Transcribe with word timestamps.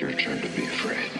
your 0.00 0.12
turn 0.12 0.40
to 0.40 0.48
be 0.48 0.64
afraid. 0.64 1.10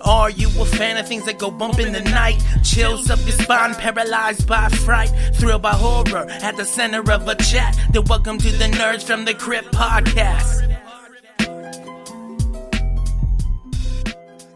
Are 0.00 0.30
you 0.30 0.46
a 0.60 0.64
fan 0.64 0.96
of 0.98 1.08
things 1.08 1.24
that 1.24 1.38
go 1.38 1.50
bump 1.50 1.80
in 1.80 1.92
the 1.92 2.00
night? 2.00 2.40
Chills 2.62 3.10
up 3.10 3.18
your 3.20 3.32
spine, 3.32 3.74
paralyzed 3.74 4.46
by 4.46 4.68
fright, 4.68 5.08
thrilled 5.34 5.62
by 5.62 5.72
horror 5.72 6.30
at 6.30 6.56
the 6.56 6.64
center 6.64 7.00
of 7.10 7.26
a 7.26 7.34
chat. 7.34 7.76
Then 7.90 8.04
welcome 8.04 8.38
to 8.38 8.50
the 8.52 8.66
Nerds 8.66 9.02
from 9.02 9.24
the 9.24 9.34
Crypt 9.34 9.72
podcast. 9.72 10.62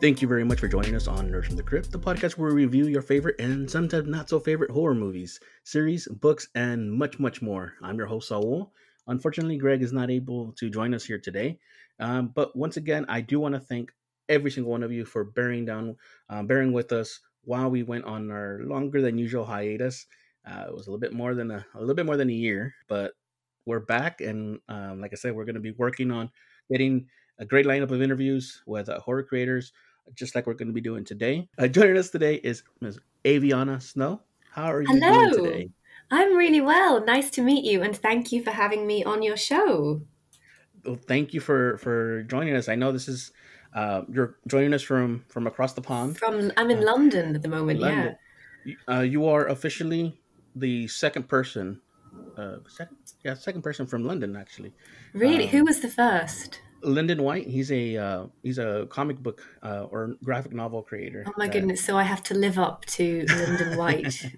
Thank 0.01 0.23
you 0.23 0.29
very 0.29 0.45
much 0.45 0.61
for 0.61 0.69
joining 0.69 0.95
us 0.95 1.09
on 1.09 1.29
Nerds 1.31 1.47
from 1.47 1.57
the 1.57 1.65
Crypt, 1.65 1.91
the 1.91 1.99
podcast 1.99 2.39
where 2.39 2.55
we 2.55 2.65
review 2.65 2.87
your 2.87 3.03
favorite 3.03 3.41
and 3.41 3.69
sometimes 3.69 4.09
not 4.09 4.29
so 4.29 4.39
favorite 4.39 4.71
horror 4.71 4.95
movies, 4.95 5.41
series, 5.65 6.07
books, 6.07 6.49
and 6.55 6.93
much, 6.93 7.19
much 7.19 7.43
more. 7.43 7.75
I'm 7.83 7.99
your 7.99 8.07
host, 8.07 8.29
Saul. 8.29 8.73
Unfortunately, 9.07 9.57
Greg 9.57 9.83
is 9.83 9.93
not 9.93 10.11
able 10.11 10.53
to 10.53 10.71
join 10.71 10.95
us 10.95 11.05
here 11.05 11.19
today. 11.19 11.59
Um, 11.99 12.29
but 12.29 12.57
once 12.57 12.77
again, 12.77 13.05
I 13.09 13.21
do 13.21 13.41
want 13.41 13.55
to 13.55 13.61
thank 13.61 13.93
every 14.29 14.51
single 14.51 14.71
one 14.71 14.83
of 14.83 14.93
you 14.93 15.05
for 15.05 15.25
bearing 15.25 15.65
down, 15.65 15.97
uh, 16.29 16.43
bearing 16.43 16.73
with 16.73 16.93
us 16.93 17.21
while 17.43 17.71
we 17.71 17.83
went 17.83 18.05
on 18.05 18.31
our 18.31 18.61
longer 18.65 19.03
than 19.03 19.19
usual 19.19 19.45
hiatus. 19.45 20.07
Uh, 20.47 20.65
it 20.69 20.75
was 20.75 20.87
a 20.87 20.91
little 20.91 21.01
bit 21.01 21.13
more 21.13 21.35
than 21.35 21.51
a, 21.51 21.67
a 21.75 21.81
little 21.81 21.95
bit 21.95 22.07
more 22.07 22.17
than 22.17 22.31
a 22.31 22.35
year, 22.35 22.75
but 22.89 23.13
we're 23.67 23.81
back, 23.81 24.21
and 24.21 24.59
um, 24.69 25.01
like 25.01 25.13
I 25.13 25.17
said, 25.17 25.35
we're 25.35 25.45
going 25.45 25.55
to 25.55 25.61
be 25.61 25.73
working 25.73 26.11
on 26.11 26.31
getting 26.71 27.07
a 27.39 27.45
great 27.45 27.67
lineup 27.67 27.91
of 27.91 28.01
interviews 28.01 28.63
with 28.67 28.89
uh, 28.89 29.01
horror 29.01 29.23
creators, 29.23 29.73
just 30.15 30.35
like 30.35 30.47
we're 30.47 30.55
going 30.55 30.69
to 30.69 30.75
be 30.75 30.81
doing 30.81 31.05
today. 31.05 31.49
Uh, 31.59 31.69
joining 31.69 31.99
us 31.99 32.11
today 32.11 32.37
is 32.37 32.63
Ms. 32.81 32.99
Aviana 33.25 33.83
Snow. 33.83 34.23
How 34.51 34.73
are 34.73 34.83
you 34.83 34.89
Hello. 34.89 35.31
doing 35.31 35.45
today? 35.45 35.71
I'm 36.11 36.37
really 36.37 36.61
well. 36.61 37.05
Nice 37.05 37.31
to 37.31 37.43
meet 37.43 37.65
you, 37.65 37.83
and 37.83 37.97
thank 37.97 38.33
you 38.33 38.43
for 38.43 38.51
having 38.51 38.87
me 38.87 39.05
on 39.05 39.23
your 39.23 39.37
show. 39.37 40.03
Well, 40.85 40.99
thank 41.07 41.33
you 41.35 41.41
for 41.41 41.77
for 41.79 42.23
joining 42.25 42.55
us. 42.57 42.69
I 42.69 42.75
know 42.75 42.91
this 42.93 43.09
is 43.09 43.33
uh, 43.75 44.03
you're 44.11 44.37
joining 44.49 44.75
us 44.75 44.83
from 44.83 45.25
from 45.29 45.47
across 45.47 45.75
the 45.75 45.83
pond. 45.83 46.19
From 46.19 46.51
I'm 46.57 46.71
in 46.71 46.81
London 46.83 47.35
at 47.37 47.43
the 47.43 47.49
moment. 47.49 47.81
London. 47.81 48.17
Uh, 48.89 49.01
you 49.01 49.27
are 49.27 49.47
officially 49.47 50.21
the 50.55 50.87
second 50.89 51.29
person, 51.29 51.81
uh, 52.37 52.57
second, 52.69 52.97
yeah, 53.25 53.35
second 53.35 53.63
person 53.63 53.87
from 53.87 54.05
London 54.05 54.37
actually. 54.37 54.73
Really, 55.15 55.45
Um, 55.45 55.51
who 55.51 55.65
was 55.65 55.81
the 55.81 55.89
first? 55.89 56.61
Lyndon 56.83 57.23
White. 57.23 57.47
He's 57.47 57.71
a 57.71 57.97
uh, 57.97 58.27
he's 58.43 58.59
a 58.59 58.87
comic 58.91 59.19
book 59.23 59.41
uh, 59.63 59.85
or 59.91 60.17
graphic 60.25 60.53
novel 60.53 60.83
creator. 60.83 61.25
Oh 61.27 61.33
my 61.37 61.47
that- 61.47 61.53
goodness! 61.53 61.85
So 61.85 61.97
I 61.97 62.03
have 62.05 62.23
to 62.25 62.35
live 62.35 62.59
up 62.59 62.85
to 62.97 63.25
Lyndon 63.29 63.79
White. 63.79 64.27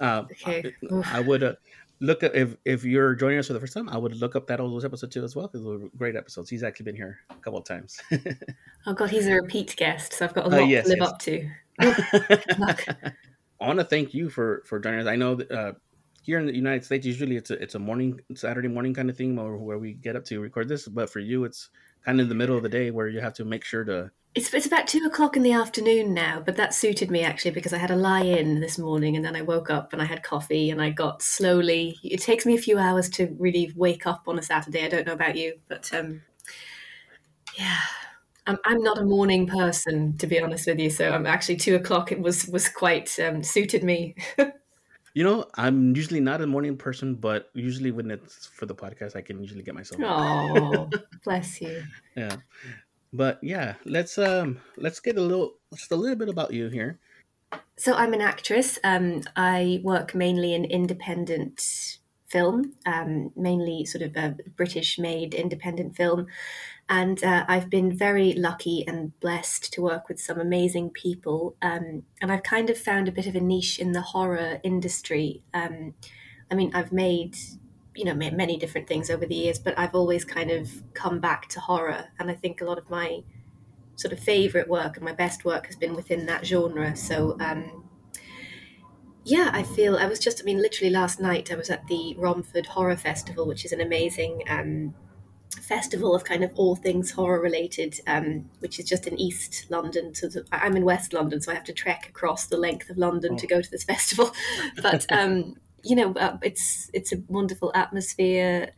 Uh, 0.00 0.24
Okay. 0.32 0.74
I, 1.04 1.18
I 1.18 1.20
would 1.20 1.42
uh, 1.42 1.54
look 2.00 2.22
at 2.22 2.34
if 2.34 2.56
if 2.64 2.84
you're 2.84 3.14
joining 3.14 3.38
us 3.38 3.46
for 3.48 3.52
the 3.54 3.60
first 3.60 3.74
time, 3.74 3.88
I 3.88 3.98
would 3.98 4.14
look 4.16 4.36
up 4.36 4.46
that 4.46 4.60
old 4.60 4.72
those 4.72 4.84
episodes 4.84 5.14
too 5.14 5.24
as 5.24 5.34
well 5.34 5.46
because 5.48 5.62
they 5.64 5.70
were 5.70 5.88
great 5.96 6.14
episodes. 6.16 6.48
He's 6.50 6.62
actually 6.62 6.84
been 6.84 6.96
here 6.96 7.18
a 7.30 7.34
couple 7.34 7.58
of 7.58 7.64
times. 7.64 8.00
Oh 8.86 8.94
god, 8.94 9.10
he's 9.10 9.26
a 9.26 9.34
repeat 9.34 9.74
guest, 9.76 10.12
so 10.14 10.24
I've 10.24 10.32
got 10.34 10.44
a 10.46 10.48
Uh, 10.56 10.60
lot 10.60 10.68
yes, 10.68 10.84
to 10.84 10.90
live 10.90 10.98
yes. 11.00 11.08
up 11.08 11.18
to. 11.20 11.50
I 13.60 13.66
want 13.66 13.78
to 13.80 13.84
thank 13.84 14.14
you 14.14 14.30
for 14.30 14.62
for 14.64 14.78
joining 14.78 15.00
us. 15.00 15.06
I 15.06 15.16
know 15.16 15.34
that 15.34 15.50
uh, 15.50 15.72
here 16.22 16.38
in 16.38 16.46
the 16.46 16.54
United 16.54 16.84
States, 16.84 17.04
usually 17.06 17.36
it's 17.36 17.50
a 17.50 17.60
it's 17.62 17.74
a 17.74 17.78
morning 17.78 18.20
Saturday 18.34 18.68
morning 18.68 18.94
kind 18.94 19.10
of 19.10 19.16
thing 19.16 19.34
where, 19.36 19.56
where 19.56 19.78
we 19.78 19.94
get 19.94 20.16
up 20.16 20.24
to 20.26 20.40
record 20.40 20.68
this, 20.68 20.86
but 20.88 21.10
for 21.10 21.18
you, 21.20 21.44
it's 21.44 21.70
kind 22.04 22.20
of 22.20 22.28
the 22.28 22.34
middle 22.34 22.56
of 22.56 22.62
the 22.62 22.68
day 22.68 22.90
where 22.90 23.08
you 23.08 23.20
have 23.20 23.34
to 23.34 23.44
make 23.44 23.64
sure 23.64 23.84
to. 23.84 24.10
It's 24.38 24.54
it's 24.54 24.66
about 24.66 24.86
two 24.86 25.04
o'clock 25.04 25.36
in 25.36 25.42
the 25.42 25.50
afternoon 25.50 26.14
now, 26.14 26.40
but 26.46 26.54
that 26.54 26.72
suited 26.72 27.10
me 27.10 27.24
actually 27.24 27.50
because 27.50 27.72
I 27.72 27.78
had 27.78 27.90
a 27.90 27.96
lie 27.96 28.22
in 28.22 28.60
this 28.60 28.78
morning 28.78 29.16
and 29.16 29.24
then 29.24 29.34
I 29.34 29.42
woke 29.42 29.68
up 29.68 29.92
and 29.92 30.00
I 30.00 30.04
had 30.04 30.22
coffee 30.22 30.70
and 30.70 30.80
I 30.80 30.90
got 30.90 31.22
slowly. 31.22 31.98
It 32.04 32.22
takes 32.22 32.46
me 32.46 32.54
a 32.54 32.60
few 32.60 32.78
hours 32.78 33.08
to 33.10 33.34
really 33.36 33.72
wake 33.74 34.06
up 34.06 34.28
on 34.28 34.38
a 34.38 34.42
Saturday. 34.42 34.84
I 34.84 34.90
don't 34.90 35.08
know 35.08 35.12
about 35.12 35.34
you, 35.34 35.58
but 35.66 35.92
um, 35.92 36.22
yeah, 37.58 37.80
I'm 38.46 38.58
I'm 38.64 38.80
not 38.80 38.98
a 38.98 39.04
morning 39.04 39.48
person 39.48 40.16
to 40.18 40.28
be 40.28 40.40
honest 40.40 40.68
with 40.68 40.78
you. 40.78 40.90
So 40.90 41.10
I'm 41.10 41.26
actually 41.26 41.56
two 41.56 41.74
o'clock. 41.74 42.12
It 42.12 42.20
was 42.20 42.46
was 42.46 42.68
quite 42.68 43.18
um, 43.18 43.42
suited 43.42 43.82
me. 43.82 44.14
You 45.14 45.24
know, 45.24 45.46
I'm 45.56 45.96
usually 45.96 46.20
not 46.20 46.42
a 46.42 46.46
morning 46.46 46.76
person, 46.76 47.16
but 47.16 47.50
usually 47.52 47.90
when 47.90 48.08
it's 48.08 48.46
for 48.46 48.66
the 48.66 48.74
podcast, 48.74 49.16
I 49.16 49.20
can 49.20 49.40
usually 49.42 49.64
get 49.64 49.74
myself. 49.74 50.00
Oh, 50.04 50.88
bless 51.24 51.60
you. 51.60 51.82
Yeah, 52.14 52.36
but 53.12 53.38
yeah, 53.42 53.74
let's 53.84 54.18
um 54.18 54.60
let's 54.76 55.00
get 55.00 55.16
a 55.16 55.22
little 55.22 55.54
just 55.74 55.92
a 55.92 55.96
little 55.96 56.16
bit 56.16 56.28
about 56.28 56.52
you 56.52 56.68
here. 56.68 56.98
So 57.76 57.94
I'm 57.94 58.12
an 58.12 58.20
actress. 58.20 58.78
Um, 58.84 59.22
I 59.36 59.80
work 59.82 60.14
mainly 60.14 60.52
in 60.54 60.64
independent 60.64 61.98
film, 62.26 62.74
um, 62.84 63.32
mainly 63.36 63.86
sort 63.86 64.02
of 64.02 64.14
a 64.16 64.36
British-made 64.56 65.32
independent 65.32 65.96
film, 65.96 66.26
and 66.88 67.22
uh, 67.24 67.44
I've 67.48 67.70
been 67.70 67.96
very 67.96 68.34
lucky 68.34 68.84
and 68.86 69.18
blessed 69.20 69.72
to 69.72 69.82
work 69.82 70.08
with 70.08 70.20
some 70.20 70.38
amazing 70.38 70.90
people. 70.90 71.56
Um, 71.62 72.02
and 72.20 72.30
I've 72.30 72.42
kind 72.42 72.68
of 72.68 72.78
found 72.78 73.08
a 73.08 73.12
bit 73.12 73.26
of 73.26 73.34
a 73.34 73.40
niche 73.40 73.78
in 73.78 73.92
the 73.92 74.02
horror 74.02 74.60
industry. 74.62 75.42
Um, 75.54 75.94
I 76.50 76.54
mean, 76.54 76.70
I've 76.74 76.92
made 76.92 77.36
you 77.98 78.04
know 78.04 78.14
many 78.14 78.56
different 78.56 78.86
things 78.86 79.10
over 79.10 79.26
the 79.26 79.34
years, 79.34 79.58
but 79.58 79.76
I've 79.78 79.94
always 79.94 80.24
kind 80.24 80.50
of 80.50 80.70
come 80.94 81.18
back 81.18 81.48
to 81.50 81.60
horror, 81.60 82.06
and 82.18 82.30
I 82.30 82.34
think 82.34 82.60
a 82.60 82.64
lot 82.64 82.78
of 82.78 82.88
my 82.88 83.22
sort 83.96 84.12
of 84.12 84.20
favorite 84.20 84.68
work 84.68 84.96
and 84.96 85.04
my 85.04 85.12
best 85.12 85.44
work 85.44 85.66
has 85.66 85.74
been 85.74 85.96
within 85.96 86.26
that 86.26 86.46
genre. 86.46 86.94
So, 86.94 87.36
um, 87.40 87.84
yeah, 89.24 89.50
I 89.52 89.64
feel 89.64 89.96
I 89.96 90.06
was 90.06 90.20
just, 90.20 90.40
I 90.40 90.44
mean, 90.44 90.62
literally 90.62 90.90
last 90.90 91.20
night 91.20 91.50
I 91.50 91.56
was 91.56 91.68
at 91.68 91.84
the 91.88 92.14
Romford 92.16 92.66
Horror 92.66 92.96
Festival, 92.96 93.44
which 93.44 93.64
is 93.64 93.72
an 93.72 93.80
amazing 93.80 94.44
um, 94.48 94.94
festival 95.60 96.14
of 96.14 96.22
kind 96.22 96.44
of 96.44 96.52
all 96.54 96.76
things 96.76 97.10
horror 97.10 97.40
related, 97.40 98.00
um, 98.06 98.48
which 98.60 98.78
is 98.78 98.84
just 98.84 99.08
in 99.08 99.18
East 99.18 99.66
London. 99.68 100.14
So 100.14 100.28
the, 100.28 100.46
I'm 100.52 100.76
in 100.76 100.84
West 100.84 101.12
London, 101.12 101.40
so 101.40 101.50
I 101.50 101.56
have 101.56 101.64
to 101.64 101.72
trek 101.72 102.06
across 102.08 102.46
the 102.46 102.56
length 102.56 102.90
of 102.90 102.98
London 102.98 103.36
to 103.36 103.46
go 103.48 103.60
to 103.60 103.70
this 103.70 103.82
festival. 103.92 104.30
But 104.80 105.10
um, 105.10 105.56
you 105.82 105.96
know, 105.96 106.12
uh, 106.14 106.38
it's 106.42 106.90
it's 106.92 107.12
a 107.12 107.18
wonderful 107.28 107.72
atmosphere 107.74 108.72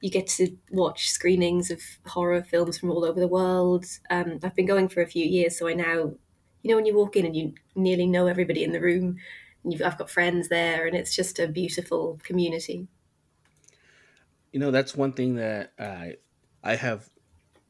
you 0.00 0.10
get 0.10 0.26
to 0.28 0.56
watch 0.70 1.10
screenings 1.10 1.70
of 1.70 1.82
horror 2.06 2.42
films 2.44 2.78
from 2.78 2.90
all 2.90 3.04
over 3.04 3.20
the 3.20 3.28
world. 3.28 3.86
Um, 4.10 4.38
I've 4.42 4.54
been 4.54 4.66
going 4.66 4.88
for 4.88 5.02
a 5.02 5.06
few 5.08 5.24
years, 5.24 5.58
so 5.58 5.68
I 5.68 5.74
now, 5.74 6.14
you 6.62 6.70
know, 6.70 6.76
when 6.76 6.86
you 6.86 6.94
walk 6.96 7.16
in 7.16 7.26
and 7.26 7.36
you 7.36 7.54
nearly 7.74 8.06
know 8.06 8.26
everybody 8.26 8.64
in 8.64 8.72
the 8.72 8.80
room, 8.80 9.18
I've 9.66 9.98
got 9.98 10.10
friends 10.10 10.48
there, 10.50 10.86
and 10.86 10.96
it's 10.96 11.16
just 11.16 11.38
a 11.38 11.48
beautiful 11.48 12.20
community. 12.24 12.88
You 14.52 14.60
know, 14.60 14.70
that's 14.70 14.94
one 14.96 15.12
thing 15.12 15.34
that 15.36 15.72
I 15.78 16.16
I 16.62 16.76
have 16.76 17.10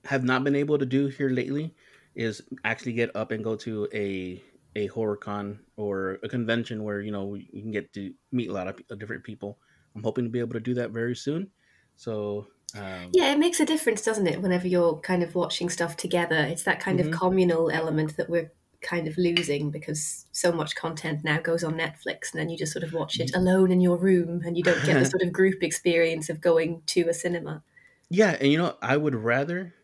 have 0.05 0.25
not 0.25 0.45
been 0.45 0.57
able 0.57 0.79
to 0.79 0.87
do 0.87 1.09
here 1.09 1.31
lately 1.31 1.75
is 2.15 2.43
actually 2.65 2.93
get 2.95 3.15
up 3.17 3.31
and 3.33 3.45
go 3.45 3.57
to 3.57 3.89
a 3.93 4.43
a 4.77 4.87
horror 4.89 5.17
con 5.17 5.65
or 5.77 6.19
a 6.23 6.29
convention 6.29 6.85
where 6.85 7.01
you 7.01 7.11
know 7.13 7.35
you 7.35 7.63
can 7.63 7.71
get 7.73 7.93
to 7.95 8.15
meet 8.33 8.51
a 8.51 8.53
lot 8.53 8.69
of 8.69 8.99
different 8.99 9.25
people. 9.25 9.59
I'm 9.95 10.03
hoping 10.05 10.25
to 10.25 10.31
be 10.31 10.41
able 10.41 10.55
to 10.55 10.61
do 10.61 10.75
that 10.75 10.91
very 10.93 11.17
soon. 11.17 11.53
So 11.97 12.49
um, 12.75 13.13
Yeah, 13.13 13.33
it 13.33 13.39
makes 13.39 13.61
a 13.61 13.67
difference, 13.67 14.03
doesn't 14.05 14.27
it? 14.27 14.43
Whenever 14.43 14.67
you're 14.69 15.01
kind 15.01 15.23
of 15.23 15.35
watching 15.35 15.69
stuff 15.71 15.97
together, 15.97 16.37
it's 16.37 16.65
that 16.65 16.81
kind 16.81 17.01
Mhm. 17.01 17.01
of 17.01 17.11
communal 17.11 17.71
element 17.71 18.17
that 18.17 18.29
we're 18.29 18.53
kind 18.81 19.09
of 19.09 19.17
losing 19.19 19.71
because 19.71 20.27
so 20.33 20.53
much 20.53 20.77
content 20.77 21.25
now 21.25 21.41
goes 21.41 21.65
on 21.65 21.75
Netflix, 21.75 22.33
and 22.33 22.41
then 22.41 22.49
you 22.49 22.57
just 22.57 22.73
sort 22.73 22.85
of 22.85 22.93
watch 22.93 23.19
it 23.21 23.31
alone 23.35 23.71
in 23.73 23.81
your 23.81 23.97
room, 23.97 24.43
and 24.45 24.57
you 24.57 24.63
don't 24.63 24.85
get 24.85 24.99
the 24.99 25.05
sort 25.07 25.23
of 25.23 25.33
group 25.33 25.63
experience 25.63 26.29
of 26.29 26.41
going 26.41 26.83
to 26.87 27.09
a 27.09 27.15
cinema. 27.15 27.65
Yeah, 28.11 28.37
and 28.41 28.51
you 28.53 28.59
know, 28.59 28.77
I 28.83 28.97
would 28.97 29.15
rather 29.15 29.75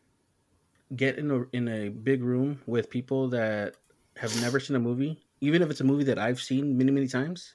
get 0.94 1.18
in 1.18 1.30
a 1.30 1.44
in 1.52 1.68
a 1.68 1.88
big 1.88 2.22
room 2.22 2.62
with 2.66 2.90
people 2.90 3.28
that 3.30 3.76
have 4.16 4.40
never 4.40 4.60
seen 4.60 4.76
a 4.76 4.80
movie, 4.80 5.26
even 5.40 5.62
if 5.62 5.70
it's 5.70 5.80
a 5.80 5.84
movie 5.84 6.04
that 6.04 6.18
I've 6.18 6.40
seen 6.40 6.76
many 6.78 6.90
many 6.92 7.08
times. 7.08 7.54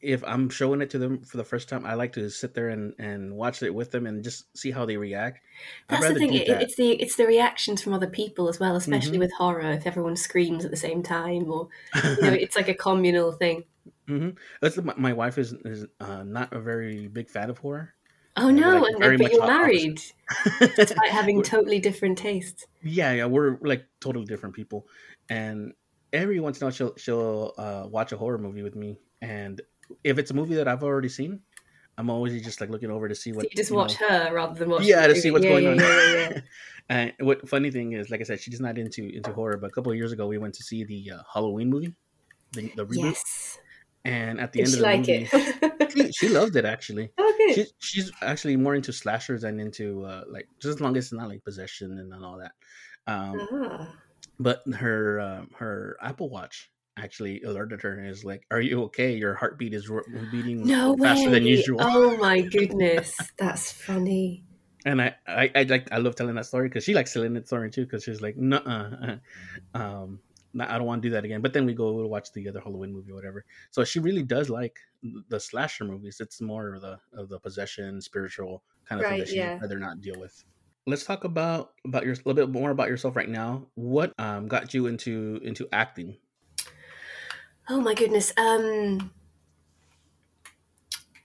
If 0.00 0.24
I'm 0.24 0.48
showing 0.48 0.80
it 0.80 0.88
to 0.90 0.98
them 0.98 1.22
for 1.24 1.36
the 1.36 1.44
first 1.44 1.68
time, 1.68 1.84
I 1.84 1.92
like 1.92 2.14
to 2.14 2.30
sit 2.30 2.54
there 2.54 2.70
and, 2.70 2.94
and 2.98 3.36
watch 3.36 3.62
it 3.62 3.74
with 3.74 3.90
them 3.90 4.06
and 4.06 4.24
just 4.24 4.56
see 4.56 4.70
how 4.70 4.86
they 4.86 4.96
react. 4.96 5.40
That's 5.90 6.08
the 6.08 6.14
thing. 6.14 6.32
It, 6.32 6.48
that. 6.48 6.62
it's 6.62 6.76
the 6.76 6.92
it's 6.92 7.16
the 7.16 7.26
reactions 7.26 7.82
from 7.82 7.92
other 7.92 8.06
people 8.06 8.48
as 8.48 8.58
well, 8.58 8.76
especially 8.76 9.18
Mhm. 9.18 9.20
with 9.20 9.32
horror. 9.34 9.72
If 9.72 9.86
everyone 9.86 10.16
screams 10.16 10.64
at 10.64 10.70
the 10.70 10.76
same 10.78 11.02
time, 11.02 11.50
or 11.50 11.68
you 11.94 12.22
know, 12.22 12.32
it's 12.32 12.56
like 12.56 12.68
a 12.68 12.74
communal 12.74 13.32
thing. 13.32 13.64
hmm 14.06 14.30
my, 14.82 14.94
my 14.96 15.12
wife 15.12 15.36
is 15.36 15.52
is 15.52 15.86
uh, 16.00 16.22
not 16.22 16.52
a 16.52 16.60
very 16.60 17.06
big 17.08 17.28
fan 17.28 17.50
of 17.50 17.58
horror. 17.58 17.94
Oh 18.36 18.50
no! 18.50 18.78
like, 18.78 18.92
and, 18.92 19.00
very 19.00 19.16
but 19.16 19.32
you're 19.32 19.46
married, 19.46 20.00
despite 20.76 21.10
having 21.10 21.42
totally 21.42 21.80
different 21.80 22.16
tastes. 22.16 22.66
Yeah, 22.82 23.12
yeah, 23.12 23.26
we're 23.26 23.58
like 23.62 23.86
totally 24.00 24.24
different 24.24 24.54
people. 24.54 24.86
And 25.28 25.72
every 26.12 26.40
once 26.40 26.58
in 26.58 26.64
a 26.64 26.66
while, 26.66 26.72
she'll 26.72 26.94
she'll 26.96 27.54
uh, 27.58 27.86
watch 27.88 28.12
a 28.12 28.16
horror 28.16 28.38
movie 28.38 28.62
with 28.62 28.76
me, 28.76 28.98
and 29.20 29.60
if 30.04 30.18
it's 30.18 30.30
a 30.30 30.34
movie 30.34 30.54
that 30.54 30.68
I've 30.68 30.84
already 30.84 31.08
seen, 31.08 31.40
I'm 31.98 32.08
always 32.08 32.40
just 32.42 32.60
like 32.60 32.70
looking 32.70 32.90
over 32.90 33.08
to 33.08 33.14
see 33.14 33.30
So 33.32 33.36
what 33.36 33.44
you 33.44 33.50
just 33.56 33.70
you 33.70 33.76
watch 33.76 34.00
know. 34.00 34.08
her 34.08 34.34
rather 34.34 34.58
than 34.58 34.70
watch. 34.70 34.84
Yeah, 34.84 35.06
to 35.06 35.14
see 35.14 35.30
what's 35.30 35.44
Yeah, 35.44 35.50
going 35.50 35.64
yeah, 35.64 35.70
on. 35.70 35.78
Yeah, 35.78 36.12
yeah, 36.12 36.30
yeah. 36.30 36.40
and 36.88 37.12
what 37.20 37.48
funny 37.48 37.70
thing 37.70 37.92
is, 37.92 38.10
like 38.10 38.20
I 38.20 38.24
said, 38.24 38.40
she's 38.40 38.60
not 38.60 38.78
into 38.78 39.04
into 39.04 39.32
horror. 39.32 39.58
But 39.58 39.68
a 39.68 39.72
couple 39.72 39.92
of 39.92 39.98
years 39.98 40.12
ago, 40.12 40.26
we 40.26 40.38
went 40.38 40.54
to 40.54 40.62
see 40.62 40.84
the 40.84 41.12
uh, 41.16 41.22
Halloween 41.32 41.68
movie, 41.68 41.94
the, 42.52 42.72
the 42.76 42.86
reboot, 42.86 43.10
yes. 43.10 43.58
And 44.04 44.40
at 44.40 44.52
the 44.52 44.64
Did 44.64 44.68
end 44.68 44.74
of 44.74 44.80
the 44.80 44.86
like 44.86 45.00
movie, 45.90 45.90
she, 45.90 46.12
she 46.12 46.28
loved 46.34 46.56
it 46.56 46.64
actually. 46.64 47.10
good. 47.16 47.54
She, 47.54 47.66
she's 47.78 48.12
actually 48.22 48.56
more 48.56 48.74
into 48.74 48.92
slashers 48.92 49.44
and 49.44 49.60
into 49.60 50.04
uh, 50.04 50.24
like 50.28 50.48
just 50.60 50.76
as 50.76 50.80
long 50.80 50.96
as 50.96 51.04
it's 51.06 51.12
not 51.12 51.28
like 51.28 51.44
possession 51.44 51.98
and 51.98 52.24
all 52.24 52.38
that. 52.38 52.52
Um, 53.06 53.46
ah. 53.52 53.88
but 54.38 54.62
her 54.74 55.20
uh, 55.20 55.44
her 55.56 55.96
Apple 56.00 56.30
Watch 56.30 56.70
actually 56.96 57.42
alerted 57.42 57.82
her 57.82 57.98
and 57.98 58.08
is 58.08 58.24
like, 58.24 58.42
"Are 58.50 58.60
you 58.60 58.84
okay? 58.84 59.16
Your 59.16 59.34
heartbeat 59.34 59.74
is 59.74 59.90
beating 60.30 60.64
No 60.64 60.96
faster 60.96 61.26
way. 61.26 61.32
than 61.32 61.44
usual." 61.46 61.78
Oh 61.80 62.16
my 62.16 62.40
goodness, 62.56 63.16
that's 63.36 63.72
funny. 63.72 64.44
And 64.86 65.02
I, 65.02 65.14
I, 65.26 65.50
I 65.54 65.62
like, 65.64 65.92
I 65.92 65.98
love 65.98 66.16
telling 66.16 66.36
that 66.36 66.46
story 66.46 66.68
because 66.68 66.84
she 66.84 66.94
likes 66.94 67.12
telling 67.12 67.34
that 67.34 67.46
story 67.46 67.70
too. 67.70 67.84
Because 67.84 68.04
she's 68.04 68.22
like, 68.22 68.36
"No, 68.36 68.56
uh, 68.58 69.16
um, 69.78 70.20
I 70.58 70.78
don't 70.78 70.86
want 70.86 71.02
to 71.02 71.08
do 71.08 71.12
that 71.14 71.24
again." 71.24 71.42
But 71.42 71.52
then 71.52 71.66
we 71.66 71.74
go 71.74 72.06
watch 72.06 72.32
the 72.32 72.48
other 72.48 72.60
Halloween 72.60 72.92
movie 72.92 73.12
or 73.12 73.14
whatever. 73.14 73.44
So 73.70 73.84
she 73.84 74.00
really 74.00 74.22
does 74.22 74.50
like 74.50 74.78
the 75.28 75.40
slasher 75.40 75.84
movies. 75.84 76.18
It's 76.20 76.40
more 76.40 76.74
of 76.74 76.82
the 76.82 76.98
of 77.12 77.28
the 77.28 77.38
possession, 77.38 78.00
spiritual 78.00 78.62
kind 78.88 79.00
of 79.00 79.06
thing 79.06 79.12
Right, 79.12 79.20
that 79.20 79.28
she'd 79.28 79.36
yeah. 79.36 79.58
rather 79.60 79.78
not 79.78 80.00
deal 80.00 80.18
with. 80.18 80.44
Let's 80.86 81.04
talk 81.04 81.24
about 81.24 81.72
about 81.86 82.04
your 82.04 82.14
a 82.14 82.16
little 82.16 82.34
bit 82.34 82.50
more 82.50 82.70
about 82.70 82.88
yourself 82.88 83.16
right 83.16 83.28
now. 83.28 83.66
What 83.74 84.14
um, 84.18 84.48
got 84.48 84.74
you 84.74 84.86
into 84.86 85.40
into 85.42 85.68
acting? 85.72 86.16
Oh 87.68 87.80
my 87.80 87.94
goodness. 87.94 88.32
Um, 88.36 89.12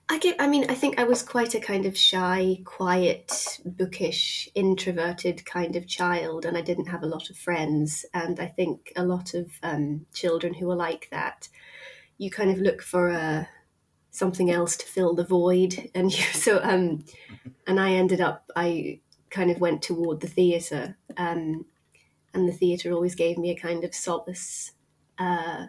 I 0.08 0.20
get. 0.20 0.36
I 0.40 0.48
mean, 0.48 0.66
I 0.70 0.76
think 0.76 1.00
I 1.00 1.04
was 1.04 1.24
quite 1.24 1.56
a 1.56 1.60
kind 1.60 1.86
of 1.86 1.98
shy, 1.98 2.60
quiet, 2.64 3.60
bookish, 3.66 4.48
introverted 4.54 5.46
kind 5.46 5.76
of 5.76 5.88
child, 5.88 6.46
and 6.46 6.56
I 6.56 6.62
didn't 6.62 6.88
have 6.88 7.02
a 7.02 7.08
lot 7.08 7.32
of 7.32 7.38
friends. 7.38 8.06
And 8.14 8.40
I 8.40 8.46
think 8.46 8.94
a 8.96 9.04
lot 9.04 9.34
of 9.34 9.50
um, 9.64 10.06
children 10.14 10.54
who 10.54 10.70
are 10.70 10.76
like 10.76 11.08
that, 11.12 11.50
you 12.20 12.30
kind 12.30 12.52
of 12.52 12.60
look 12.60 12.84
for 12.84 13.10
a 13.10 13.50
something 14.12 14.52
else 14.52 14.78
to 14.78 14.86
fill 14.86 15.16
the 15.16 15.26
void, 15.26 15.90
and 15.96 16.12
you. 16.18 16.24
So, 16.24 16.60
um, 16.62 17.06
and 17.66 17.80
I 17.80 17.94
ended 17.94 18.22
up. 18.22 18.52
I 18.56 19.00
kind 19.32 19.50
of 19.50 19.60
went 19.60 19.82
toward 19.82 20.22
the 20.22 20.28
theatre, 20.28 20.98
um, 21.18 21.66
and 22.32 22.48
the 22.48 22.54
theatre 22.54 22.92
always 22.92 23.16
gave 23.16 23.40
me 23.40 23.50
a 23.50 23.60
kind 23.60 23.84
of 23.84 23.96
solace. 23.96 24.72
Uh, 25.18 25.68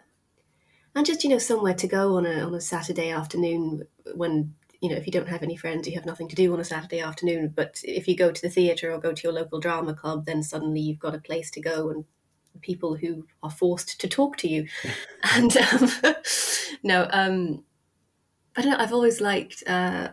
and 0.96 1.04
just 1.04 1.22
you 1.22 1.31
know 1.31 1.38
somewhere 1.38 1.75
to 1.75 1.87
go 1.87 2.16
on 2.16 2.26
a 2.26 2.40
on 2.40 2.54
a 2.54 2.60
Saturday 2.60 3.10
afternoon 3.10 3.87
when 4.14 4.54
you 4.81 4.88
know 4.88 4.96
if 4.96 5.06
you 5.06 5.12
don't 5.12 5.28
have 5.28 5.43
any 5.43 5.54
friends 5.54 5.87
you 5.87 5.94
have 5.94 6.06
nothing 6.06 6.26
to 6.26 6.34
do 6.34 6.52
on 6.52 6.58
a 6.58 6.64
Saturday 6.64 7.00
afternoon. 7.00 7.52
But 7.54 7.81
if 7.84 8.08
you 8.08 8.16
go 8.16 8.32
to 8.32 8.43
the 8.43 8.48
theatre 8.48 8.90
or 8.90 8.98
go 8.98 9.12
to 9.12 9.22
your 9.22 9.32
local 9.32 9.60
drama 9.60 9.94
club 9.94 10.25
then 10.25 10.43
suddenly 10.43 10.81
you've 10.81 10.98
got 10.98 11.14
a 11.14 11.20
place 11.20 11.50
to 11.52 11.60
go 11.60 11.90
and 11.90 12.04
people 12.62 12.96
who 12.96 13.26
are 13.43 13.50
forced 13.50 14.00
to 14.00 14.08
talk 14.08 14.38
to 14.38 14.48
you. 14.48 14.66
And 15.34 15.54
um, 15.56 15.90
no 16.82 17.08
um 17.12 17.64
I 18.56 18.62
don't 18.62 18.72
know 18.72 18.78
I've 18.78 18.94
always 18.94 19.20
liked 19.20 19.62
uh 19.66 20.08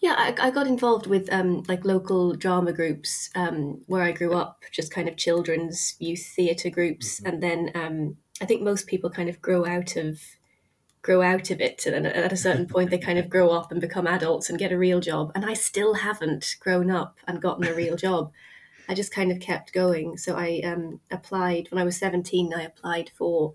yeah, 0.00 0.16
I, 0.18 0.34
I 0.38 0.50
got 0.50 0.66
involved 0.66 1.06
with 1.06 1.32
um, 1.32 1.62
like 1.66 1.86
local 1.86 2.34
drama 2.34 2.74
groups 2.74 3.30
um, 3.34 3.80
where 3.86 4.02
I 4.02 4.12
grew 4.12 4.34
up, 4.34 4.62
just 4.70 4.92
kind 4.92 5.08
of 5.08 5.16
children's 5.16 5.96
youth 5.98 6.30
theatre 6.36 6.68
groups, 6.68 7.22
and 7.24 7.42
then 7.42 7.70
um, 7.74 8.18
I 8.40 8.46
think 8.46 8.62
most 8.62 8.86
people 8.86 9.10
kind 9.10 9.28
of 9.28 9.40
grow 9.40 9.64
out 9.64 9.96
of 9.96 10.20
grow 11.02 11.20
out 11.20 11.50
of 11.50 11.60
it, 11.60 11.84
and 11.86 12.06
at 12.06 12.32
a 12.32 12.36
certain 12.36 12.66
point 12.66 12.90
they 12.90 12.98
kind 12.98 13.18
of 13.18 13.28
grow 13.28 13.50
up 13.50 13.70
and 13.70 13.80
become 13.80 14.06
adults 14.06 14.48
and 14.48 14.58
get 14.58 14.72
a 14.72 14.78
real 14.78 15.00
job. 15.00 15.30
And 15.34 15.44
I 15.44 15.52
still 15.52 15.94
haven't 15.94 16.56
grown 16.60 16.90
up 16.90 17.18
and 17.28 17.42
gotten 17.42 17.66
a 17.66 17.74
real 17.74 17.96
job. 17.96 18.32
I 18.88 18.94
just 18.94 19.12
kind 19.12 19.30
of 19.30 19.38
kept 19.38 19.72
going. 19.72 20.16
So 20.16 20.34
I 20.34 20.62
um, 20.64 21.00
applied 21.10 21.68
when 21.70 21.80
I 21.80 21.84
was 21.84 21.98
seventeen. 21.98 22.52
I 22.54 22.62
applied 22.62 23.10
for, 23.16 23.52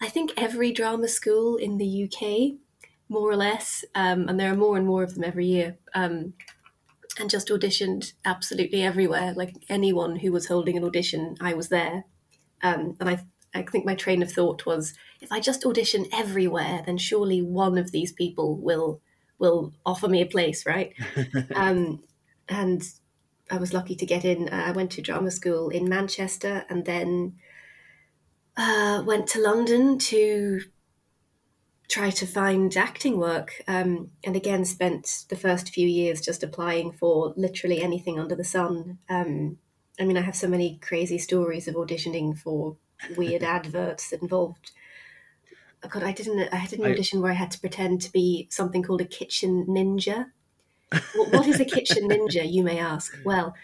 I 0.00 0.08
think 0.08 0.32
every 0.36 0.72
drama 0.72 1.08
school 1.08 1.56
in 1.56 1.76
the 1.76 2.04
UK 2.04 2.58
more 3.08 3.28
or 3.28 3.36
less, 3.36 3.84
um, 3.96 4.28
and 4.28 4.38
there 4.38 4.52
are 4.52 4.56
more 4.56 4.76
and 4.76 4.86
more 4.86 5.02
of 5.02 5.14
them 5.14 5.24
every 5.24 5.46
year. 5.46 5.76
Um, 5.94 6.34
and 7.18 7.28
just 7.28 7.48
auditioned 7.48 8.12
absolutely 8.24 8.82
everywhere. 8.82 9.34
Like 9.34 9.54
anyone 9.68 10.16
who 10.16 10.30
was 10.32 10.46
holding 10.46 10.76
an 10.76 10.84
audition, 10.84 11.36
I 11.40 11.54
was 11.54 11.68
there. 11.68 12.04
Um, 12.62 12.96
and 13.00 13.08
I, 13.08 13.18
I 13.54 13.62
think 13.62 13.84
my 13.84 13.94
train 13.94 14.22
of 14.22 14.30
thought 14.30 14.64
was, 14.66 14.94
if 15.20 15.32
I 15.32 15.40
just 15.40 15.64
audition 15.64 16.06
everywhere, 16.12 16.82
then 16.84 16.98
surely 16.98 17.42
one 17.42 17.78
of 17.78 17.90
these 17.90 18.12
people 18.12 18.56
will 18.56 19.00
will 19.38 19.72
offer 19.86 20.06
me 20.06 20.20
a 20.20 20.26
place, 20.26 20.66
right? 20.66 20.92
um, 21.54 22.02
and 22.48 22.82
I 23.50 23.56
was 23.56 23.72
lucky 23.72 23.96
to 23.96 24.06
get 24.06 24.24
in. 24.24 24.48
Uh, 24.48 24.64
I 24.66 24.72
went 24.72 24.90
to 24.92 25.02
drama 25.02 25.30
school 25.30 25.70
in 25.70 25.88
Manchester, 25.88 26.64
and 26.68 26.84
then 26.84 27.36
uh, 28.56 29.02
went 29.06 29.26
to 29.28 29.40
London 29.40 29.98
to 29.98 30.60
try 31.90 32.08
to 32.08 32.26
find 32.26 32.76
acting 32.76 33.18
work 33.18 33.62
um, 33.66 34.10
and 34.22 34.36
again 34.36 34.64
spent 34.64 35.24
the 35.28 35.36
first 35.36 35.70
few 35.70 35.86
years 35.86 36.20
just 36.20 36.42
applying 36.42 36.92
for 36.92 37.34
literally 37.36 37.82
anything 37.82 38.18
under 38.18 38.36
the 38.36 38.44
sun 38.44 38.98
um, 39.08 39.58
i 39.98 40.04
mean 40.04 40.16
i 40.16 40.20
have 40.20 40.36
so 40.36 40.46
many 40.46 40.78
crazy 40.80 41.18
stories 41.18 41.66
of 41.66 41.74
auditioning 41.74 42.38
for 42.38 42.76
weird 43.08 43.42
adverts 43.42 44.10
that 44.10 44.22
involved 44.22 44.72
oh 45.82 45.88
god 45.88 46.02
i 46.02 46.12
didn't 46.12 46.52
i 46.52 46.56
had 46.56 46.72
an 46.72 46.84
I- 46.84 46.90
audition 46.90 47.20
where 47.20 47.30
i 47.32 47.34
had 47.34 47.50
to 47.50 47.60
pretend 47.60 48.00
to 48.02 48.12
be 48.12 48.46
something 48.50 48.82
called 48.82 49.00
a 49.00 49.04
kitchen 49.04 49.66
ninja 49.66 50.30
Wh- 51.12 51.32
what 51.32 51.48
is 51.48 51.60
a 51.60 51.64
kitchen 51.66 52.08
ninja 52.10 52.50
you 52.50 52.64
may 52.64 52.78
ask 52.78 53.18
well 53.24 53.54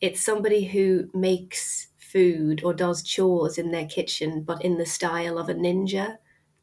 it's 0.00 0.22
somebody 0.22 0.64
who 0.66 1.10
makes 1.14 1.88
food 1.98 2.62
or 2.64 2.74
does 2.74 3.02
chores 3.02 3.58
in 3.58 3.70
their 3.72 3.86
kitchen 3.86 4.42
but 4.44 4.64
in 4.64 4.78
the 4.78 4.86
style 4.86 5.38
of 5.38 5.48
a 5.48 5.54
ninja 5.54 6.18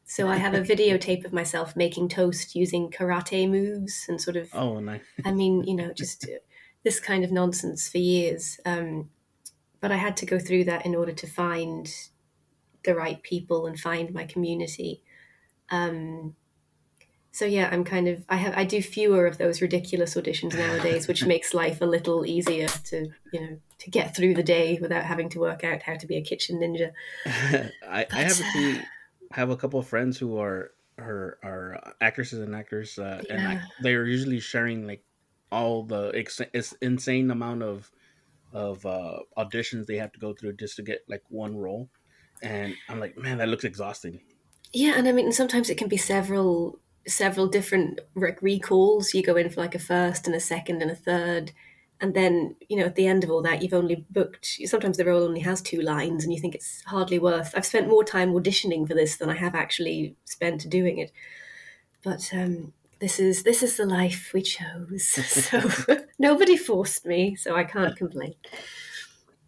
so 0.06 0.28
I 0.28 0.36
have 0.36 0.54
a 0.54 0.60
videotape 0.62 1.24
of 1.24 1.32
myself 1.32 1.76
making 1.76 2.08
toast 2.10 2.54
using 2.54 2.90
karate 2.90 3.48
moves 3.50 4.06
and 4.08 4.20
sort 4.20 4.36
of, 4.36 4.50
Oh, 4.52 4.80
nice. 4.80 5.04
I 5.24 5.32
mean, 5.32 5.64
you 5.64 5.74
know, 5.74 5.92
just 5.94 6.24
uh, 6.28 6.38
this 6.84 7.00
kind 7.00 7.24
of 7.24 7.32
nonsense 7.32 7.88
for 7.88 7.98
years. 7.98 8.60
Um, 8.66 9.10
but 9.80 9.92
I 9.92 9.96
had 9.96 10.16
to 10.18 10.26
go 10.26 10.38
through 10.38 10.64
that 10.64 10.86
in 10.86 10.94
order 10.94 11.12
to 11.12 11.26
find 11.26 11.92
the 12.84 12.94
right 12.94 13.22
people 13.22 13.66
and 13.66 13.78
find 13.78 14.12
my 14.12 14.24
community. 14.24 15.02
Um, 15.70 16.34
so 17.32 17.46
yeah, 17.46 17.70
I'm 17.72 17.82
kind 17.82 18.08
of 18.08 18.24
I 18.28 18.36
have 18.36 18.54
I 18.56 18.64
do 18.64 18.82
fewer 18.82 19.26
of 19.26 19.38
those 19.38 19.62
ridiculous 19.62 20.14
auditions 20.14 20.54
nowadays, 20.54 21.08
which 21.08 21.24
makes 21.26 21.54
life 21.54 21.80
a 21.80 21.86
little 21.86 22.26
easier 22.26 22.68
to 22.68 23.08
you 23.32 23.40
know 23.40 23.58
to 23.78 23.90
get 23.90 24.14
through 24.14 24.34
the 24.34 24.42
day 24.42 24.78
without 24.80 25.04
having 25.04 25.30
to 25.30 25.40
work 25.40 25.64
out 25.64 25.82
how 25.82 25.96
to 25.96 26.06
be 26.06 26.16
a 26.16 26.22
kitchen 26.22 26.60
ninja. 26.60 26.92
I, 27.88 28.06
I 28.12 28.22
have 28.22 28.40
actually 28.40 28.82
have 29.32 29.48
a 29.48 29.56
couple 29.56 29.80
of 29.80 29.88
friends 29.88 30.18
who 30.18 30.38
are 30.38 30.72
are, 30.98 31.38
are 31.42 31.94
actresses 32.02 32.40
and 32.40 32.54
actors, 32.54 32.98
uh, 32.98 33.22
and 33.30 33.48
I, 33.48 33.62
they're 33.80 34.06
usually 34.06 34.40
sharing 34.40 34.86
like 34.86 35.02
all 35.50 35.84
the 35.84 36.12
ex- 36.14 36.40
it's 36.52 36.72
insane 36.82 37.30
amount 37.30 37.62
of 37.62 37.90
of 38.52 38.84
uh, 38.84 39.18
auditions 39.38 39.86
they 39.86 39.96
have 39.96 40.12
to 40.12 40.18
go 40.18 40.34
through 40.34 40.52
just 40.54 40.76
to 40.76 40.82
get 40.82 41.00
like 41.08 41.22
one 41.28 41.56
role. 41.56 41.88
And 42.42 42.74
I'm 42.88 43.00
like, 43.00 43.16
man, 43.16 43.38
that 43.38 43.48
looks 43.48 43.64
exhausting. 43.64 44.20
Yeah, 44.72 44.94
and 44.96 45.06
I 45.06 45.12
mean, 45.12 45.32
sometimes 45.32 45.70
it 45.70 45.78
can 45.78 45.88
be 45.88 45.96
several 45.96 46.78
several 47.06 47.48
different 47.48 48.00
rec- 48.14 48.42
recalls. 48.42 49.12
You 49.12 49.22
go 49.22 49.36
in 49.36 49.50
for 49.50 49.60
like 49.60 49.74
a 49.74 49.78
first 49.78 50.26
and 50.26 50.36
a 50.36 50.40
second 50.40 50.82
and 50.82 50.90
a 50.90 50.94
third, 50.94 51.52
and 52.00 52.14
then 52.14 52.56
you 52.68 52.76
know 52.76 52.86
at 52.86 52.94
the 52.96 53.06
end 53.06 53.22
of 53.22 53.30
all 53.30 53.42
that, 53.42 53.62
you've 53.62 53.74
only 53.74 54.06
booked. 54.10 54.58
Sometimes 54.64 54.96
the 54.96 55.04
role 55.04 55.22
only 55.22 55.40
has 55.40 55.60
two 55.62 55.80
lines, 55.80 56.24
and 56.24 56.32
you 56.32 56.40
think 56.40 56.54
it's 56.54 56.82
hardly 56.86 57.18
worth. 57.18 57.52
I've 57.54 57.66
spent 57.66 57.88
more 57.88 58.04
time 58.04 58.32
auditioning 58.32 58.88
for 58.88 58.94
this 58.94 59.16
than 59.16 59.30
I 59.30 59.36
have 59.36 59.54
actually 59.54 60.16
spent 60.24 60.68
doing 60.68 60.98
it. 60.98 61.12
But 62.02 62.30
um, 62.32 62.72
this 62.98 63.20
is 63.20 63.42
this 63.42 63.62
is 63.62 63.76
the 63.76 63.86
life 63.86 64.30
we 64.32 64.42
chose. 64.42 65.12
So 65.22 65.60
nobody 66.18 66.56
forced 66.56 67.04
me, 67.04 67.36
so 67.36 67.54
I 67.56 67.64
can't 67.64 67.96
complain. 67.96 68.34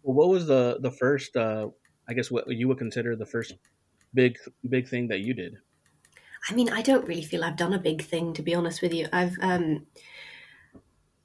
Well, 0.03 0.15
what 0.15 0.29
was 0.29 0.45
the 0.45 0.77
the 0.79 0.91
first? 0.91 1.35
Uh, 1.35 1.69
I 2.07 2.13
guess 2.13 2.31
what 2.31 2.47
you 2.47 2.67
would 2.67 2.77
consider 2.77 3.15
the 3.15 3.25
first 3.25 3.55
big 4.13 4.37
big 4.69 4.87
thing 4.87 5.07
that 5.09 5.19
you 5.19 5.33
did. 5.33 5.57
I 6.49 6.53
mean, 6.53 6.71
I 6.71 6.81
don't 6.81 7.07
really 7.07 7.23
feel 7.23 7.43
I've 7.43 7.57
done 7.57 7.73
a 7.73 7.79
big 7.79 8.03
thing, 8.03 8.33
to 8.33 8.43
be 8.43 8.53
honest 8.53 8.81
with 8.81 8.93
you. 8.93 9.07
I've, 9.11 9.35
um, 9.41 9.87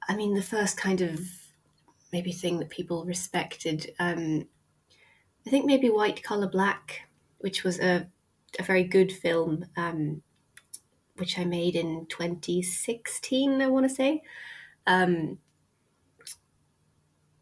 I 0.09 0.15
mean, 0.15 0.33
the 0.33 0.41
first 0.41 0.77
kind 0.77 1.01
of 1.01 1.19
maybe 2.11 2.31
thing 2.31 2.59
that 2.59 2.69
people 2.69 3.05
respected, 3.05 3.93
um, 3.99 4.47
I 5.45 5.49
think 5.49 5.65
maybe 5.65 5.89
White 5.89 6.23
Collar 6.23 6.49
Black, 6.49 7.01
which 7.39 7.63
was 7.63 7.79
a, 7.79 8.07
a 8.57 8.63
very 8.63 8.83
good 8.83 9.11
film, 9.11 9.65
um, 9.77 10.23
which 11.17 11.37
I 11.37 11.45
made 11.45 11.75
in 11.75 12.07
2016, 12.09 13.61
I 13.61 13.67
want 13.67 13.87
to 13.87 13.93
say. 13.93 14.23
Um, 14.87 15.37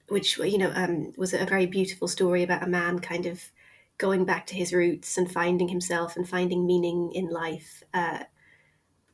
which 0.09 0.37
you 0.37 0.57
know 0.57 0.71
um, 0.75 1.13
was 1.17 1.33
a 1.33 1.45
very 1.45 1.65
beautiful 1.65 2.07
story 2.07 2.43
about 2.43 2.63
a 2.63 2.67
man 2.67 2.99
kind 2.99 3.25
of 3.25 3.51
going 3.97 4.25
back 4.25 4.47
to 4.47 4.55
his 4.55 4.73
roots 4.73 5.17
and 5.17 5.31
finding 5.31 5.67
himself 5.67 6.15
and 6.15 6.27
finding 6.27 6.65
meaning 6.65 7.11
in 7.13 7.29
life. 7.29 7.83
Uh, 7.93 8.23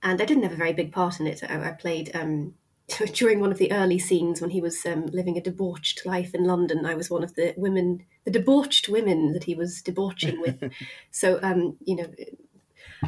and 0.03 0.21
I 0.21 0.25
didn't 0.25 0.43
have 0.43 0.51
a 0.51 0.57
very 0.57 0.73
big 0.73 0.91
part 0.91 1.19
in 1.19 1.25
it. 1.25 1.43
I, 1.43 1.69
I 1.69 1.71
played 1.71 2.11
um, 2.13 2.53
during 3.13 3.39
one 3.39 3.51
of 3.51 3.57
the 3.57 3.71
early 3.71 3.99
scenes 3.99 4.41
when 4.41 4.51
he 4.51 4.61
was 4.61 4.85
um, 4.85 5.07
living 5.07 5.37
a 5.37 5.41
debauched 5.41 6.05
life 6.05 6.33
in 6.35 6.43
London, 6.43 6.85
I 6.85 6.93
was 6.93 7.09
one 7.09 7.23
of 7.23 7.35
the 7.35 7.53
women, 7.57 8.05
the 8.23 8.31
debauched 8.31 8.89
women 8.89 9.33
that 9.33 9.45
he 9.45 9.55
was 9.55 9.81
debauching 9.81 10.39
with. 10.39 10.71
so, 11.11 11.39
um, 11.41 11.77
you 11.83 11.95
know, 11.95 12.13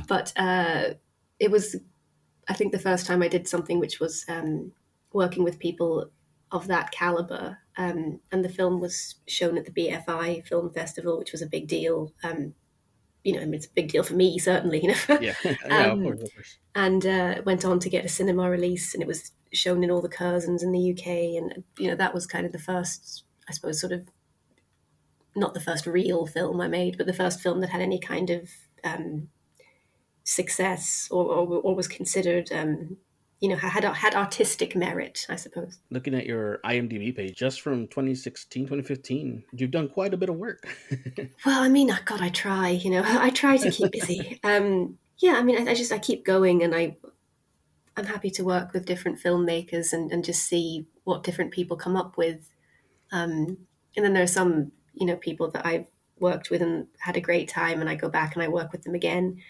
but 0.07 0.33
uh, 0.35 0.95
it 1.39 1.51
was, 1.51 1.75
I 2.47 2.53
think, 2.53 2.71
the 2.71 2.79
first 2.79 3.05
time 3.05 3.21
I 3.21 3.27
did 3.27 3.47
something 3.47 3.79
which 3.79 3.99
was 3.99 4.25
um, 4.27 4.71
working 5.13 5.43
with 5.43 5.59
people 5.59 6.09
of 6.51 6.67
that 6.67 6.91
caliber. 6.91 7.57
Um, 7.77 8.19
and 8.31 8.43
the 8.43 8.49
film 8.49 8.79
was 8.79 9.15
shown 9.27 9.57
at 9.57 9.65
the 9.65 9.71
BFI 9.71 10.45
Film 10.47 10.71
Festival, 10.71 11.17
which 11.17 11.31
was 11.31 11.41
a 11.41 11.47
big 11.47 11.67
deal. 11.67 12.13
Um, 12.23 12.53
you 13.23 13.33
know, 13.33 13.41
I 13.41 13.45
mean, 13.45 13.55
it's 13.55 13.65
a 13.65 13.71
big 13.71 13.91
deal 13.91 14.03
for 14.03 14.15
me, 14.15 14.39
certainly. 14.39 14.79
You 14.83 14.89
know, 14.89 15.19
yeah, 15.19 15.35
yeah 15.43 15.55
Um, 15.69 15.99
of 15.99 16.03
course, 16.03 16.23
of 16.23 16.33
course. 16.33 16.57
and 16.75 17.05
uh, 17.05 17.41
went 17.45 17.65
on 17.65 17.79
to 17.79 17.89
get 17.89 18.05
a 18.05 18.09
cinema 18.09 18.49
release, 18.49 18.93
and 18.93 19.03
it 19.03 19.07
was 19.07 19.31
shown 19.53 19.83
in 19.83 19.91
all 19.91 20.01
the 20.01 20.09
Curzons 20.09 20.63
in 20.63 20.71
the 20.71 20.91
UK, 20.91 21.07
and 21.41 21.63
you 21.77 21.89
know 21.89 21.95
that 21.95 22.13
was 22.13 22.25
kind 22.25 22.45
of 22.45 22.51
the 22.51 22.59
first, 22.59 23.23
I 23.49 23.53
suppose, 23.53 23.79
sort 23.79 23.93
of 23.93 24.07
not 25.35 25.53
the 25.53 25.59
first 25.59 25.85
real 25.85 26.25
film 26.25 26.59
I 26.61 26.67
made, 26.67 26.97
but 26.97 27.05
the 27.05 27.13
first 27.13 27.41
film 27.41 27.61
that 27.61 27.69
had 27.69 27.81
any 27.81 27.99
kind 27.99 28.29
of 28.29 28.49
um, 28.83 29.29
success 30.23 31.07
or, 31.11 31.25
or, 31.25 31.47
or 31.61 31.75
was 31.75 31.87
considered, 31.87 32.51
um, 32.51 32.97
you 33.39 33.49
know, 33.49 33.55
had 33.55 33.83
had 33.83 34.15
artistic 34.15 34.75
merit, 34.75 35.25
I 35.29 35.35
suppose. 35.35 35.77
Looking 35.91 36.15
at 36.15 36.25
your 36.25 36.59
IMDb 36.65 37.15
page, 37.15 37.35
just 37.35 37.61
from 37.61 37.87
2016, 37.87 38.63
2015, 38.63 39.43
you've 39.53 39.71
done 39.71 39.89
quite 39.89 40.13
a 40.13 40.17
bit 40.17 40.29
of 40.29 40.35
work. 40.35 40.67
Well, 41.45 41.61
I 41.61 41.69
mean, 41.69 41.95
God, 42.05 42.21
I 42.21 42.29
try. 42.29 42.69
You 42.69 42.91
know, 42.91 43.03
I 43.05 43.29
try 43.29 43.57
to 43.57 43.71
keep 43.71 43.91
busy. 43.91 44.39
Um, 44.43 44.97
yeah, 45.19 45.33
I 45.33 45.43
mean, 45.43 45.67
I, 45.67 45.71
I 45.71 45.73
just 45.73 45.91
I 45.91 45.99
keep 45.99 46.25
going, 46.25 46.63
and 46.63 46.75
I 46.75 46.97
I'm 47.95 48.05
happy 48.05 48.29
to 48.31 48.43
work 48.43 48.73
with 48.73 48.85
different 48.85 49.19
filmmakers 49.21 49.93
and, 49.93 50.11
and 50.11 50.23
just 50.23 50.45
see 50.45 50.87
what 51.03 51.23
different 51.23 51.51
people 51.51 51.77
come 51.77 51.95
up 51.95 52.17
with. 52.17 52.49
Um, 53.11 53.57
and 53.95 54.05
then 54.05 54.13
there 54.13 54.23
are 54.23 54.27
some, 54.27 54.71
you 54.93 55.07
know, 55.07 55.15
people 55.15 55.49
that 55.51 55.65
I've 55.65 55.87
worked 56.19 56.49
with 56.49 56.61
and 56.61 56.87
had 56.99 57.17
a 57.17 57.21
great 57.21 57.49
time, 57.49 57.81
and 57.81 57.89
I 57.89 57.95
go 57.95 58.09
back 58.09 58.35
and 58.35 58.43
I 58.43 58.47
work 58.47 58.71
with 58.71 58.83
them 58.83 58.93
again. 58.93 59.41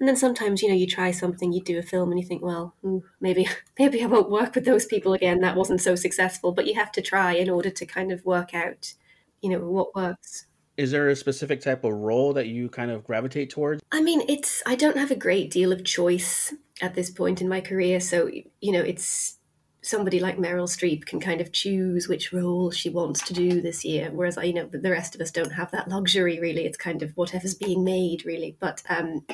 And 0.00 0.08
then 0.08 0.16
sometimes, 0.16 0.62
you 0.62 0.68
know, 0.68 0.74
you 0.74 0.86
try 0.86 1.10
something, 1.10 1.52
you 1.52 1.62
do 1.62 1.78
a 1.78 1.82
film, 1.82 2.10
and 2.10 2.18
you 2.18 2.26
think, 2.26 2.42
well, 2.42 2.74
mm, 2.82 3.02
maybe 3.20 3.46
maybe 3.78 4.02
I 4.02 4.06
won't 4.06 4.30
work 4.30 4.54
with 4.54 4.64
those 4.64 4.86
people 4.86 5.12
again. 5.12 5.40
That 5.40 5.56
wasn't 5.56 5.82
so 5.82 5.94
successful. 5.94 6.52
But 6.52 6.66
you 6.66 6.74
have 6.74 6.90
to 6.92 7.02
try 7.02 7.34
in 7.34 7.50
order 7.50 7.70
to 7.70 7.86
kind 7.86 8.10
of 8.10 8.24
work 8.24 8.54
out, 8.54 8.94
you 9.42 9.50
know, 9.50 9.60
what 9.60 9.94
works. 9.94 10.46
Is 10.78 10.90
there 10.92 11.08
a 11.10 11.16
specific 11.16 11.60
type 11.60 11.84
of 11.84 11.92
role 11.92 12.32
that 12.32 12.46
you 12.46 12.70
kind 12.70 12.90
of 12.90 13.04
gravitate 13.04 13.50
towards? 13.50 13.82
I 13.92 14.00
mean, 14.00 14.22
it's 14.26 14.62
I 14.64 14.74
don't 14.74 14.96
have 14.96 15.10
a 15.10 15.16
great 15.16 15.50
deal 15.50 15.72
of 15.72 15.84
choice 15.84 16.54
at 16.80 16.94
this 16.94 17.10
point 17.10 17.42
in 17.42 17.48
my 17.48 17.60
career, 17.60 18.00
so 18.00 18.30
you 18.60 18.72
know, 18.72 18.80
it's 18.80 19.36
somebody 19.82 20.20
like 20.20 20.38
Meryl 20.38 20.68
Streep 20.68 21.04
can 21.04 21.20
kind 21.20 21.40
of 21.40 21.52
choose 21.52 22.08
which 22.08 22.32
role 22.32 22.70
she 22.70 22.88
wants 22.88 23.22
to 23.24 23.34
do 23.34 23.60
this 23.60 23.84
year, 23.84 24.10
whereas 24.10 24.38
you 24.42 24.54
know 24.54 24.66
the 24.72 24.90
rest 24.90 25.14
of 25.14 25.20
us 25.20 25.30
don't 25.30 25.52
have 25.52 25.70
that 25.72 25.88
luxury. 25.88 26.40
Really, 26.40 26.64
it's 26.64 26.78
kind 26.78 27.02
of 27.02 27.10
whatever's 27.14 27.54
being 27.54 27.84
made, 27.84 28.24
really. 28.24 28.56
But 28.58 28.82
um, 28.88 29.26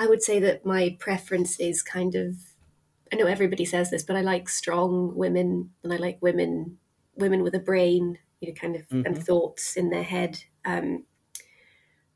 I 0.00 0.06
would 0.08 0.22
say 0.22 0.40
that 0.40 0.66
my 0.66 0.96
preference 0.98 1.60
is 1.60 1.82
kind 1.82 2.16
of 2.16 2.34
I 3.12 3.16
know 3.16 3.26
everybody 3.26 3.64
says 3.64 3.90
this, 3.90 4.04
but 4.04 4.16
I 4.16 4.20
like 4.22 4.48
strong 4.48 5.14
women, 5.16 5.70
and 5.84 5.92
I 5.92 5.96
like 5.96 6.18
women 6.22 6.78
women 7.16 7.42
with 7.42 7.54
a 7.54 7.60
brain, 7.60 8.18
you 8.40 8.48
know, 8.48 8.54
kind 8.54 8.76
of 8.76 8.82
and 9.04 9.16
Mhm. 9.16 9.24
thoughts 9.26 9.76
in 9.76 9.90
their 9.90 10.04
head. 10.04 10.42
Um, 10.64 11.04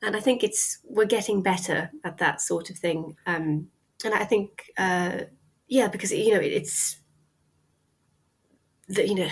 and 0.02 0.16
I 0.16 0.20
think 0.20 0.42
it's 0.44 0.78
we're 0.84 1.06
getting 1.06 1.42
better 1.42 1.90
at 2.04 2.18
that 2.18 2.40
sort 2.40 2.70
of 2.70 2.76
thing. 2.78 3.16
Um, 3.26 3.70
and 4.04 4.14
I 4.14 4.24
think, 4.24 4.70
uh, 4.76 5.24
yeah, 5.68 5.88
because 5.88 6.12
you 6.12 6.34
know 6.34 6.40
it's 6.40 6.98
that 8.88 9.08
you 9.08 9.14
know, 9.14 9.28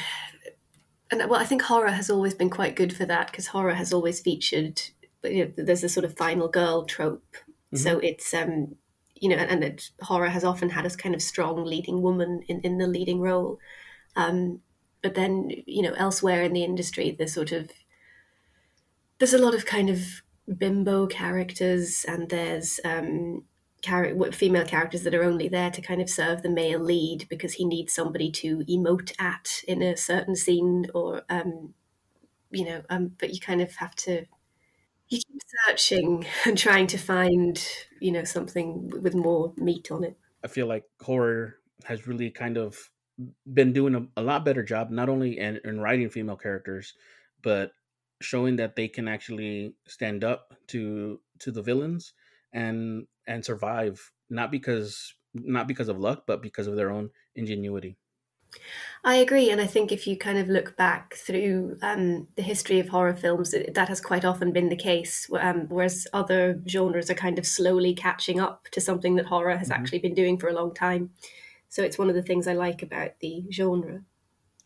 and 1.10 1.28
well, 1.28 1.40
I 1.40 1.44
think 1.44 1.62
horror 1.62 1.90
has 1.90 2.10
always 2.10 2.34
been 2.34 2.50
quite 2.50 2.76
good 2.76 2.94
for 2.94 3.04
that 3.06 3.30
because 3.30 3.48
horror 3.48 3.74
has 3.74 3.92
always 3.92 4.20
featured. 4.20 4.80
You 5.22 5.46
know, 5.46 5.52
there's 5.56 5.84
a 5.84 5.88
sort 5.88 6.04
of 6.04 6.16
final 6.16 6.48
girl 6.48 6.84
trope, 6.84 7.36
so 7.74 7.98
it's 7.98 8.34
um, 8.34 8.76
you 9.14 9.28
know, 9.28 9.36
and, 9.36 9.62
it, 9.62 9.90
horror 10.00 10.28
has 10.28 10.44
often 10.44 10.70
had 10.70 10.84
a 10.84 10.90
kind 10.90 11.14
of 11.14 11.22
strong 11.22 11.64
leading 11.64 12.02
woman 12.02 12.42
in, 12.48 12.60
in 12.60 12.78
the 12.78 12.86
leading 12.86 13.20
role. 13.20 13.58
Um, 14.16 14.60
but 15.02 15.14
then 15.14 15.50
you 15.66 15.82
know, 15.82 15.94
elsewhere 15.94 16.42
in 16.42 16.52
the 16.52 16.64
industry, 16.64 17.14
there's 17.16 17.34
sort 17.34 17.52
of 17.52 17.70
there's 19.18 19.34
a 19.34 19.38
lot 19.38 19.54
of 19.54 19.66
kind 19.66 19.88
of 19.88 20.22
bimbo 20.58 21.06
characters 21.06 22.04
and 22.08 22.28
there's 22.28 22.80
um 22.84 23.44
char- 23.82 24.14
female 24.32 24.64
characters 24.64 25.02
that 25.04 25.14
are 25.14 25.22
only 25.22 25.48
there 25.48 25.70
to 25.70 25.80
kind 25.80 26.00
of 26.00 26.10
serve 26.10 26.42
the 26.42 26.50
male 26.50 26.80
lead 26.80 27.26
because 27.28 27.54
he 27.54 27.64
needs 27.64 27.92
somebody 27.92 28.30
to 28.30 28.58
emote 28.68 29.12
at 29.20 29.62
in 29.68 29.82
a 29.82 29.96
certain 29.96 30.34
scene 30.34 30.86
or 30.94 31.22
um 31.30 31.74
you 32.50 32.64
know 32.64 32.82
um 32.90 33.12
but 33.18 33.32
you 33.32 33.40
kind 33.40 33.60
of 33.60 33.74
have 33.76 33.94
to 33.94 34.24
you 35.12 35.20
keep 35.26 35.42
searching 35.66 36.26
and 36.46 36.58
trying 36.58 36.86
to 36.86 36.98
find 36.98 37.64
you 38.00 38.12
know 38.12 38.24
something 38.24 38.88
with 39.02 39.14
more 39.14 39.52
meat 39.56 39.90
on 39.90 40.04
it 40.04 40.18
I 40.44 40.48
feel 40.48 40.66
like 40.66 40.84
horror 41.00 41.60
has 41.84 42.06
really 42.06 42.30
kind 42.30 42.56
of 42.56 42.90
been 43.52 43.72
doing 43.72 43.94
a, 43.94 44.20
a 44.20 44.22
lot 44.22 44.44
better 44.44 44.62
job, 44.62 44.90
not 44.90 45.08
only 45.08 45.38
in, 45.38 45.60
in 45.64 45.80
writing 45.80 46.10
female 46.10 46.36
characters, 46.36 46.94
but 47.42 47.72
showing 48.20 48.56
that 48.56 48.76
they 48.76 48.88
can 48.88 49.08
actually 49.08 49.76
stand 49.86 50.24
up 50.24 50.54
to 50.68 51.20
to 51.40 51.50
the 51.50 51.62
villains 51.62 52.14
and 52.52 53.06
and 53.26 53.44
survive, 53.44 54.12
not 54.30 54.50
because 54.50 55.14
not 55.34 55.68
because 55.68 55.88
of 55.88 55.98
luck, 55.98 56.24
but 56.26 56.42
because 56.42 56.66
of 56.66 56.76
their 56.76 56.90
own 56.90 57.10
ingenuity. 57.34 57.98
I 59.04 59.16
agree, 59.16 59.50
and 59.50 59.60
I 59.60 59.66
think 59.66 59.90
if 59.90 60.06
you 60.06 60.16
kind 60.16 60.38
of 60.38 60.48
look 60.48 60.76
back 60.76 61.14
through 61.14 61.76
um, 61.82 62.28
the 62.36 62.42
history 62.42 62.78
of 62.78 62.88
horror 62.88 63.14
films, 63.14 63.52
that 63.74 63.88
has 63.88 64.00
quite 64.00 64.24
often 64.24 64.52
been 64.52 64.68
the 64.68 64.76
case. 64.76 65.28
Um, 65.40 65.66
whereas 65.68 66.06
other 66.12 66.62
genres 66.68 67.10
are 67.10 67.14
kind 67.14 67.38
of 67.38 67.46
slowly 67.46 67.94
catching 67.94 68.38
up 68.38 68.68
to 68.70 68.80
something 68.80 69.16
that 69.16 69.26
horror 69.26 69.56
has 69.56 69.70
Mhm. 69.70 69.74
actually 69.74 69.98
been 69.98 70.14
doing 70.14 70.38
for 70.38 70.48
a 70.48 70.52
long 70.52 70.72
time. 70.72 71.10
So 71.68 71.82
it's 71.82 71.98
one 71.98 72.08
of 72.10 72.14
the 72.14 72.22
things 72.22 72.46
I 72.46 72.52
like 72.52 72.82
about 72.82 73.18
the 73.20 73.44
genre. 73.50 74.04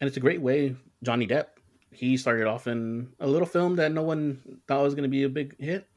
and 0.01 0.07
it's 0.09 0.19
a 0.19 0.21
great 0.21 0.43
way. 0.43 0.77
Johnny 1.03 1.27
Depp, 1.27 1.47
he 1.91 2.19
started 2.19 2.47
off 2.47 2.67
in 2.67 3.15
a 3.21 3.27
little 3.27 3.47
film 3.47 3.77
that 3.77 3.93
no 3.93 4.03
one 4.03 4.61
thought 4.69 4.83
was 4.83 4.95
going 4.95 5.05
to 5.05 5.09
be 5.09 5.23
a 5.23 5.29
big 5.31 5.59
hit, 5.59 5.89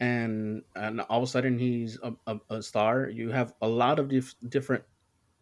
and 0.00 0.62
and 0.74 1.00
all 1.02 1.18
of 1.18 1.24
a 1.24 1.26
sudden 1.26 1.58
he's 1.58 1.98
a, 2.02 2.12
a, 2.26 2.40
a 2.50 2.62
star. 2.62 3.08
You 3.08 3.30
have 3.30 3.54
a 3.62 3.68
lot 3.68 3.98
of 4.00 4.08
dif- 4.08 4.34
different 4.48 4.82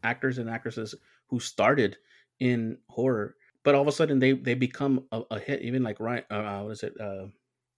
actors 0.02 0.36
and 0.38 0.50
actresses 0.50 0.94
who 1.28 1.40
started 1.40 1.96
in 2.40 2.78
horror, 2.88 3.36
but 3.64 3.74
all 3.74 3.82
of 3.82 3.88
a 3.88 3.92
sudden 3.92 4.18
they 4.18 4.32
they 4.32 4.54
become 4.54 5.04
a, 5.12 5.22
a 5.30 5.38
hit. 5.38 5.62
Even 5.62 5.82
like 5.82 6.00
Ryan, 6.00 6.24
uh, 6.30 6.60
what 6.62 6.72
is 6.72 6.82
it? 6.82 6.94
Uh, 7.00 7.26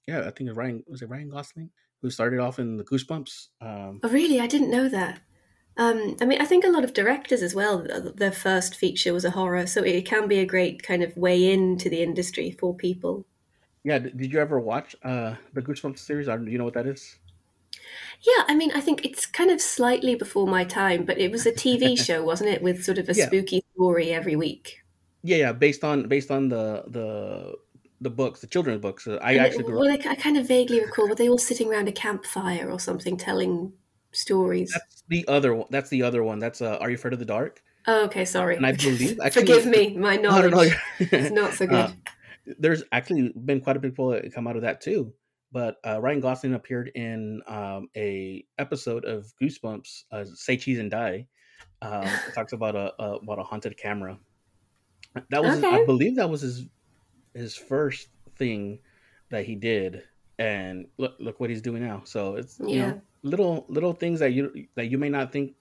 yeah, 0.07 0.21
I 0.21 0.31
think 0.31 0.49
it's 0.51 0.57
Ryan. 0.57 0.83
Was 0.89 1.03
it 1.03 1.09
Ryan 1.09 1.31
Gosling 1.31 1.71
who 2.03 2.11
started 2.11 2.39
off 2.41 2.59
in 2.59 2.77
the 2.77 2.85
Goosebumps? 2.85 3.49
Um, 3.61 4.01
Oh, 4.03 4.09
really? 4.11 4.41
I 4.41 4.47
didn't 4.47 4.71
know 4.71 4.89
that. 4.89 5.21
Um, 5.77 6.17
I 6.21 6.25
mean, 6.25 6.41
I 6.41 6.45
think 6.45 6.65
a 6.65 6.71
lot 6.71 6.83
of 6.85 6.93
directors 6.93 7.41
as 7.43 7.55
well, 7.55 7.87
their 8.17 8.33
first 8.33 8.75
feature 8.75 9.13
was 9.13 9.25
a 9.25 9.31
horror, 9.31 9.67
so 9.67 9.83
it 9.85 10.05
can 10.07 10.27
be 10.27 10.39
a 10.39 10.47
great 10.47 10.83
kind 10.83 11.03
of 11.05 11.17
way 11.17 11.53
into 11.53 11.89
the 11.89 12.03
industry 12.03 12.51
for 12.51 12.75
people. 12.75 13.27
yeah, 13.85 13.99
did 13.99 14.33
you 14.33 14.41
ever 14.41 14.59
watch 14.59 14.97
uh, 15.05 15.35
the 15.55 15.63
Goosebumps 15.63 15.99
series? 16.01 16.29
I 16.29 16.35
don't- 16.35 16.47
Do 16.47 16.51
you 16.51 16.59
know 16.59 16.65
what 16.65 16.75
that 16.75 16.87
is? 16.87 17.17
Yeah, 18.27 18.45
I 18.49 18.55
mean, 18.55 18.73
I 18.75 18.81
think 18.81 19.05
it's 19.05 19.27
kind 19.27 19.51
of 19.51 19.61
slightly 19.61 20.15
before 20.17 20.47
my 20.47 20.65
time, 20.65 21.05
but 21.05 21.19
it 21.19 21.31
was 21.31 21.47
a 21.47 21.53
TV 21.53 21.97
show, 22.07 22.23
wasn't 22.25 22.51
it, 22.51 22.63
with 22.63 22.85
sort 22.85 22.99
of 22.99 23.09
a 23.09 23.15
Yeah. 23.15 23.27
spooky 23.27 23.65
story 23.75 24.13
every 24.13 24.35
week. 24.37 24.83
Yeah, 25.23 25.37
yeah, 25.37 25.53
based 25.53 25.85
on 25.85 26.09
based 26.09 26.31
on 26.31 26.49
the 26.49 26.85
the 26.89 27.55
the 28.01 28.11
books, 28.11 28.41
the 28.41 28.47
children's 28.47 28.81
books. 28.81 29.07
Uh, 29.07 29.19
I 29.23 29.33
And 29.33 29.41
actually 29.41 29.65
it- 29.65 29.71
well, 29.73 29.91
up. 29.93 30.01
I, 30.07 30.11
I 30.11 30.15
kind 30.15 30.37
of 30.37 30.47
vaguely 30.47 30.81
recall, 30.81 31.09
were 31.09 31.15
they 31.17 31.29
all 31.29 31.39
sitting 31.39 31.69
around 31.69 31.89
a 31.89 31.93
campfire 31.93 32.71
or 32.71 32.79
something, 32.81 33.17
telling 33.17 33.73
stories? 34.13 34.71
That's 34.73 35.03
the 35.09 35.25
other 35.29 35.55
one. 35.55 35.67
That's 35.71 35.91
the 35.91 36.03
other 36.03 36.23
one. 36.23 36.39
That's 36.39 36.61
uh, 36.63 36.79
Are 36.81 36.89
You 36.91 36.95
Afraid 36.97 37.13
of 37.15 37.19
the 37.19 37.25
Dark? 37.25 37.61
Oh, 37.87 38.05
okay, 38.05 38.25
sorry. 38.25 38.57
And 38.57 38.67
I 38.67 38.73
believe 38.73 39.19
actually, 39.25 39.43
Forgive 39.47 39.67
me, 39.67 39.97
my 39.97 40.17
knowledge 40.25 40.73
is 40.99 41.31
not 41.33 41.55
so 41.55 41.67
good. 41.67 41.77
Uh, 41.77 41.91
There's 42.59 42.83
actually 42.93 43.33
been 43.45 43.61
quite 43.61 43.77
a 43.77 43.81
few 43.81 43.91
people 43.91 44.11
that 44.11 44.33
come 44.33 44.47
out 44.47 44.57
of 44.57 44.63
that 44.63 44.81
too. 44.81 45.13
But 45.51 45.77
uh, 45.87 46.01
Ryan 46.01 46.21
Gosling 46.21 46.55
appeared 46.55 46.89
in 46.95 47.41
um, 47.47 47.89
a 47.97 48.45
episode 48.59 49.05
of 49.05 49.33
Goosebumps, 49.41 50.05
uh, 50.13 50.25
"Say 50.25 50.57
Cheese 50.57 50.79
and 50.79 50.91
Die." 50.91 51.27
Um, 51.81 52.05
it 52.05 52.35
talks 52.35 52.53
about 52.53 52.77
a, 52.77 52.93
a 53.03 53.15
about 53.17 53.39
a 53.39 53.43
haunted 53.43 53.77
camera. 53.77 54.19
That 55.31 55.43
was, 55.43 55.55
his- 55.55 55.65
I 55.65 55.85
believe, 55.87 56.17
that 56.17 56.29
was 56.29 56.43
his 56.43 56.67
his 57.35 57.55
first 57.57 58.09
thing 58.37 58.81
that 59.31 59.45
he 59.47 59.55
did, 59.55 60.03
and 60.39 60.87
look 60.99 61.15
look 61.19 61.41
what 61.41 61.49
he's 61.51 61.63
doing 61.63 61.83
now. 61.83 62.03
So 62.05 62.35
it's 62.37 62.59
you 62.61 62.69
Yeah. 62.69 62.89
know 62.91 63.03
little 63.23 63.65
little 63.69 63.93
things 63.95 64.21
that 64.21 64.33
you 64.33 64.67
that 64.75 64.91
you 64.91 64.99
may 64.99 65.09
not 65.09 65.33
think 65.33 65.55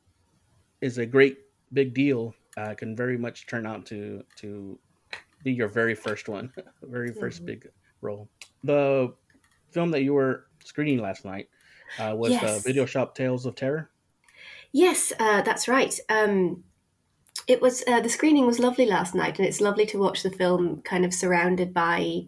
is 0.82 0.98
a 0.98 1.06
great 1.06 1.38
big 1.74 1.94
deal 1.94 2.36
uh, 2.58 2.74
can 2.76 2.96
very 2.96 3.18
much 3.18 3.48
turn 3.48 3.66
out 3.66 3.86
to 3.88 4.24
to 4.38 4.78
be 5.44 5.52
your 5.54 5.68
very 5.70 5.96
first 5.96 6.28
one, 6.28 6.52
very 6.84 7.12
1st 7.14 7.42
Mhm. 7.42 7.46
big 7.46 7.70
role. 8.02 8.28
The 8.64 9.14
film 9.78 9.92
that 9.92 10.02
you 10.02 10.14
were 10.14 10.48
screening 10.66 11.00
last 11.00 11.24
night 11.24 11.50
uh, 12.00 12.16
was 12.18 12.34
uh, 12.34 12.60
Video 12.66 12.88
Shop 12.88 13.14
Tales 13.14 13.46
of 13.46 13.54
Terror. 13.54 13.92
Yes, 14.72 15.14
uh, 15.20 15.44
that's 15.44 15.68
right. 15.68 15.98
Um, 16.10 16.64
It 17.48 17.62
was 17.62 17.84
uh, 17.88 18.02
the 18.02 18.10
screening 18.10 18.48
was 18.48 18.58
lovely 18.60 18.88
last 18.88 19.14
night, 19.14 19.38
and 19.38 19.48
it's 19.48 19.62
lovely 19.62 19.86
to 19.88 20.00
watch 20.00 20.24
the 20.24 20.32
film 20.32 20.82
kind 20.82 21.06
of 21.06 21.14
surrounded 21.14 21.76
by 21.76 22.24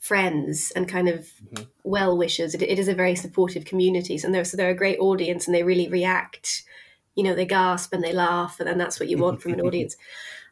friends 0.00 0.72
and 0.74 0.88
kind 0.88 1.08
of 1.08 1.20
mm-hmm. 1.20 1.64
well 1.84 2.18
wishers. 2.18 2.54
It, 2.54 2.62
it 2.62 2.78
is 2.78 2.88
a 2.88 3.00
very 3.02 3.14
supportive 3.14 3.64
community, 3.64 4.18
and 4.24 4.34
they're 4.34 4.44
so 4.44 4.56
they're 4.56 4.76
a 4.76 4.84
great 4.84 4.98
audience, 4.98 5.46
and 5.46 5.54
they 5.54 5.62
really 5.62 5.88
react. 5.88 6.64
You 7.14 7.22
know, 7.24 7.34
they 7.36 7.46
gasp 7.46 7.92
and 7.92 8.02
they 8.02 8.12
laugh, 8.12 8.58
and, 8.58 8.68
and 8.68 8.80
that's 8.80 8.98
what 8.98 9.08
you 9.08 9.18
want 9.18 9.40
from 9.40 9.52
an 9.52 9.60
audience. 9.68 9.96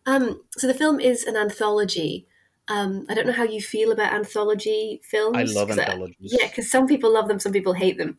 Um, 0.06 0.40
so 0.56 0.68
the 0.68 0.80
film 0.82 1.00
is 1.00 1.24
an 1.24 1.36
anthology. 1.36 2.28
Um, 2.68 3.06
I 3.08 3.14
don't 3.14 3.26
know 3.26 3.32
how 3.32 3.44
you 3.44 3.62
feel 3.62 3.92
about 3.92 4.12
anthology 4.12 5.00
films. 5.02 5.36
I 5.36 5.42
love 5.44 5.70
anthologies. 5.70 6.32
I, 6.34 6.38
yeah, 6.42 6.48
because 6.48 6.70
some 6.70 6.86
people 6.86 7.12
love 7.12 7.28
them, 7.28 7.40
some 7.40 7.52
people 7.52 7.72
hate 7.72 7.98
them. 7.98 8.16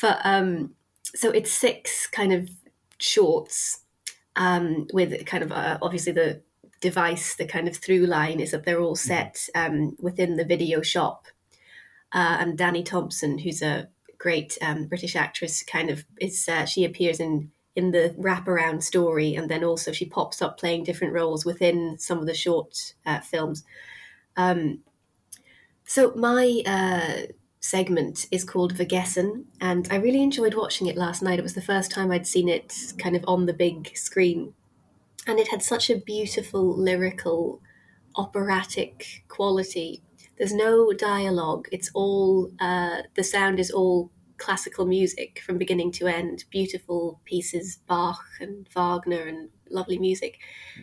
But 0.00 0.20
um, 0.24 0.74
so 1.04 1.30
it's 1.30 1.52
six 1.52 2.06
kind 2.06 2.32
of 2.32 2.50
shorts 2.98 3.80
um, 4.36 4.86
with 4.92 5.24
kind 5.26 5.44
of 5.44 5.52
uh, 5.52 5.78
obviously 5.82 6.12
the 6.12 6.42
device, 6.80 7.34
the 7.36 7.44
kind 7.44 7.68
of 7.68 7.76
through 7.76 8.06
line 8.06 8.40
is 8.40 8.52
that 8.52 8.64
they're 8.64 8.80
all 8.80 8.96
mm-hmm. 8.96 9.08
set 9.08 9.48
um, 9.54 9.96
within 10.00 10.36
the 10.36 10.44
video 10.44 10.82
shop. 10.82 11.26
Uh, 12.12 12.38
and 12.40 12.58
Dani 12.58 12.84
Thompson, 12.84 13.38
who's 13.38 13.62
a 13.62 13.88
great 14.18 14.58
um, 14.62 14.86
British 14.86 15.14
actress, 15.14 15.62
kind 15.62 15.90
of 15.90 16.04
is 16.20 16.48
uh, 16.48 16.64
she 16.64 16.84
appears 16.84 17.20
in 17.20 17.50
in 17.76 17.92
the 17.92 18.14
wraparound 18.18 18.82
story, 18.82 19.34
and 19.34 19.48
then 19.48 19.64
also 19.64 19.92
she 19.92 20.04
pops 20.04 20.42
up 20.42 20.58
playing 20.58 20.84
different 20.84 21.12
roles 21.12 21.44
within 21.44 21.96
some 21.98 22.18
of 22.18 22.26
the 22.26 22.34
short 22.34 22.94
uh, 23.06 23.20
films. 23.20 23.64
Um, 24.36 24.80
so 25.84 26.12
my 26.14 26.62
uh, 26.66 27.32
segment 27.60 28.26
is 28.30 28.44
called 28.44 28.72
Vergessen, 28.72 29.46
and 29.60 29.86
I 29.90 29.96
really 29.96 30.22
enjoyed 30.22 30.54
watching 30.54 30.88
it 30.88 30.96
last 30.96 31.22
night. 31.22 31.38
It 31.38 31.42
was 31.42 31.54
the 31.54 31.62
first 31.62 31.90
time 31.90 32.10
I'd 32.10 32.26
seen 32.26 32.48
it 32.48 32.94
kind 32.98 33.14
of 33.14 33.24
on 33.26 33.46
the 33.46 33.54
big 33.54 33.96
screen, 33.96 34.54
and 35.26 35.38
it 35.38 35.48
had 35.48 35.62
such 35.62 35.90
a 35.90 36.00
beautiful 36.00 36.76
lyrical, 36.76 37.60
operatic 38.16 39.24
quality. 39.28 40.02
There's 40.38 40.54
no 40.54 40.92
dialogue. 40.92 41.68
It's 41.70 41.90
all 41.94 42.50
uh, 42.60 43.02
the 43.14 43.22
sound 43.22 43.60
is 43.60 43.70
all 43.70 44.10
classical 44.40 44.86
music 44.86 45.42
from 45.44 45.58
beginning 45.58 45.92
to 45.92 46.08
end. 46.08 46.44
Beautiful 46.50 47.20
pieces, 47.24 47.78
Bach 47.86 48.24
and 48.40 48.66
Wagner, 48.74 49.22
and 49.22 49.50
lovely 49.68 49.98
music, 49.98 50.38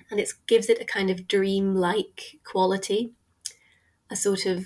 and 0.09 0.19
it 0.19 0.31
gives 0.47 0.69
it 0.69 0.81
a 0.81 0.85
kind 0.85 1.09
of 1.09 1.27
dream-like 1.27 2.39
quality, 2.45 3.13
a 4.09 4.15
sort 4.15 4.45
of 4.45 4.65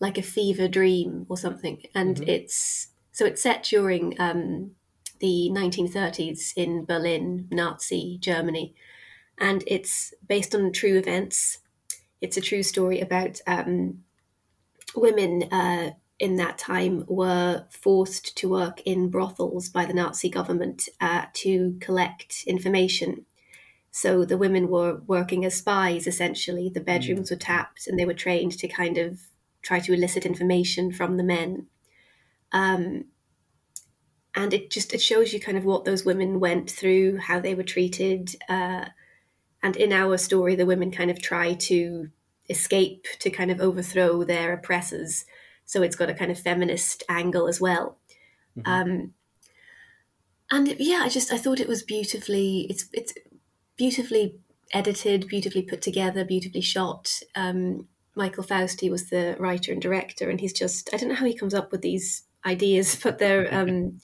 like 0.00 0.16
a 0.16 0.22
fever 0.22 0.68
dream 0.68 1.26
or 1.28 1.36
something. 1.36 1.82
And 1.94 2.16
mm-hmm. 2.16 2.30
it's 2.30 2.88
so 3.12 3.26
it's 3.26 3.42
set 3.42 3.64
during 3.64 4.18
um, 4.20 4.72
the 5.20 5.50
1930s 5.52 6.52
in 6.56 6.84
Berlin, 6.84 7.48
Nazi 7.50 8.18
Germany, 8.18 8.74
and 9.38 9.64
it's 9.66 10.14
based 10.26 10.54
on 10.54 10.72
true 10.72 10.96
events. 10.96 11.58
It's 12.20 12.36
a 12.36 12.42
true 12.42 12.62
story 12.62 13.00
about 13.00 13.40
um, 13.46 14.04
women 14.94 15.44
uh, 15.52 15.90
in 16.18 16.36
that 16.36 16.58
time 16.58 17.04
were 17.08 17.66
forced 17.70 18.36
to 18.38 18.48
work 18.48 18.80
in 18.82 19.08
brothels 19.08 19.68
by 19.68 19.84
the 19.84 19.94
Nazi 19.94 20.30
government 20.30 20.88
uh, 21.00 21.26
to 21.34 21.76
collect 21.80 22.44
information. 22.46 23.26
So 23.90 24.24
the 24.24 24.38
women 24.38 24.68
were 24.68 25.00
working 25.06 25.44
as 25.44 25.54
spies 25.54 26.06
essentially. 26.06 26.68
The 26.68 26.80
bedrooms 26.80 27.28
mm. 27.28 27.30
were 27.32 27.38
tapped 27.40 27.86
and 27.86 27.98
they 27.98 28.04
were 28.04 28.14
trained 28.14 28.52
to 28.58 28.68
kind 28.68 28.98
of 28.98 29.20
try 29.62 29.80
to 29.80 29.92
elicit 29.92 30.24
information 30.24 30.92
from 30.92 31.16
the 31.16 31.24
men. 31.24 31.66
Um, 32.52 33.06
and 34.34 34.52
it 34.52 34.70
just 34.70 34.92
it 34.92 35.00
shows 35.00 35.32
you 35.32 35.40
kind 35.40 35.56
of 35.56 35.64
what 35.64 35.84
those 35.84 36.04
women 36.04 36.40
went 36.40 36.70
through, 36.70 37.18
how 37.18 37.40
they 37.40 37.54
were 37.54 37.62
treated. 37.62 38.36
Uh, 38.48 38.86
and 39.62 39.76
in 39.76 39.92
our 39.92 40.18
story, 40.18 40.54
the 40.54 40.66
women 40.66 40.90
kind 40.90 41.10
of 41.10 41.20
try 41.20 41.54
to 41.54 42.10
escape 42.48 43.06
to 43.18 43.30
kind 43.30 43.50
of 43.50 43.60
overthrow 43.60 44.24
their 44.24 44.52
oppressors. 44.52 45.24
So 45.66 45.82
it's 45.82 45.96
got 45.96 46.10
a 46.10 46.14
kind 46.14 46.30
of 46.30 46.38
feminist 46.38 47.02
angle 47.08 47.48
as 47.48 47.60
well. 47.60 47.98
Mm-hmm. 48.56 48.70
Um, 48.72 49.14
and 50.50 50.76
yeah, 50.78 51.02
I 51.02 51.08
just 51.08 51.32
I 51.32 51.38
thought 51.38 51.60
it 51.60 51.68
was 51.68 51.82
beautifully 51.82 52.66
it's 52.70 52.86
it's 52.92 53.12
beautifully 53.76 54.36
edited, 54.72 55.28
beautifully 55.28 55.62
put 55.62 55.82
together, 55.82 56.24
beautifully 56.24 56.60
shot. 56.60 57.20
Um, 57.34 57.88
Michael 58.14 58.44
Fausti 58.44 58.90
was 58.90 59.10
the 59.10 59.36
writer 59.38 59.72
and 59.72 59.82
director, 59.82 60.30
and 60.30 60.40
he's 60.40 60.52
just 60.52 60.88
I 60.94 60.96
don't 60.96 61.08
know 61.08 61.16
how 61.16 61.26
he 61.26 61.34
comes 61.34 61.54
up 61.54 61.72
with 61.72 61.82
these 61.82 62.22
ideas, 62.44 62.96
but 63.02 63.18
they're 63.18 63.52
um, 63.52 64.00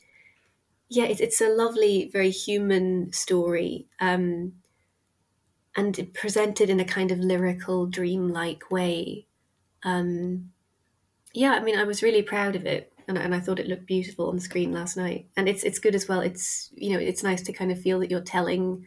yeah, 0.88 1.04
it's, 1.04 1.20
it's 1.20 1.40
a 1.40 1.48
lovely, 1.48 2.10
very 2.12 2.30
human 2.30 3.12
story, 3.12 3.86
um, 4.00 4.52
and 5.74 6.10
presented 6.12 6.68
in 6.68 6.80
a 6.80 6.84
kind 6.84 7.10
of 7.10 7.18
lyrical, 7.18 7.86
dreamlike 7.86 8.70
way. 8.70 9.26
Um, 9.84 10.50
yeah, 11.34 11.52
I 11.52 11.60
mean, 11.60 11.78
I 11.78 11.84
was 11.84 12.02
really 12.02 12.22
proud 12.22 12.56
of 12.56 12.66
it, 12.66 12.92
and, 13.08 13.16
and 13.16 13.34
I 13.34 13.40
thought 13.40 13.58
it 13.58 13.68
looked 13.68 13.86
beautiful 13.86 14.28
on 14.28 14.36
the 14.36 14.42
screen 14.42 14.72
last 14.72 14.96
night. 14.96 15.28
And 15.36 15.48
it's 15.48 15.64
it's 15.64 15.78
good 15.78 15.94
as 15.94 16.08
well. 16.08 16.20
It's 16.20 16.70
you 16.74 16.92
know, 16.92 16.98
it's 16.98 17.22
nice 17.22 17.42
to 17.42 17.52
kind 17.52 17.72
of 17.72 17.80
feel 17.80 18.00
that 18.00 18.10
you're 18.10 18.20
telling 18.20 18.86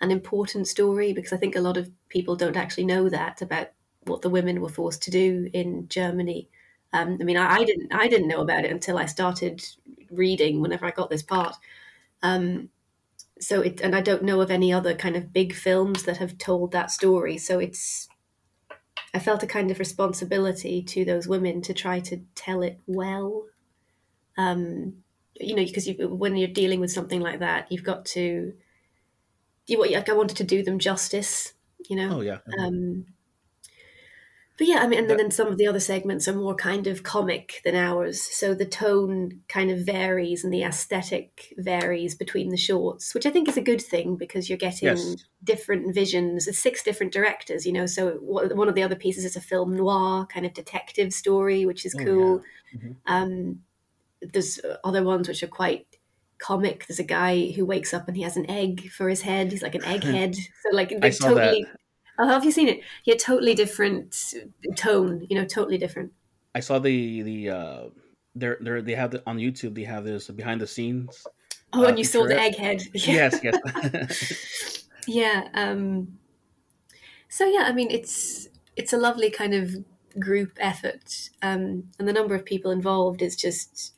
an 0.00 0.10
important 0.10 0.66
story 0.66 1.12
because 1.12 1.32
I 1.32 1.36
think 1.36 1.56
a 1.56 1.60
lot 1.60 1.76
of 1.76 1.90
people 2.08 2.36
don't 2.36 2.56
actually 2.56 2.84
know 2.84 3.08
that 3.08 3.42
about 3.42 3.68
what 4.04 4.22
the 4.22 4.30
women 4.30 4.60
were 4.60 4.68
forced 4.68 5.02
to 5.02 5.10
do 5.10 5.50
in 5.52 5.88
Germany. 5.88 6.48
Um, 6.92 7.18
I 7.20 7.24
mean, 7.24 7.36
I, 7.36 7.56
I, 7.56 7.64
didn't 7.64 7.92
I 7.92 8.08
didn't 8.08 8.28
know 8.28 8.40
about 8.40 8.64
it 8.64 8.70
until 8.70 8.98
I 8.98 9.06
started 9.06 9.62
reading. 10.10 10.60
Whenever 10.60 10.86
I 10.86 10.90
got 10.90 11.10
this 11.10 11.22
part, 11.22 11.56
um, 12.22 12.70
so 13.40 13.60
it 13.60 13.80
and 13.80 13.94
I 13.94 14.00
don't 14.00 14.22
know 14.22 14.40
of 14.40 14.50
any 14.50 14.72
other 14.72 14.94
kind 14.94 15.16
of 15.16 15.32
big 15.32 15.54
films 15.54 16.04
that 16.04 16.18
have 16.18 16.38
told 16.38 16.72
that 16.72 16.90
story. 16.90 17.38
So 17.38 17.58
it's 17.58 18.08
I 19.12 19.18
felt 19.18 19.42
a 19.42 19.46
kind 19.46 19.70
of 19.70 19.78
responsibility 19.78 20.82
to 20.82 21.04
those 21.04 21.26
women 21.26 21.62
to 21.62 21.74
try 21.74 22.00
to 22.00 22.20
tell 22.34 22.62
it 22.62 22.78
well. 22.86 23.44
Um, 24.38 25.02
you 25.34 25.54
know, 25.54 25.64
because 25.64 25.88
you, 25.88 26.08
when 26.08 26.36
you're 26.36 26.48
dealing 26.48 26.80
with 26.80 26.92
something 26.92 27.20
like 27.20 27.40
that, 27.40 27.70
you've 27.70 27.84
got 27.84 28.04
to. 28.06 28.52
You, 29.66 29.80
like 29.80 30.08
I 30.08 30.12
wanted 30.12 30.36
to 30.38 30.44
do 30.44 30.62
them 30.62 30.78
justice. 30.78 31.52
You 31.88 31.96
know. 31.96 32.18
Oh 32.18 32.20
yeah. 32.20 32.38
Um, 32.58 33.06
but 34.60 34.68
yeah, 34.68 34.80
I 34.80 34.88
mean, 34.88 34.98
and 34.98 35.08
then, 35.08 35.30
some 35.30 35.46
of 35.46 35.56
the 35.56 35.66
other 35.66 35.80
segments 35.80 36.28
are 36.28 36.34
more 36.34 36.54
kind 36.54 36.86
of 36.86 37.02
comic 37.02 37.62
than 37.64 37.74
ours. 37.74 38.20
So 38.20 38.52
the 38.52 38.66
tone 38.66 39.40
kind 39.48 39.70
of 39.70 39.86
varies 39.86 40.44
and 40.44 40.52
the 40.52 40.64
aesthetic 40.64 41.54
varies 41.56 42.14
between 42.14 42.50
the 42.50 42.58
shorts, 42.58 43.14
which 43.14 43.24
I 43.24 43.30
think 43.30 43.48
is 43.48 43.56
a 43.56 43.62
good 43.62 43.80
thing 43.80 44.16
because 44.16 44.50
you're 44.50 44.58
getting 44.58 44.88
yes. 44.88 45.16
different 45.42 45.94
visions. 45.94 46.46
It's 46.46 46.58
six 46.58 46.82
different 46.82 47.10
directors, 47.10 47.64
you 47.64 47.72
know. 47.72 47.86
So 47.86 48.18
one 48.20 48.68
of 48.68 48.74
the 48.74 48.82
other 48.82 48.96
pieces 48.96 49.24
is 49.24 49.34
a 49.34 49.40
film 49.40 49.74
noir 49.74 50.26
kind 50.26 50.44
of 50.44 50.52
detective 50.52 51.14
story, 51.14 51.64
which 51.64 51.86
is 51.86 51.94
cool. 51.94 52.42
Oh, 52.42 52.44
yeah. 52.70 52.78
mm-hmm. 52.78 52.92
um, 53.06 53.60
there's 54.20 54.60
other 54.84 55.02
ones 55.02 55.26
which 55.26 55.42
are 55.42 55.46
quite 55.46 55.86
comic. 56.36 56.86
There's 56.86 56.98
a 56.98 57.04
guy 57.04 57.52
who 57.52 57.64
wakes 57.64 57.94
up 57.94 58.08
and 58.08 58.16
he 58.16 58.24
has 58.24 58.36
an 58.36 58.50
egg 58.50 58.90
for 58.90 59.08
his 59.08 59.22
head. 59.22 59.52
He's 59.52 59.62
like 59.62 59.74
an 59.74 59.80
egghead. 59.84 60.34
So 60.34 60.76
like 60.76 60.90
they 61.00 61.10
totally 61.12 61.64
that. 61.64 61.79
Oh, 62.20 62.28
have 62.28 62.44
you 62.44 62.52
seen 62.52 62.68
it? 62.68 62.82
Yeah, 63.04 63.14
totally 63.16 63.54
different 63.54 64.34
tone. 64.76 65.26
You 65.30 65.36
know, 65.36 65.46
totally 65.46 65.78
different. 65.78 66.12
I 66.54 66.60
saw 66.60 66.78
the 66.78 67.22
the 67.22 67.50
uh, 67.50 67.82
they're 68.34 68.58
they 68.60 68.80
they 68.82 68.94
have 68.94 69.12
the, 69.12 69.22
on 69.26 69.38
YouTube. 69.38 69.74
They 69.74 69.84
have 69.84 70.04
this 70.04 70.28
behind 70.28 70.60
the 70.60 70.66
scenes. 70.66 71.26
Oh, 71.72 71.84
uh, 71.84 71.88
and 71.88 71.98
you 71.98 72.04
saw 72.04 72.26
the 72.26 72.34
egghead. 72.34 72.88
Yeah. 72.92 73.30
Yes, 73.40 73.40
yes. 73.42 74.84
yeah. 75.06 75.48
Um, 75.54 76.18
so 77.28 77.46
yeah, 77.46 77.64
I 77.66 77.72
mean, 77.72 77.90
it's 77.90 78.48
it's 78.76 78.92
a 78.92 78.98
lovely 78.98 79.30
kind 79.30 79.54
of 79.54 79.74
group 80.18 80.52
effort, 80.58 81.30
um, 81.40 81.84
and 81.98 82.06
the 82.06 82.12
number 82.12 82.34
of 82.34 82.44
people 82.44 82.70
involved 82.70 83.22
is 83.22 83.34
just 83.34 83.94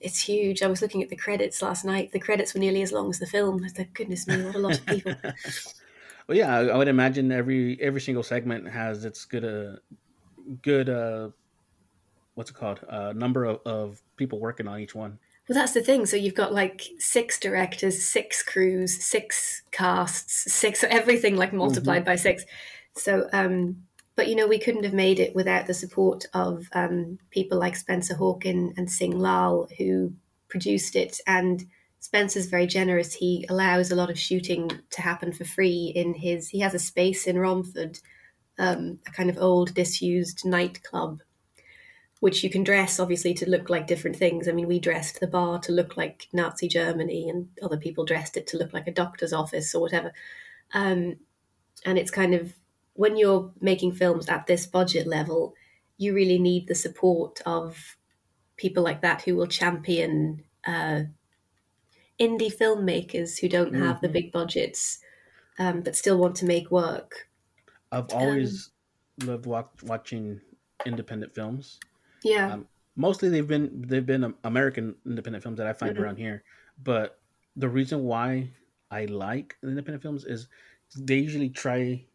it's 0.00 0.20
huge. 0.20 0.62
I 0.62 0.66
was 0.66 0.82
looking 0.82 1.02
at 1.02 1.10
the 1.10 1.16
credits 1.16 1.62
last 1.62 1.84
night. 1.84 2.10
The 2.10 2.18
credits 2.18 2.54
were 2.54 2.60
nearly 2.60 2.82
as 2.82 2.92
long 2.92 3.08
as 3.10 3.20
the 3.20 3.26
film. 3.26 3.62
I 3.64 3.68
thought, 3.68 3.94
goodness 3.94 4.26
me, 4.26 4.42
what 4.42 4.56
a 4.56 4.58
lot 4.58 4.78
of 4.78 4.86
people. 4.86 5.14
Well, 6.28 6.36
yeah, 6.38 6.56
I, 6.56 6.66
I, 6.66 6.76
would 6.76 6.88
imagine 6.88 7.32
every 7.32 7.80
every 7.80 8.00
single 8.00 8.22
segment 8.22 8.68
has 8.68 9.04
its 9.04 9.24
good 9.24 9.44
uh 9.44 9.76
good 10.62 10.88
uh 10.88 11.30
what's 12.34 12.50
it 12.50 12.54
called 12.54 12.80
uh 12.88 13.12
number 13.14 13.44
of, 13.44 13.60
of 13.66 14.02
people 14.16 14.38
working 14.38 14.68
on 14.68 14.80
each 14.80 14.94
one. 14.94 15.18
Well, 15.48 15.58
that's 15.58 15.72
the 15.72 15.82
thing. 15.82 16.06
So 16.06 16.16
you've 16.16 16.34
got 16.34 16.54
like 16.54 16.82
six 16.98 17.38
directors, 17.40 18.04
six 18.04 18.42
crews, 18.42 19.02
six 19.04 19.62
casts, 19.72 20.52
six 20.52 20.84
everything 20.84 21.36
like 21.36 21.52
multiplied 21.52 22.02
mm-hmm. 22.02 22.12
by 22.12 22.16
six. 22.16 22.44
So, 22.94 23.28
um, 23.32 23.84
but 24.14 24.28
you 24.28 24.36
know, 24.36 24.46
we 24.46 24.58
couldn't 24.58 24.84
have 24.84 24.94
made 24.94 25.18
it 25.18 25.34
without 25.34 25.66
the 25.66 25.74
support 25.74 26.26
of 26.32 26.68
um, 26.72 27.18
people 27.30 27.58
like 27.58 27.76
Spencer 27.76 28.14
Hawken 28.14 28.76
and 28.76 28.90
Sing 28.90 29.18
Lal, 29.18 29.68
who 29.78 30.12
produced 30.48 30.94
it 30.94 31.18
and 31.26 31.66
Spencer's 32.02 32.46
very 32.46 32.66
generous. 32.66 33.14
He 33.14 33.46
allows 33.48 33.92
a 33.92 33.94
lot 33.94 34.10
of 34.10 34.18
shooting 34.18 34.68
to 34.90 35.00
happen 35.00 35.32
for 35.32 35.44
free 35.44 35.92
in 35.94 36.14
his. 36.14 36.48
He 36.48 36.58
has 36.58 36.74
a 36.74 36.78
space 36.80 37.28
in 37.28 37.38
Romford, 37.38 38.00
um, 38.58 38.98
a 39.06 39.12
kind 39.12 39.30
of 39.30 39.38
old 39.38 39.72
disused 39.72 40.44
nightclub, 40.44 41.20
which 42.18 42.42
you 42.42 42.50
can 42.50 42.64
dress 42.64 42.98
obviously 42.98 43.34
to 43.34 43.48
look 43.48 43.70
like 43.70 43.86
different 43.86 44.16
things. 44.16 44.48
I 44.48 44.52
mean, 44.52 44.66
we 44.66 44.80
dressed 44.80 45.20
the 45.20 45.28
bar 45.28 45.60
to 45.60 45.70
look 45.70 45.96
like 45.96 46.26
Nazi 46.32 46.66
Germany, 46.66 47.28
and 47.28 47.48
other 47.62 47.76
people 47.76 48.04
dressed 48.04 48.36
it 48.36 48.48
to 48.48 48.58
look 48.58 48.72
like 48.72 48.88
a 48.88 48.92
doctor's 48.92 49.32
office 49.32 49.72
or 49.72 49.80
whatever. 49.80 50.12
Um, 50.74 51.18
and 51.84 51.98
it's 51.98 52.10
kind 52.10 52.34
of 52.34 52.52
when 52.94 53.16
you're 53.16 53.52
making 53.60 53.92
films 53.92 54.28
at 54.28 54.48
this 54.48 54.66
budget 54.66 55.06
level, 55.06 55.54
you 55.98 56.14
really 56.14 56.40
need 56.40 56.66
the 56.66 56.74
support 56.74 57.40
of 57.46 57.96
people 58.56 58.82
like 58.82 59.02
that 59.02 59.22
who 59.22 59.36
will 59.36 59.46
champion 59.46 60.42
uh, 60.66 61.02
indie 62.20 62.54
filmmakers 62.54 63.40
who 63.40 63.48
don't 63.48 63.74
have 63.74 64.00
the 64.00 64.08
Mhm. 64.08 64.10
big 64.10 64.32
budgets 64.32 65.00
um, 65.58 65.82
but 65.82 65.96
still 65.96 66.18
want 66.18 66.36
to 66.36 66.46
make 66.46 66.70
work. 66.70 67.28
I've 67.90 68.10
always 68.10 68.70
loved 69.18 69.46
watch, 69.46 69.82
watching 69.82 70.40
independent 70.84 71.34
films. 71.34 71.80
Yeah, 72.22 72.52
Um, 72.52 72.68
mostly 72.96 73.28
they've 73.28 73.48
been 73.48 73.82
they've 73.82 74.06
been 74.06 74.24
um, 74.24 74.38
American 74.44 74.96
independent 75.06 75.42
films 75.42 75.58
that 75.58 75.66
I 75.66 75.72
find 75.72 75.96
Mhm. 75.96 75.98
around 75.98 76.18
here. 76.18 76.44
But 76.78 77.22
the 77.56 77.68
reason 77.68 78.04
why 78.04 78.50
I 78.90 79.06
like 79.06 79.56
independent 79.62 80.02
films 80.02 80.24
is 80.24 80.48
they 80.98 81.18
usually 81.18 81.50
try 81.50 82.06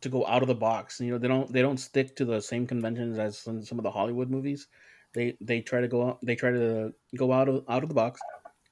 to 0.00 0.08
go 0.08 0.26
out 0.26 0.42
of 0.42 0.48
the 0.48 0.54
box. 0.54 1.00
You 1.00 1.12
know, 1.12 1.18
they 1.18 1.28
don't 1.28 1.52
they 1.52 1.62
don't 1.62 1.78
stick 1.78 2.16
to 2.16 2.24
the 2.24 2.40
same 2.40 2.66
conventions 2.66 3.18
as 3.18 3.38
some, 3.38 3.62
some 3.64 3.78
of 3.78 3.84
the 3.84 3.90
Hollywood 3.90 4.30
movies. 4.30 4.68
They 5.14 5.36
they 5.40 5.62
try 5.62 5.80
to 5.80 5.88
go 5.88 6.08
out 6.08 6.20
they 6.22 6.36
try 6.36 6.50
to 6.52 6.94
go 7.16 7.32
out 7.32 7.48
of 7.48 7.64
out 7.68 7.82
of 7.82 7.88
the 7.88 7.94
box, 7.94 8.26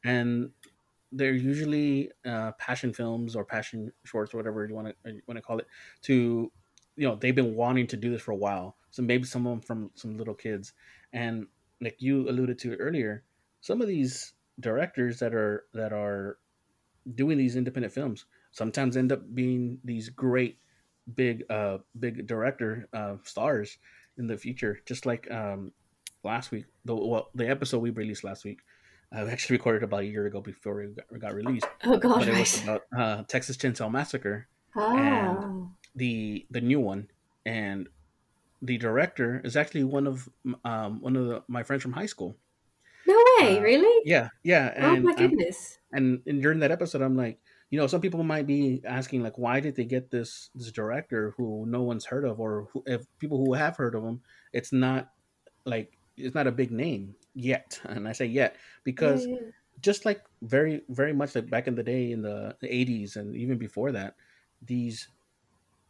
and 0.04 0.50
they're 1.12 1.32
usually 1.32 2.11
uh, 2.24 2.52
passion 2.52 2.92
films 2.92 3.37
or 3.37 3.44
passion 3.44 3.92
shorts 4.04 4.35
or 4.35 4.38
whatever 4.38 4.66
you 4.66 4.74
want 4.74 4.88
to 4.88 5.20
want 5.26 5.37
to 5.37 5.42
call 5.42 5.59
it. 5.59 5.66
To 6.02 6.50
you 6.96 7.09
know, 7.09 7.16
they've 7.16 7.35
been 7.35 7.54
wanting 7.54 7.87
to 7.88 7.96
do 7.96 8.11
this 8.11 8.22
for 8.22 8.32
a 8.32 8.37
while. 8.37 8.76
So 8.90 9.02
maybe 9.02 9.24
some 9.24 9.46
of 9.46 9.52
them 9.52 9.61
from 9.61 9.90
some 9.94 10.16
little 10.16 10.35
kids, 10.35 10.72
and 11.12 11.46
like 11.80 11.96
you 11.98 12.28
alluded 12.28 12.59
to 12.61 12.76
earlier, 12.76 13.22
some 13.61 13.82
of 13.82 13.88
these 13.88 14.32
directors 14.61 15.18
that 15.18 15.35
are 15.35 15.64
that 15.74 15.92
are 15.92 16.38
doing 17.14 17.38
these 17.38 17.56
independent 17.56 17.92
films 17.92 18.24
sometimes 18.52 18.96
end 18.96 19.12
up 19.12 19.22
being 19.35 19.78
these 19.85 20.09
great 20.09 20.59
big 21.14 21.44
uh 21.50 21.78
big 22.00 22.26
director 22.26 22.88
uh 22.92 23.14
stars 23.22 23.78
in 24.18 24.26
the 24.26 24.37
future 24.37 24.80
just 24.87 25.06
like 25.06 25.30
um 25.30 25.70
last 26.24 26.50
week 26.50 26.64
the 26.85 26.94
well 26.94 27.28
the 27.35 27.48
episode 27.48 27.78
we 27.78 27.90
released 27.90 28.24
last 28.24 28.44
week 28.44 28.61
uh, 29.12 29.22
we 29.24 29.30
actually 29.30 29.56
recorded 29.56 29.82
about 29.82 30.00
a 30.00 30.06
year 30.06 30.26
ago 30.26 30.40
before 30.40 30.82
it 30.82 30.96
got, 30.96 31.20
got 31.20 31.34
released. 31.34 31.66
Oh 31.84 31.96
god, 31.96 32.20
but 32.20 32.28
it 32.28 32.38
was 32.38 32.62
about 32.62 32.82
uh 32.96 33.22
texas 33.28 33.56
chainsaw 33.56 33.90
massacre 33.90 34.48
Ah, 34.76 35.66
the 35.94 36.46
the 36.50 36.60
new 36.60 36.80
one. 36.80 37.08
And 37.44 37.88
the 38.60 38.76
director 38.78 39.40
is 39.44 39.56
actually 39.56 39.84
one 39.84 40.06
of 40.06 40.28
um 40.64 41.00
one 41.00 41.16
of 41.16 41.26
the, 41.26 41.42
my 41.48 41.62
friends 41.62 41.82
from 41.82 41.92
high 41.92 42.06
school. 42.06 42.36
No 43.06 43.16
way, 43.40 43.58
uh, 43.58 43.60
really? 43.60 44.02
yeah 44.04 44.28
yeah 44.42 44.74
oh 44.76 44.94
and 44.94 45.04
my 45.04 45.14
goodness. 45.14 45.78
and, 45.92 46.20
and 46.26 46.42
during 46.42 46.58
that 46.58 46.72
episode 46.72 47.02
i'm 47.02 47.16
like 47.16 47.38
you 47.70 47.78
know 47.78 47.86
some 47.86 48.00
people 48.00 48.24
might 48.24 48.48
be 48.48 48.82
asking 48.84 49.22
like 49.22 49.38
why 49.38 49.60
did 49.60 49.76
they 49.76 49.84
get 49.84 50.10
this 50.10 50.50
this 50.56 50.72
director 50.72 51.32
who 51.36 51.64
no 51.66 51.82
one's 51.82 52.06
heard 52.06 52.24
of 52.24 52.40
or 52.40 52.68
who, 52.72 52.82
if 52.86 53.06
people 53.20 53.38
who 53.38 53.54
have 53.54 53.76
heard 53.76 53.94
of 53.94 54.02
him 54.02 54.22
it's 54.52 54.72
not 54.72 55.10
like 55.64 55.92
it's 56.16 56.34
not 56.34 56.48
a 56.48 56.52
big 56.52 56.72
name 56.72 57.14
yet 57.37 57.81
and 57.85 58.09
i 58.09 58.12
say 58.12 58.25
yet 58.27 58.57
because 58.83 59.27
Yeah, 59.27 59.35
yeah. 59.35 59.51
just 59.81 60.05
like 60.05 60.22
very 60.42 60.83
very 60.88 61.12
much 61.12 61.35
like 61.35 61.51
back 61.51 61.68
in 61.68 61.75
the 61.75 61.83
day 61.83 62.11
in 62.11 62.22
the 62.22 62.57
80s 62.62 63.16
and 63.16 63.37
even 63.37 63.59
before 63.59 63.92
that 63.92 64.16
these 64.62 65.09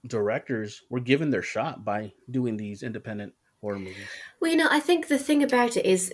directors 0.07 0.83
were 0.91 1.01
given 1.01 1.31
their 1.31 1.43
shot 1.43 1.85
by 1.85 2.13
doing 2.31 2.57
these 2.57 2.83
independent 2.83 3.33
horror 3.61 3.79
movies 3.79 4.09
Well, 4.41 4.51
you 4.51 4.57
know, 4.57 4.69
I 4.71 4.81
think 4.81 5.09
the 5.09 5.19
thing 5.19 5.43
about 5.43 5.77
it 5.77 5.87
is 5.87 6.13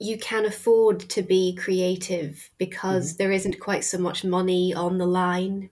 you 0.00 0.18
can 0.18 0.46
afford 0.46 0.98
to 1.00 1.22
be 1.22 1.54
creative 1.54 2.50
because 2.58 3.12
mm-hmm. 3.12 3.16
there 3.18 3.32
isn't 3.32 3.60
quite 3.60 3.84
so 3.84 3.98
much 3.98 4.24
money 4.24 4.74
on 4.74 4.98
the 4.98 5.06
line. 5.06 5.70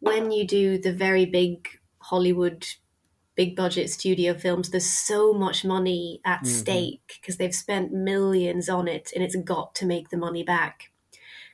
When 0.00 0.30
you 0.30 0.46
do 0.46 0.78
the 0.78 0.92
very 0.92 1.24
big 1.24 1.66
Hollywood, 1.98 2.66
big 3.38 3.54
budget 3.54 3.88
studio 3.88 4.34
films, 4.34 4.70
there's 4.70 4.84
so 4.84 5.32
much 5.32 5.64
money 5.64 6.20
at 6.24 6.42
Mhm. 6.42 6.46
stake 6.46 7.18
because 7.20 7.36
they've 7.36 7.54
spent 7.54 7.92
millions 7.92 8.68
on 8.68 8.88
it 8.88 9.12
and 9.14 9.22
it's 9.22 9.36
got 9.36 9.76
to 9.76 9.86
make 9.86 10.08
the 10.08 10.16
money 10.16 10.42
back. 10.42 10.90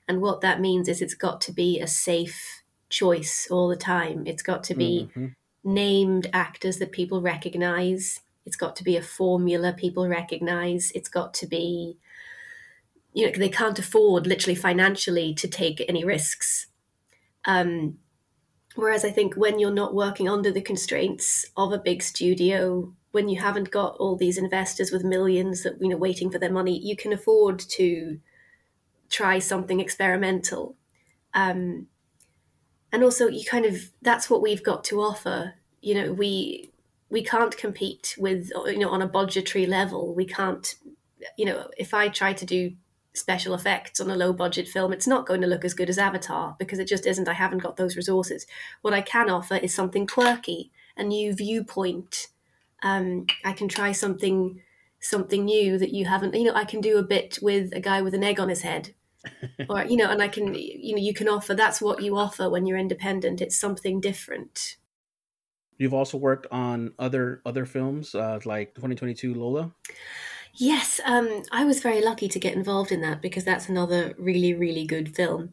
And 0.08 0.22
what 0.22 0.40
that 0.40 0.62
means 0.62 0.88
is 0.88 1.02
it's 1.02 1.12
got 1.14 1.42
to 1.42 1.52
be 1.52 1.78
a 1.78 1.86
safe 1.86 2.62
choice 2.88 3.46
all 3.50 3.68
the 3.68 3.76
time. 3.76 4.26
It's 4.26 4.42
got 4.42 4.64
to 4.64 4.74
be 4.74 5.10
Mhm. 5.14 5.34
named 5.62 6.30
actors 6.32 6.78
that 6.78 6.90
people 6.90 7.20
recognize. 7.20 8.20
It's 8.46 8.56
got 8.56 8.76
to 8.76 8.84
be 8.84 8.96
a 8.96 9.02
formula 9.02 9.74
people 9.74 10.08
recognize. 10.08 10.90
It's 10.94 11.10
got 11.10 11.34
to 11.34 11.46
be, 11.46 11.98
you 13.12 13.26
know, 13.26 13.32
they 13.36 13.50
can't 13.50 13.78
afford 13.78 14.26
literally 14.26 14.54
financially 14.54 15.34
to 15.34 15.46
take 15.48 15.84
any 15.86 16.02
risks. 16.02 16.68
Um, 17.44 17.98
whereas 18.74 19.04
I 19.04 19.10
think 19.10 19.34
when 19.34 19.58
you're 19.58 19.70
not 19.70 19.94
working 19.94 20.28
under 20.28 20.50
the 20.50 20.60
constraints 20.60 21.46
of 21.56 21.72
a 21.72 21.78
big 21.78 22.02
studio, 22.02 22.92
when 23.12 23.28
you 23.28 23.40
haven't 23.40 23.70
got 23.70 23.96
all 23.98 24.16
these 24.16 24.38
investors 24.38 24.90
with 24.90 25.04
millions 25.04 25.62
that 25.62 25.80
you 25.80 25.88
know 25.88 25.96
waiting 25.96 26.30
for 26.30 26.38
their 26.38 26.52
money, 26.52 26.78
you 26.78 26.96
can 26.96 27.12
afford 27.12 27.58
to 27.58 28.18
try 29.08 29.38
something 29.38 29.80
experimental. 29.80 30.76
Um, 31.32 31.86
and 32.92 33.02
also, 33.02 33.28
you 33.28 33.44
kind 33.44 33.64
of 33.66 33.90
that's 34.02 34.28
what 34.28 34.42
we've 34.42 34.62
got 34.62 34.84
to 34.84 35.00
offer. 35.00 35.54
You 35.80 35.94
know, 35.94 36.12
we 36.12 36.70
we 37.10 37.22
can't 37.22 37.56
compete 37.56 38.16
with 38.18 38.50
you 38.66 38.78
know 38.78 38.90
on 38.90 39.02
a 39.02 39.06
budgetary 39.06 39.66
level. 39.66 40.14
We 40.14 40.26
can't, 40.26 40.74
you 41.36 41.44
know, 41.44 41.70
if 41.76 41.94
I 41.94 42.08
try 42.08 42.32
to 42.32 42.44
do 42.44 42.72
special 43.14 43.54
effects 43.54 44.00
on 44.00 44.10
a 44.10 44.16
low 44.16 44.32
budget 44.32 44.68
film, 44.68 44.92
it's 44.92 45.06
not 45.06 45.26
going 45.26 45.40
to 45.40 45.46
look 45.46 45.64
as 45.64 45.74
good 45.74 45.88
as 45.88 45.98
Avatar 45.98 46.56
because 46.58 46.78
it 46.78 46.88
just 46.88 47.06
isn't. 47.06 47.28
I 47.28 47.34
haven't 47.34 47.62
got 47.62 47.76
those 47.76 47.96
resources. 47.96 48.46
What 48.82 48.94
I 48.94 49.00
can 49.00 49.30
offer 49.30 49.56
is 49.56 49.72
something 49.72 50.06
quirky, 50.06 50.72
a 50.96 51.04
new 51.04 51.32
viewpoint. 51.32 52.28
Um, 52.82 53.26
I 53.44 53.52
can 53.52 53.68
try 53.68 53.92
something 53.92 54.60
something 55.00 55.44
new 55.44 55.78
that 55.78 55.92
you 55.92 56.06
haven't. 56.06 56.34
You 56.34 56.44
know, 56.44 56.54
I 56.54 56.64
can 56.64 56.80
do 56.80 56.98
a 56.98 57.02
bit 57.02 57.38
with 57.40 57.72
a 57.72 57.80
guy 57.80 58.02
with 58.02 58.14
an 58.14 58.24
egg 58.24 58.40
on 58.40 58.48
his 58.48 58.62
head, 58.62 58.94
or 59.68 59.84
you 59.84 59.96
know, 59.96 60.10
and 60.10 60.20
I 60.22 60.28
can 60.28 60.54
you 60.54 60.96
know 60.96 61.02
you 61.02 61.14
can 61.14 61.28
offer. 61.28 61.54
That's 61.54 61.80
what 61.80 62.02
you 62.02 62.16
offer 62.16 62.50
when 62.50 62.66
you're 62.66 62.78
independent. 62.78 63.40
It's 63.40 63.56
something 63.56 64.00
different. 64.00 64.76
you've 65.78 65.94
also 65.94 66.18
worked 66.18 66.46
on 66.50 66.92
other 66.98 67.42
other 67.44 67.66
films 67.66 68.14
uh 68.14 68.38
like 68.44 68.74
2022 68.74 69.34
lola 69.34 69.72
Yes, 70.56 71.00
um, 71.04 71.42
I 71.50 71.64
was 71.64 71.80
very 71.80 72.00
lucky 72.00 72.28
to 72.28 72.38
get 72.38 72.54
involved 72.54 72.92
in 72.92 73.00
that 73.00 73.20
because 73.20 73.44
that's 73.44 73.68
another 73.68 74.14
really, 74.18 74.54
really 74.54 74.86
good 74.86 75.14
film. 75.14 75.52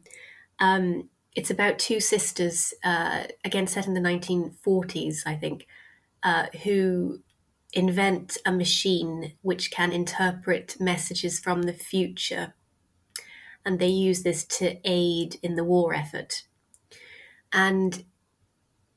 Um, 0.60 1.08
it's 1.34 1.50
about 1.50 1.78
two 1.78 2.00
sisters, 2.00 2.74
uh, 2.84 3.24
again 3.44 3.66
set 3.66 3.86
in 3.86 3.94
the 3.94 4.00
1940s, 4.00 5.26
I 5.26 5.34
think, 5.36 5.66
uh, 6.22 6.46
who 6.64 7.22
invent 7.72 8.38
a 8.46 8.52
machine 8.52 9.34
which 9.42 9.70
can 9.70 9.92
interpret 9.92 10.76
messages 10.80 11.40
from 11.40 11.62
the 11.62 11.72
future. 11.74 12.54
And 13.64 13.80
they 13.80 13.88
use 13.88 14.22
this 14.22 14.44
to 14.58 14.78
aid 14.84 15.40
in 15.42 15.56
the 15.56 15.64
war 15.64 15.92
effort. 15.94 16.44
And 17.52 18.04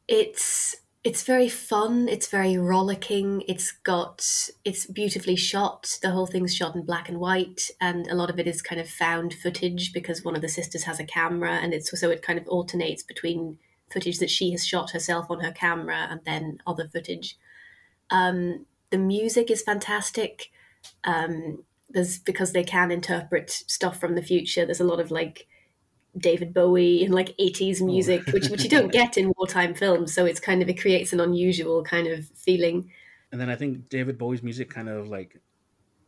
it's 0.07 0.75
it's 1.05 1.23
very 1.23 1.47
fun 1.47 2.09
it's 2.09 2.27
very 2.27 2.57
rollicking 2.57 3.43
it's 3.47 3.71
got 3.71 4.49
it's 4.65 4.85
beautifully 4.87 5.35
shot 5.35 5.97
the 6.01 6.09
whole 6.09 6.25
thing's 6.25 6.53
shot 6.53 6.75
in 6.75 6.81
black 6.81 7.07
and 7.07 7.19
white 7.19 7.69
and 7.79 8.07
a 8.07 8.15
lot 8.15 8.29
of 8.29 8.39
it 8.39 8.47
is 8.47 8.61
kind 8.61 8.81
of 8.81 8.89
found 8.89 9.33
footage 9.33 9.93
because 9.93 10.25
one 10.25 10.35
of 10.35 10.41
the 10.41 10.49
sisters 10.49 10.83
has 10.83 10.99
a 10.99 11.05
camera 11.05 11.51
and 11.51 11.73
it's 11.73 11.97
so 11.97 12.09
it 12.09 12.23
kind 12.23 12.39
of 12.39 12.47
alternates 12.47 13.03
between 13.03 13.57
footage 13.89 14.19
that 14.19 14.29
she 14.29 14.51
has 14.51 14.65
shot 14.65 14.91
herself 14.91 15.27
on 15.29 15.39
her 15.39 15.51
camera 15.51 16.07
and 16.09 16.21
then 16.25 16.59
other 16.65 16.87
footage. 16.87 17.37
Um, 18.09 18.65
the 18.89 18.97
music 18.97 19.49
is 19.51 19.61
fantastic. 19.61 20.51
Um, 21.03 21.63
there's 21.89 22.19
because 22.19 22.51
they 22.51 22.63
can 22.63 22.91
interpret 22.91 23.49
stuff 23.51 23.99
from 23.99 24.15
the 24.15 24.21
future 24.21 24.65
there's 24.65 24.79
a 24.79 24.83
lot 24.85 24.99
of 24.99 25.11
like 25.11 25.47
David 26.17 26.53
Bowie 26.53 27.03
and 27.03 27.13
like 27.13 27.35
80s 27.39 27.81
music, 27.81 28.27
which 28.31 28.49
which 28.49 28.63
you 28.63 28.69
don't 28.69 28.91
get 28.91 29.17
in 29.17 29.33
wartime 29.37 29.73
films. 29.75 30.13
So 30.13 30.25
it's 30.25 30.39
kind 30.39 30.61
of 30.61 30.69
it 30.69 30.79
creates 30.79 31.13
an 31.13 31.19
unusual 31.19 31.83
kind 31.83 32.07
of 32.07 32.25
feeling. 32.29 32.91
and 33.31 33.39
then 33.39 33.49
i 33.49 33.55
think 33.55 33.89
david 33.89 34.17
bowie's 34.17 34.43
music 34.43 34.69
kind 34.69 34.89
of 34.89 35.07
like 35.07 35.41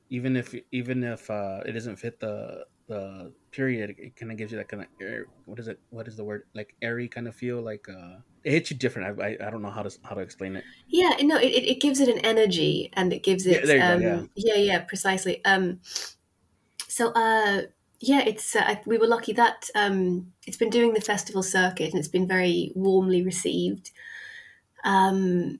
even 0.09 0.35
if 0.37 0.55
even 0.71 1.03
if 1.03 1.29
uh 1.31 1.61
it 1.65 1.73
doesn't 1.73 1.97
fit 1.97 2.19
the 2.19 2.65
the 2.87 3.33
period 3.51 3.95
it 3.97 4.15
kind 4.15 4.31
of 4.31 4.37
gives 4.37 4.51
you 4.51 4.57
that 4.59 4.69
kind 4.69 4.83
of 4.83 4.89
air, 5.01 5.27
what 5.45 5.59
is 5.59 5.67
it 5.67 5.81
what 5.89 6.07
is 6.07 6.17
the 6.17 6.25
word 6.25 6.43
like 6.55 6.75
airy 6.81 7.07
kind 7.09 7.27
of 7.27 7.35
feel 7.35 7.61
like 7.61 7.87
uh 7.89 8.17
it 8.43 8.51
hits 8.51 8.71
you 8.71 8.77
different 8.77 9.21
i 9.21 9.27
i, 9.29 9.47
I 9.47 9.51
don't 9.51 9.61
know 9.63 9.71
how 9.71 9.83
to 9.83 9.97
how 10.03 10.15
to 10.15 10.21
explain 10.21 10.55
it 10.57 10.67
Yeah, 10.87 11.09
no, 11.21 11.37
it, 11.37 11.47
it 11.51 11.81
gives 11.81 11.99
it 11.99 12.07
an 12.09 12.19
energy 12.25 12.89
and 12.93 13.11
it 13.11 13.23
gives 13.23 13.45
Yeah, 13.47 13.59
it 13.59 13.65
there 13.65 13.77
you 13.77 13.85
go, 13.85 13.97
um 13.97 14.29
yeah. 14.35 14.35
yeah, 14.35 14.79
precisely. 14.81 15.43
Um 15.45 15.79
so 16.87 17.09
uh 17.11 17.63
yeah, 17.99 18.21
it's 18.21 18.55
uh, 18.55 18.75
we 18.85 18.97
were 18.97 19.07
lucky 19.07 19.33
that 19.33 19.69
um 19.75 20.33
it's 20.45 20.57
been 20.57 20.69
doing 20.69 20.93
the 20.93 21.01
festival 21.01 21.43
circuit 21.43 21.91
and 21.91 21.99
it's 21.99 22.07
been 22.07 22.27
very 22.27 22.71
warmly 22.75 23.23
received. 23.23 23.91
Um 24.83 25.59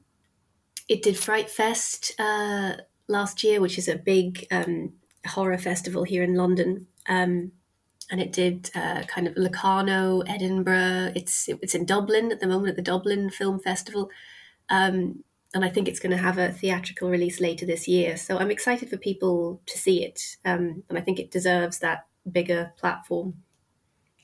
it 0.87 1.01
did 1.03 1.17
Fright 1.17 1.49
Fest 1.49 2.13
uh 2.19 2.73
last 3.07 3.43
year, 3.43 3.59
which 3.61 3.77
is 3.77 3.87
a 3.87 3.95
big 3.95 4.45
um 4.51 4.93
horror 5.25 5.57
festival 5.57 6.03
here 6.03 6.23
in 6.23 6.35
London. 6.35 6.87
Um 7.07 7.51
and 8.09 8.21
it 8.21 8.31
did 8.31 8.71
uh, 8.75 9.03
kind 9.03 9.27
of 9.27 9.35
Locarno, 9.35 10.21
Edinburgh. 10.21 11.11
It's 11.15 11.49
it's 11.49 11.75
in 11.75 11.85
Dublin 11.85 12.31
at 12.31 12.39
the 12.39 12.47
moment 12.47 12.69
at 12.69 12.75
the 12.75 12.81
Dublin 12.81 13.29
Film 13.29 13.59
Festival, 13.59 14.09
um, 14.69 15.23
and 15.53 15.65
I 15.65 15.69
think 15.69 15.87
it's 15.87 15.99
going 15.99 16.15
to 16.15 16.23
have 16.23 16.37
a 16.37 16.51
theatrical 16.51 17.09
release 17.09 17.41
later 17.41 17.65
this 17.65 17.87
year. 17.87 18.17
So 18.17 18.37
I'm 18.37 18.51
excited 18.51 18.89
for 18.89 18.97
people 18.97 19.61
to 19.65 19.77
see 19.77 20.03
it, 20.03 20.37
um, 20.45 20.83
and 20.89 20.97
I 20.97 21.01
think 21.01 21.19
it 21.19 21.31
deserves 21.31 21.79
that 21.79 22.05
bigger 22.27 22.73
platform. 22.77 23.35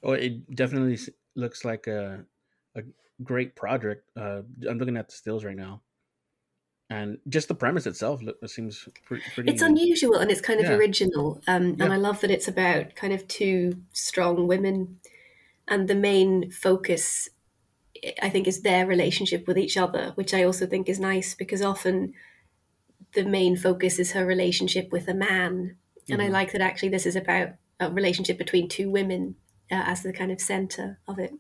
Oh, 0.04 0.14
it 0.14 0.54
definitely 0.56 1.00
looks 1.36 1.64
like 1.64 1.88
a 1.88 2.26
a 2.76 2.82
great 3.24 3.56
project. 3.56 4.10
Uh, 4.18 4.42
I'm 4.70 4.78
looking 4.78 4.98
at 4.98 5.08
the 5.08 5.16
stills 5.16 5.46
right 5.46 5.56
now, 5.56 5.82
and 6.90 7.18
just 7.30 7.48
the 7.48 7.56
premise 7.56 7.86
itself 7.86 8.22
seems 8.48 8.88
pretty. 9.06 9.24
pretty 9.34 9.52
it's 9.52 9.62
unusual 9.62 10.18
and 10.18 10.30
it's 10.30 10.42
kind 10.42 10.60
of 10.60 10.66
yeah. 10.66 10.74
original, 10.74 11.42
um, 11.48 11.76
yeah. 11.76 11.86
and 11.86 11.94
I 11.94 11.98
love 11.98 12.22
that 12.22 12.32
it's 12.32 12.48
about 12.48 12.96
kind 12.96 13.14
of 13.14 13.28
two 13.28 13.82
strong 13.94 14.48
women, 14.48 15.00
and 15.68 15.88
the 15.88 15.96
main 15.96 16.52
focus, 16.52 17.30
I 18.22 18.30
think, 18.30 18.48
is 18.48 18.62
their 18.62 18.86
relationship 18.86 19.48
with 19.48 19.58
each 19.58 19.78
other, 19.78 20.12
which 20.16 20.34
I 20.34 20.44
also 20.44 20.66
think 20.66 20.90
is 20.90 21.00
nice 21.00 21.34
because 21.34 21.62
often 21.62 22.14
the 23.14 23.24
main 23.24 23.56
focus 23.56 24.00
is 24.00 24.12
her 24.12 24.26
relationship 24.26 24.92
with 24.92 25.08
a 25.08 25.14
man, 25.14 25.78
and 26.10 26.20
mm-hmm. 26.20 26.28
I 26.28 26.28
like 26.28 26.52
that 26.52 26.62
actually 26.62 26.90
this 26.90 27.06
is 27.06 27.16
about 27.16 27.54
a 27.84 27.94
relationship 27.94 28.38
between 28.38 28.68
two 28.68 28.90
women 28.90 29.36
uh, 29.72 29.84
as 29.86 30.04
the 30.04 30.14
kind 30.14 30.32
of 30.32 30.40
center 30.40 31.00
of 31.08 31.20
it. 31.20 31.34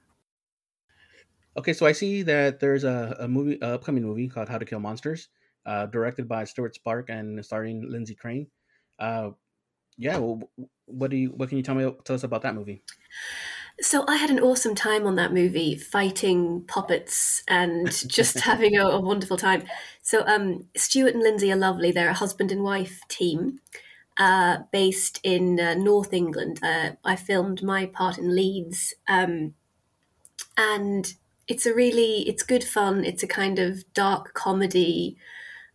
Okay, 1.55 1.73
so 1.73 1.85
I 1.85 1.91
see 1.91 2.23
that 2.23 2.59
there's 2.59 2.83
a, 2.83 3.15
a 3.19 3.27
movie, 3.27 3.59
a 3.61 3.75
upcoming 3.75 4.03
movie 4.03 4.27
called 4.27 4.49
How 4.49 4.57
to 4.57 4.65
Kill 4.65 4.79
Monsters, 4.79 5.29
uh, 5.65 5.85
directed 5.85 6.27
by 6.27 6.45
Stewart 6.45 6.75
Sparke 6.75 7.09
and 7.09 7.43
starring 7.45 7.83
Lyndsey 7.83 8.17
Craine. 8.17 8.47
Uh, 8.97 9.31
yeah, 9.97 10.17
well, 10.17 10.49
what 10.85 11.11
do 11.11 11.17
you, 11.17 11.29
what 11.29 11.49
can 11.49 11.57
you 11.57 11.63
tell 11.63 11.75
me, 11.75 11.91
tell 12.03 12.15
us 12.15 12.23
about 12.23 12.41
that 12.41 12.55
movie? 12.55 12.81
So 13.81 14.03
I 14.07 14.15
had 14.15 14.29
an 14.29 14.39
awesome 14.39 14.73
time 14.75 15.05
on 15.05 15.15
that 15.15 15.33
movie, 15.33 15.75
fighting 15.75 16.63
puppets 16.67 17.43
and 17.47 17.91
just 18.07 18.39
having 18.39 18.77
a, 18.77 18.85
a, 18.85 18.99
wonderful 18.99 19.37
time. 19.37 19.63
So 20.01 20.25
um, 20.25 20.65
Stewart 20.75 21.13
and 21.13 21.23
Lindsay 21.23 21.51
are 21.51 21.57
lovely. 21.57 21.91
They're 21.91 22.09
a 22.09 22.13
husband 22.13 22.51
and 22.51 22.63
wife 22.63 23.01
team 23.09 23.59
uh, 24.17 24.59
based 24.71 25.19
in 25.23 25.59
uh, 25.59 25.73
North 25.75 26.13
England. 26.13 26.59
Uh, 26.63 26.91
I 27.03 27.15
filmed 27.15 27.63
my 27.63 27.85
part 27.85 28.17
in 28.17 28.35
Leeds, 28.35 28.93
um, 29.07 29.53
and 30.57 31.13
it's 31.47 31.65
a 31.65 31.73
really 31.73 32.27
it's 32.27 32.43
good 32.43 32.63
fun. 32.63 33.03
It's 33.03 33.23
a 33.23 33.27
kind 33.27 33.59
of 33.59 33.83
dark 33.93 34.33
comedy, 34.33 35.17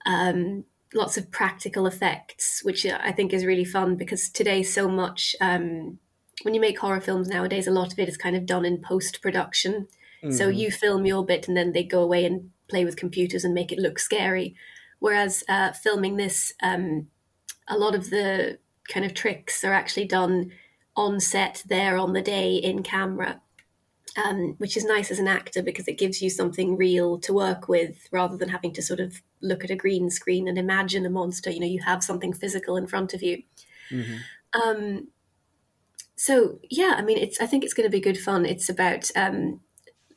um, 0.06 0.64
lots 0.94 1.16
of 1.16 1.30
practical 1.30 1.86
effects, 1.86 2.60
which 2.64 2.86
I 2.86 3.12
think 3.12 3.32
is 3.32 3.44
really 3.44 3.64
fun 3.64 3.96
because 3.96 4.30
today 4.30 4.62
so 4.62 4.88
much 4.88 5.36
um, 5.40 5.98
when 6.42 6.54
you 6.54 6.60
make 6.60 6.78
horror 6.78 7.00
films 7.00 7.28
nowadays, 7.28 7.66
a 7.66 7.72
lot 7.72 7.92
of 7.92 7.98
it 7.98 8.08
is 8.08 8.16
kind 8.16 8.36
of 8.36 8.46
done 8.46 8.64
in 8.64 8.78
post 8.78 9.20
production. 9.20 9.88
Mm-hmm. 10.22 10.32
So 10.32 10.48
you 10.48 10.70
film 10.70 11.06
your 11.06 11.24
bit 11.24 11.48
and 11.48 11.56
then 11.56 11.72
they 11.72 11.84
go 11.84 12.02
away 12.02 12.24
and 12.24 12.50
play 12.68 12.84
with 12.84 12.96
computers 12.96 13.44
and 13.44 13.54
make 13.54 13.72
it 13.72 13.78
look 13.78 13.98
scary. 13.98 14.54
Whereas 14.98 15.44
uh, 15.48 15.72
filming 15.72 16.16
this, 16.16 16.52
um, 16.62 17.08
a 17.68 17.76
lot 17.76 17.94
of 17.94 18.10
the 18.10 18.58
kind 18.88 19.04
of 19.04 19.14
tricks 19.14 19.62
are 19.64 19.72
actually 19.72 20.06
done 20.06 20.52
on 20.96 21.20
set 21.20 21.62
there 21.66 21.96
on 21.96 22.12
the 22.12 22.22
day 22.22 22.56
in 22.56 22.82
camera 22.82 23.40
um, 24.16 24.54
which 24.58 24.76
is 24.76 24.84
nice 24.84 25.10
as 25.10 25.18
an 25.18 25.28
actor 25.28 25.62
because 25.62 25.86
it 25.86 25.98
gives 25.98 26.20
you 26.20 26.30
something 26.30 26.76
real 26.76 27.18
to 27.18 27.32
work 27.32 27.68
with 27.68 28.08
rather 28.10 28.36
than 28.36 28.48
having 28.48 28.72
to 28.72 28.82
sort 28.82 29.00
of 29.00 29.22
look 29.40 29.64
at 29.64 29.70
a 29.70 29.76
green 29.76 30.10
screen 30.10 30.48
and 30.48 30.58
imagine 30.58 31.06
a 31.06 31.10
monster. 31.10 31.50
You 31.50 31.60
know, 31.60 31.66
you 31.66 31.82
have 31.82 32.02
something 32.02 32.32
physical 32.32 32.76
in 32.76 32.86
front 32.86 33.14
of 33.14 33.22
you. 33.22 33.42
Mm-hmm. 33.90 34.60
Um, 34.60 35.08
so 36.16 36.58
yeah, 36.68 36.94
I 36.96 37.02
mean, 37.02 37.18
it's 37.18 37.40
I 37.40 37.46
think 37.46 37.64
it's 37.64 37.74
going 37.74 37.86
to 37.86 37.96
be 37.96 38.00
good 38.00 38.18
fun. 38.18 38.44
It's 38.44 38.68
about 38.68 39.10
um, 39.14 39.60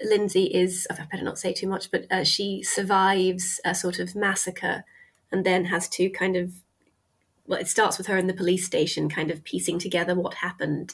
Lyndsey 0.04 0.50
is 0.50 0.88
I 0.90 1.06
better 1.12 1.24
not 1.24 1.38
say 1.38 1.54
too 1.54 1.68
much, 1.68 1.92
but 1.92 2.06
uh, 2.12 2.24
she 2.24 2.64
survives 2.64 3.60
a 3.64 3.76
sort 3.76 4.00
of 4.00 4.16
massacre 4.16 4.84
and 5.32 5.46
then 5.46 5.66
has 5.66 5.88
to 5.90 6.10
kind 6.10 6.36
of 6.36 6.54
well, 7.46 7.60
it 7.60 7.68
starts 7.68 7.98
with 7.98 8.08
her 8.08 8.18
in 8.18 8.28
the 8.28 8.34
police 8.34 8.66
station, 8.66 9.10
kind 9.10 9.32
of 9.32 9.44
piecing 9.44 9.80
together 9.80 10.16
what 10.16 10.36
happened. 10.36 10.94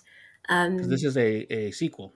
Um, 0.49 0.77
this 0.77 1.03
is 1.03 1.17
a, 1.17 1.51
a 1.53 1.71
sequel. 1.71 2.13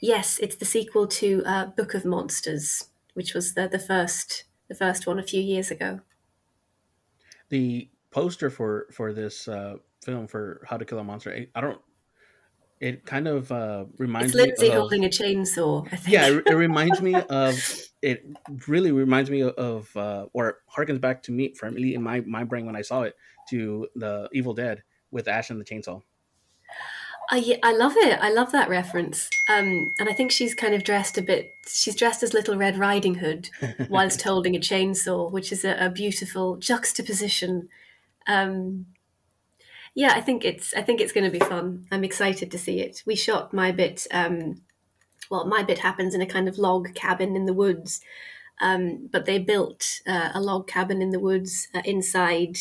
Yes, 0.00 0.38
it's 0.38 0.56
the 0.56 0.64
sequel 0.64 1.06
to 1.06 1.42
uh, 1.44 1.66
Book 1.66 1.94
of 1.94 2.04
Monsters, 2.04 2.88
which 3.14 3.34
was 3.34 3.54
the 3.54 3.68
the 3.68 3.78
first 3.78 4.44
the 4.68 4.74
first 4.74 5.06
one 5.06 5.18
a 5.18 5.22
few 5.22 5.42
years 5.42 5.70
ago. 5.70 6.00
The 7.50 7.90
poster 8.10 8.50
for 8.50 8.86
for 8.92 9.12
this 9.12 9.46
uh, 9.48 9.76
film 10.02 10.26
for 10.26 10.64
How 10.68 10.76
to 10.76 10.84
Kill 10.84 10.98
a 10.98 11.04
Monster, 11.04 11.46
I 11.54 11.60
don't. 11.60 11.80
It 12.80 13.04
kind 13.04 13.28
of 13.28 13.52
uh, 13.52 13.84
reminds 13.98 14.34
it's 14.34 14.42
Lyndsey 14.42 14.62
me 14.62 14.68
of, 14.68 14.74
holding 14.78 15.04
a 15.04 15.08
chainsaw. 15.08 15.86
Yeah, 16.08 16.28
it, 16.28 16.44
it, 16.46 16.54
reminds 16.54 17.02
me 17.02 17.14
of. 17.14 17.58
It 18.00 18.24
really 18.66 18.90
reminds 18.90 19.28
me 19.28 19.42
of, 19.42 19.94
uh, 19.94 20.28
or 20.32 20.60
harkens 20.74 20.98
back 20.98 21.22
to 21.24 21.32
me, 21.32 21.52
for 21.52 21.70
me 21.70 21.94
in 21.94 22.02
my 22.02 22.20
my 22.20 22.44
brain 22.44 22.64
when 22.64 22.76
I 22.76 22.80
saw 22.80 23.02
it, 23.02 23.16
to 23.50 23.88
the 23.94 24.28
Evil 24.32 24.54
Dead 24.54 24.82
with 25.10 25.28
Ash 25.28 25.50
and 25.50 25.60
the 25.60 25.64
chainsaw. 25.64 26.02
I, 27.32 27.58
I 27.62 27.72
love 27.72 27.96
it. 27.96 28.18
I 28.20 28.30
love 28.30 28.50
that 28.52 28.68
reference. 28.68 29.30
Um, 29.48 29.92
and 30.00 30.08
I 30.08 30.12
think 30.12 30.32
she's 30.32 30.54
kind 30.54 30.74
of 30.74 30.82
dressed 30.82 31.16
a 31.16 31.22
bit, 31.22 31.52
she's 31.68 31.94
dressed 31.94 32.24
as 32.24 32.34
Little 32.34 32.56
Red 32.56 32.76
Riding 32.76 33.16
Hood 33.16 33.50
whilst 33.88 34.22
holding 34.22 34.56
a 34.56 34.60
chainsaw, 34.60 35.30
which 35.30 35.52
is 35.52 35.64
a, 35.64 35.76
a 35.78 35.90
beautiful 35.90 36.56
juxtaposition. 36.56 37.68
Um, 38.26 38.86
yeah, 39.94 40.12
I 40.14 40.20
think 40.20 40.44
it's, 40.44 40.74
I 40.74 40.82
think 40.82 41.00
it's 41.00 41.12
going 41.12 41.30
to 41.30 41.38
be 41.38 41.44
fun. 41.44 41.86
I'm 41.92 42.04
excited 42.04 42.50
to 42.50 42.58
see 42.58 42.80
it. 42.80 43.02
We 43.06 43.14
shot 43.14 43.54
my 43.54 43.70
bit, 43.70 44.08
um, 44.12 44.62
well, 45.30 45.46
my 45.46 45.62
bit 45.62 45.78
happens 45.78 46.14
in 46.14 46.20
a 46.20 46.26
kind 46.26 46.48
of 46.48 46.58
log 46.58 46.94
cabin 46.94 47.36
in 47.36 47.46
the 47.46 47.54
woods. 47.54 48.00
Um, 48.60 49.08
but 49.10 49.24
they 49.24 49.38
built 49.38 50.00
uh, 50.06 50.30
a 50.34 50.40
log 50.40 50.66
cabin 50.66 51.00
in 51.00 51.10
the 51.10 51.20
woods 51.20 51.68
uh, 51.74 51.80
inside 51.84 52.58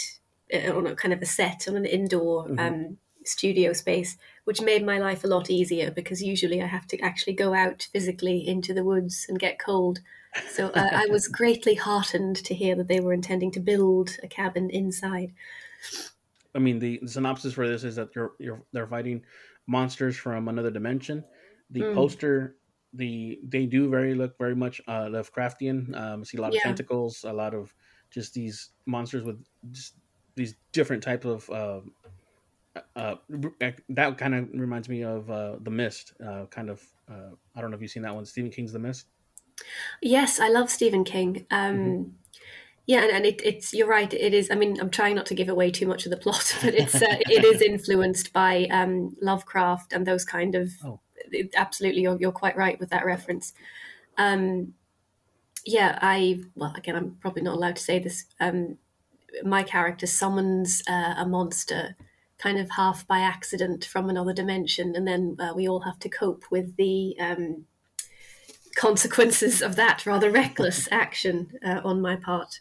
on 0.54 0.88
a 0.88 0.96
kind 0.96 1.14
of 1.14 1.22
a 1.22 1.26
set 1.26 1.68
on 1.68 1.76
an 1.76 1.86
indoor 1.86 2.48
mm-hmm. 2.48 2.60
um, 2.60 2.98
studio 3.26 3.74
space 3.74 4.18
which 4.50 4.62
made 4.62 4.84
my 4.84 4.98
life 4.98 5.24
a 5.24 5.28
lot 5.28 5.52
easier 5.52 5.92
because 5.92 6.24
usually 6.24 6.60
I 6.60 6.66
have 6.66 6.88
to 6.88 7.00
actually 7.02 7.34
go 7.34 7.54
out 7.54 7.88
physically 7.94 8.48
into 8.48 8.74
the 8.74 8.84
woods 8.84 9.28
and 9.30 9.38
get 9.38 9.60
cold. 9.60 10.00
So 10.50 10.70
uh, 10.70 10.90
I 10.92 11.06
was 11.12 11.28
greatly 11.40 11.76
heartened 11.76 12.38
to 12.38 12.56
hear 12.56 12.76
that 12.76 12.88
they 12.88 13.00
were 13.00 13.14
intending 13.14 13.52
to 13.52 13.60
build 13.60 14.18
a 14.24 14.28
cabin 14.28 14.72
inside. 14.72 15.34
I 16.56 16.58
mean, 16.58 16.80
the, 16.80 16.98
the 17.04 17.10
synopsis 17.10 17.54
for 17.54 17.68
this 17.68 17.84
is 17.84 17.96
that 17.98 18.16
you're, 18.16 18.32
you're 18.40 18.64
they're 18.74 18.88
fighting 18.88 19.24
monsters 19.68 20.18
from 20.18 20.48
another 20.48 20.72
dimension. 20.72 21.24
The 21.70 21.82
mm. 21.82 21.94
poster, 21.94 22.56
the 22.94 23.40
they 23.44 23.68
do 23.68 23.88
very 23.88 24.16
look 24.16 24.36
very 24.40 24.56
much 24.56 24.82
uh, 24.88 25.06
Lovecraftian. 25.06 25.96
Um, 25.96 26.26
see 26.26 26.40
a 26.40 26.42
lot 26.42 26.48
of 26.48 26.56
yeah. 26.56 26.64
tentacles, 26.64 27.24
a 27.24 27.32
lot 27.32 27.54
of 27.54 27.72
just 28.10 28.34
these 28.34 28.72
monsters 28.88 29.24
with 29.24 29.40
just 29.72 29.94
these 30.36 30.56
different 30.72 31.04
types 31.04 31.26
of 31.26 31.50
uh, 31.50 31.82
uh, 32.96 33.16
that 33.90 34.18
kind 34.18 34.36
of 34.36 34.50
reminds 34.54 34.90
me 34.90 35.04
of 35.04 35.30
uh, 35.30 35.56
The 35.62 35.72
Mist. 35.72 36.14
Uh, 36.26 36.46
kind 36.50 36.70
of, 36.70 36.82
uh, 37.10 37.32
I 37.56 37.62
don't 37.62 37.72
know 37.72 37.76
if 37.76 37.82
you've 37.82 37.92
seen 37.92 38.04
that 38.04 38.16
one. 38.16 38.26
Stephen 38.26 38.52
King's 38.52 38.72
The 38.72 38.80
Mist. 38.80 39.08
Yes, 40.02 40.40
I 40.40 40.50
love 40.50 40.70
Stephen 40.70 41.04
King. 41.04 41.46
Um, 41.52 41.78
mm-hmm. 41.78 42.10
Yeah, 42.86 43.04
and, 43.04 43.12
and 43.12 43.26
it, 43.26 43.42
it's 43.44 43.74
you're 43.74 43.88
right. 43.88 44.12
It 44.12 44.34
is. 44.34 44.50
I 44.50 44.56
mean, 44.56 44.80
I'm 44.80 44.90
trying 44.90 45.16
not 45.16 45.28
to 45.28 45.36
give 45.36 45.48
away 45.48 45.70
too 45.70 45.86
much 45.86 46.06
of 46.06 46.10
the 46.10 46.18
plot, 46.18 46.58
but 46.64 46.74
it's 46.74 46.96
uh, 46.96 47.18
it 47.30 47.44
is 47.44 47.62
influenced 47.62 48.34
by 48.34 48.68
um, 48.72 49.16
Lovecraft 49.22 49.94
and 49.94 50.08
those 50.08 50.26
kind 50.26 50.56
of. 50.56 50.72
Oh. 50.84 51.00
It, 51.32 51.54
absolutely, 51.56 52.02
you're 52.02 52.18
you're 52.20 52.32
quite 52.32 52.58
right 52.58 52.80
with 52.80 52.90
that 52.90 53.06
reference. 53.06 53.54
Um, 54.18 54.74
yeah, 55.66 56.00
I 56.02 56.40
well 56.56 56.74
again, 56.76 56.96
I'm 56.96 57.18
probably 57.20 57.44
not 57.44 57.56
allowed 57.56 57.76
to 57.76 57.84
say 57.84 58.00
this. 58.00 58.26
Um, 58.40 58.80
my 59.44 59.64
character 59.64 60.08
summons 60.08 60.82
uh, 60.88 61.16
a 61.18 61.26
monster 61.26 61.96
kind 62.38 62.58
of 62.58 62.70
half 62.72 63.06
by 63.06 63.20
accident 63.20 63.86
from 63.86 64.10
another 64.10 64.34
dimension, 64.34 64.96
and 64.96 65.08
then 65.08 65.36
uh, 65.40 65.54
we 65.56 65.68
all 65.68 65.82
have 65.82 66.00
to 66.00 66.10
cope 66.10 66.46
with 66.50 66.76
the 66.78 67.16
um, 67.20 67.66
consequences 68.76 69.62
of 69.62 69.76
that 69.76 70.06
rather 70.06 70.32
reckless 70.32 70.88
action 70.92 71.52
uh, 71.64 71.82
on 71.84 72.02
my 72.02 72.16
part. 72.16 72.60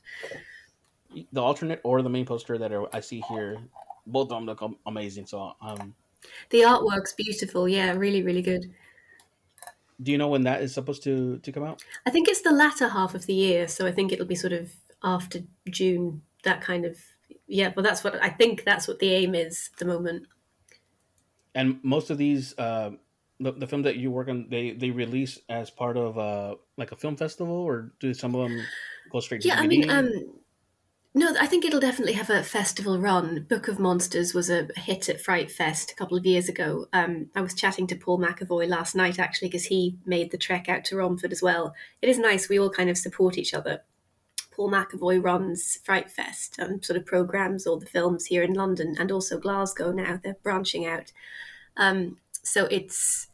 The 1.33 1.41
alternate 1.41 1.81
or 1.85 2.03
the 2.03 2.11
main 2.11 2.27
poster 2.27 2.59
that 2.59 2.73
I 2.93 3.01
see 3.01 3.23
here, 3.29 3.59
both 4.07 4.25
of 4.25 4.37
them 4.37 4.47
look 4.47 4.63
amazing. 4.87 5.27
So, 5.27 5.55
um, 5.63 5.95
the 6.51 6.63
artwork's 6.63 7.15
beautiful. 7.15 7.69
Yeah, 7.69 7.93
really, 7.93 8.23
really 8.23 8.43
good. 8.43 8.65
Do 10.03 10.13
you 10.13 10.19
know 10.19 10.29
when 10.29 10.43
that 10.43 10.61
is 10.61 10.75
supposed 10.75 11.03
to 11.05 11.39
to 11.39 11.53
come 11.53 11.65
out? 11.65 11.83
I 12.07 12.11
think 12.11 12.29
it's 12.29 12.43
the 12.43 12.53
latter 12.53 12.89
half 12.89 13.15
of 13.15 13.27
the 13.27 13.35
year, 13.35 13.69
so 13.69 13.87
I 13.87 13.93
think 13.93 14.13
it'll 14.13 14.27
be 14.27 14.35
sort 14.35 14.53
of 14.53 14.73
after 15.03 15.41
June. 15.71 16.23
That 16.45 16.61
kind 16.61 16.85
of 16.85 16.97
yeah, 17.47 17.73
well, 17.75 17.83
that's 17.83 18.05
what 18.05 18.23
I 18.23 18.29
think. 18.29 18.65
That's 18.65 18.87
what 18.87 18.99
the 18.99 19.13
aim 19.13 19.35
is 19.35 19.71
at 19.73 19.79
the 19.79 19.85
moment. 19.87 20.27
And 21.55 21.81
most 21.83 22.11
of 22.11 22.19
these, 22.19 22.57
uh, 22.59 22.91
the, 23.41 23.53
the 23.53 23.67
films 23.67 23.85
that 23.85 23.97
you 23.97 24.11
work 24.11 24.29
on, 24.29 24.47
they 24.51 24.73
they 24.73 24.91
release 24.91 25.39
as 25.49 25.71
part 25.71 25.97
of 25.97 26.19
uh, 26.19 26.57
like 26.77 26.93
a 26.93 26.97
film 26.97 27.17
festival, 27.17 27.55
or 27.55 27.93
do 28.01 28.13
some 28.15 28.35
of 28.35 28.49
them 28.49 28.61
go 29.11 29.21
straight? 29.21 29.45
Yeah, 29.45 29.59
I 29.59 29.67
mean, 29.67 29.91
um, 29.91 30.11
No, 31.15 31.35
I 31.41 31.47
think 31.47 31.65
it'll 31.65 31.81
definitely 31.81 32.13
have 32.13 32.31
a 32.31 32.43
festival 32.43 32.99
run. 32.99 33.47
Book 33.49 33.67
of 33.67 33.79
Monsters 33.79 34.35
was 34.35 34.51
a 34.51 34.69
hit 34.77 35.09
at 35.09 35.21
Fright 35.21 35.51
Fest 35.51 35.91
a 35.91 35.95
couple 35.95 36.19
of 36.19 36.27
years 36.27 36.49
ago. 36.49 36.87
Um, 36.93 37.31
I 37.35 37.41
was 37.41 37.55
chatting 37.55 37.87
to 37.89 37.97
Paul 37.97 38.19
McEvoy 38.19 38.69
last 38.69 38.95
night 38.95 39.19
actually 39.19 39.49
because 39.49 39.65
he 39.65 39.97
made 40.05 40.31
the 40.31 40.39
trek 40.39 40.69
out 40.69 40.85
to 40.85 40.97
Romford 40.97 41.33
as 41.33 41.43
well. 41.43 41.75
It 42.03 42.09
is 42.09 42.19
nice. 42.19 42.49
We 42.49 42.61
all 42.61 42.71
kind 42.71 42.91
of 42.91 42.99
support 42.99 43.39
each 43.39 43.55
other. 43.55 43.83
Paul 44.59 44.73
McEvoy 44.73 45.23
runs 45.23 45.79
Fright 45.85 46.11
Fest 46.11 46.59
and 46.59 46.85
sort 46.85 46.97
of 46.97 47.07
programs 47.07 47.65
all 47.65 47.79
the 47.79 47.87
films 47.87 48.27
here 48.27 48.43
in 48.43 48.55
London 48.55 48.97
and 48.99 49.13
also 49.13 49.39
Glasgow 49.39 49.93
now. 49.93 50.19
They're 50.21 50.37
branching 50.43 50.85
out. 50.85 51.13
Um, 51.77 52.19
so 52.43 52.67
it's, 52.69 53.29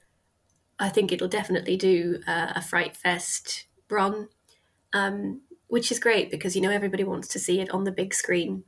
I 0.78 0.90
think 0.90 1.10
it'll 1.10 1.28
definitely 1.28 1.78
do 1.78 2.20
uh, 2.26 2.52
a 2.54 2.60
Fright 2.60 2.94
Fest 2.94 3.64
run. 3.88 4.28
Um, 4.92 5.40
which 5.68 5.90
is 5.90 5.98
great 5.98 6.30
because 6.30 6.54
you 6.54 6.62
know 6.62 6.70
everybody 6.70 7.02
wants 7.02 7.26
to 7.26 7.38
see 7.38 7.58
it 7.58 7.70
on 7.70 7.82
the 7.82 7.90
big 7.90 8.14
screen. 8.14 8.62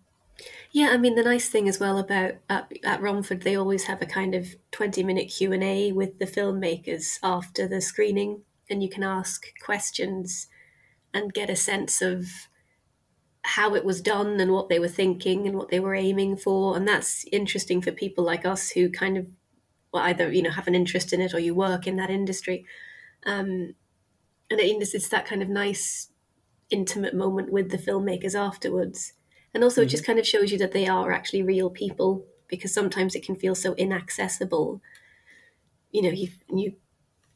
Yeah, 0.72 0.88
I 0.90 0.96
mean 0.96 1.14
the 1.14 1.22
nice 1.22 1.48
thing 1.48 1.68
as 1.68 1.78
well 1.78 1.98
about 1.98 2.32
at, 2.50 2.72
at 2.82 3.00
Romford, 3.00 3.42
they 3.42 3.54
always 3.54 3.84
have 3.84 4.02
a 4.02 4.06
kind 4.06 4.34
of 4.34 4.56
twenty 4.72 5.04
minute 5.04 5.28
Q 5.28 5.52
and 5.52 5.62
A 5.62 5.92
with 5.92 6.18
the 6.18 6.26
filmmakers 6.26 7.20
after 7.22 7.68
the 7.68 7.80
screening, 7.80 8.42
and 8.68 8.82
you 8.82 8.88
can 8.88 9.04
ask 9.04 9.46
questions 9.64 10.48
and 11.16 11.33
get 11.33 11.50
a 11.50 11.57
sense 11.57 12.02
of 12.02 12.26
how 13.42 13.74
it 13.74 13.85
was 13.85 14.02
done 14.02 14.40
and 14.40 14.52
what 14.52 14.68
they 14.68 14.79
were 14.79 14.88
thinking 14.88 15.46
and 15.46 15.57
what 15.57 15.70
they 15.70 15.81
were 15.81 15.94
aiming 15.94 16.37
for, 16.37 16.76
and 16.76 16.87
that's 16.87 17.24
interesting 17.33 17.81
for 17.81 17.92
people 17.92 18.24
like 18.24 18.44
us 18.44 18.70
who 18.70 18.90
kind 18.90 19.16
of 19.16 19.26
well, 19.92 20.05
either 20.05 20.31
you 20.31 20.42
know 20.42 20.50
have 20.50 20.68
an 20.68 20.74
interest 20.74 21.12
in 21.12 21.20
it 21.20 21.33
or 21.33 21.38
you 21.38 21.55
work 21.55 21.87
in 21.87 21.96
that 21.96 22.11
industry. 22.11 22.66
Um, 23.24 23.74
and 24.50 24.61
it, 24.61 24.94
it's 24.94 25.09
that 25.09 25.26
kind 25.26 25.42
of 25.42 25.48
nice 25.48 26.09
intimate 26.70 27.14
moment 27.14 27.50
with 27.50 27.70
the 27.70 27.79
filmmakers 27.79 28.38
afterwards. 28.38 29.12
And 29.55 29.64
also, 29.64 29.81
mm-hmm. 29.81 29.87
it 29.87 29.90
just 29.90 30.05
kind 30.05 30.18
of 30.18 30.26
shows 30.26 30.52
you 30.52 30.59
that 30.59 30.72
they 30.72 30.87
are 30.87 31.12
actually 31.12 31.42
real 31.42 31.70
people 31.70 32.24
because 32.48 32.72
sometimes 32.72 33.14
it 33.14 33.24
can 33.24 33.37
feel 33.37 33.55
so 33.55 33.74
inaccessible. 33.74 34.81
You 35.92 36.02
know, 36.02 36.11
you 36.11 36.29
you, 36.52 36.74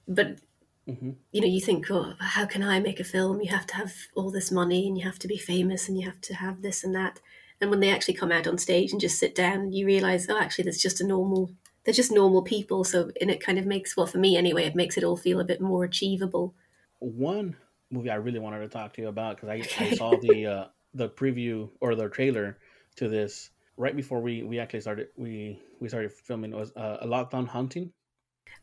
but 0.07 0.40
mm-hmm. 0.88 1.11
you 1.33 1.40
know, 1.40 1.47
you 1.47 1.61
think, 1.61 1.90
oh, 1.90 2.14
how 2.19 2.47
can 2.47 2.62
I 2.62 2.81
make 2.81 3.01
a 3.01 3.05
film? 3.05 3.40
You 3.40 3.51
have 3.51 3.66
to 3.69 3.77
have 3.77 3.93
all 4.14 4.31
this 4.31 4.51
money 4.51 4.87
and 4.87 4.97
you 4.97 5.05
have 5.05 5.19
to 5.21 5.29
be 5.29 5.38
famous 5.38 5.88
and 5.88 5.99
you 5.99 6.07
have 6.07 6.21
to 6.23 6.35
have 6.35 6.62
this 6.62 6.85
and 6.85 6.95
that. 6.95 7.21
And 7.61 7.71
when 7.71 7.81
they 7.81 7.90
actually 7.90 8.14
come 8.14 8.33
out 8.33 8.47
on 8.47 8.59
stage 8.59 8.93
and 8.93 9.01
just 9.01 9.19
sit 9.19 9.35
down, 9.35 9.73
you 9.73 9.85
realize, 9.87 10.29
oh, 10.29 10.38
actually, 10.38 10.64
that's 10.64 10.81
just 10.81 11.01
a 11.01 11.07
normal. 11.07 11.51
They're 11.85 11.95
just 11.95 12.12
normal 12.12 12.43
people. 12.43 12.85
So, 12.85 13.11
and 13.21 13.31
it 13.31 13.45
kind 13.45 13.59
of 13.59 13.66
makes, 13.66 13.97
well, 13.97 14.07
for 14.07 14.19
me 14.19 14.37
anyway, 14.37 14.64
it 14.64 14.75
makes 14.75 14.97
it 14.97 15.05
all 15.05 15.16
feel 15.16 15.40
a 15.40 15.45
bit 15.45 15.61
more 15.61 15.85
achievable. 15.85 16.55
One 16.99 17.57
movie 17.90 18.11
I 18.11 18.16
really 18.16 18.38
wanted 18.38 18.61
to 18.61 18.69
talk 18.69 18.93
to 18.95 19.03
you 19.03 19.09
about 19.09 19.37
because 19.37 19.49
I, 19.49 19.85
I 19.85 19.90
saw 19.97 20.16
the 20.16 20.47
uh, 20.47 20.64
the 20.95 21.09
preview 21.09 21.71
or 21.81 21.95
the 21.95 22.09
trailer 22.09 22.59
to 22.97 23.09
this 23.09 23.51
right 23.77 23.97
before 23.97 24.21
we 24.21 24.43
we 24.43 24.59
actually 24.59 24.81
started 24.81 25.09
we 25.16 25.61
we 25.81 25.88
started 25.88 26.12
filming. 26.12 26.53
Was 26.53 26.73
uh, 26.77 26.99
a 27.01 27.07
Lockdown 27.07 27.49
Haunting. 27.49 27.93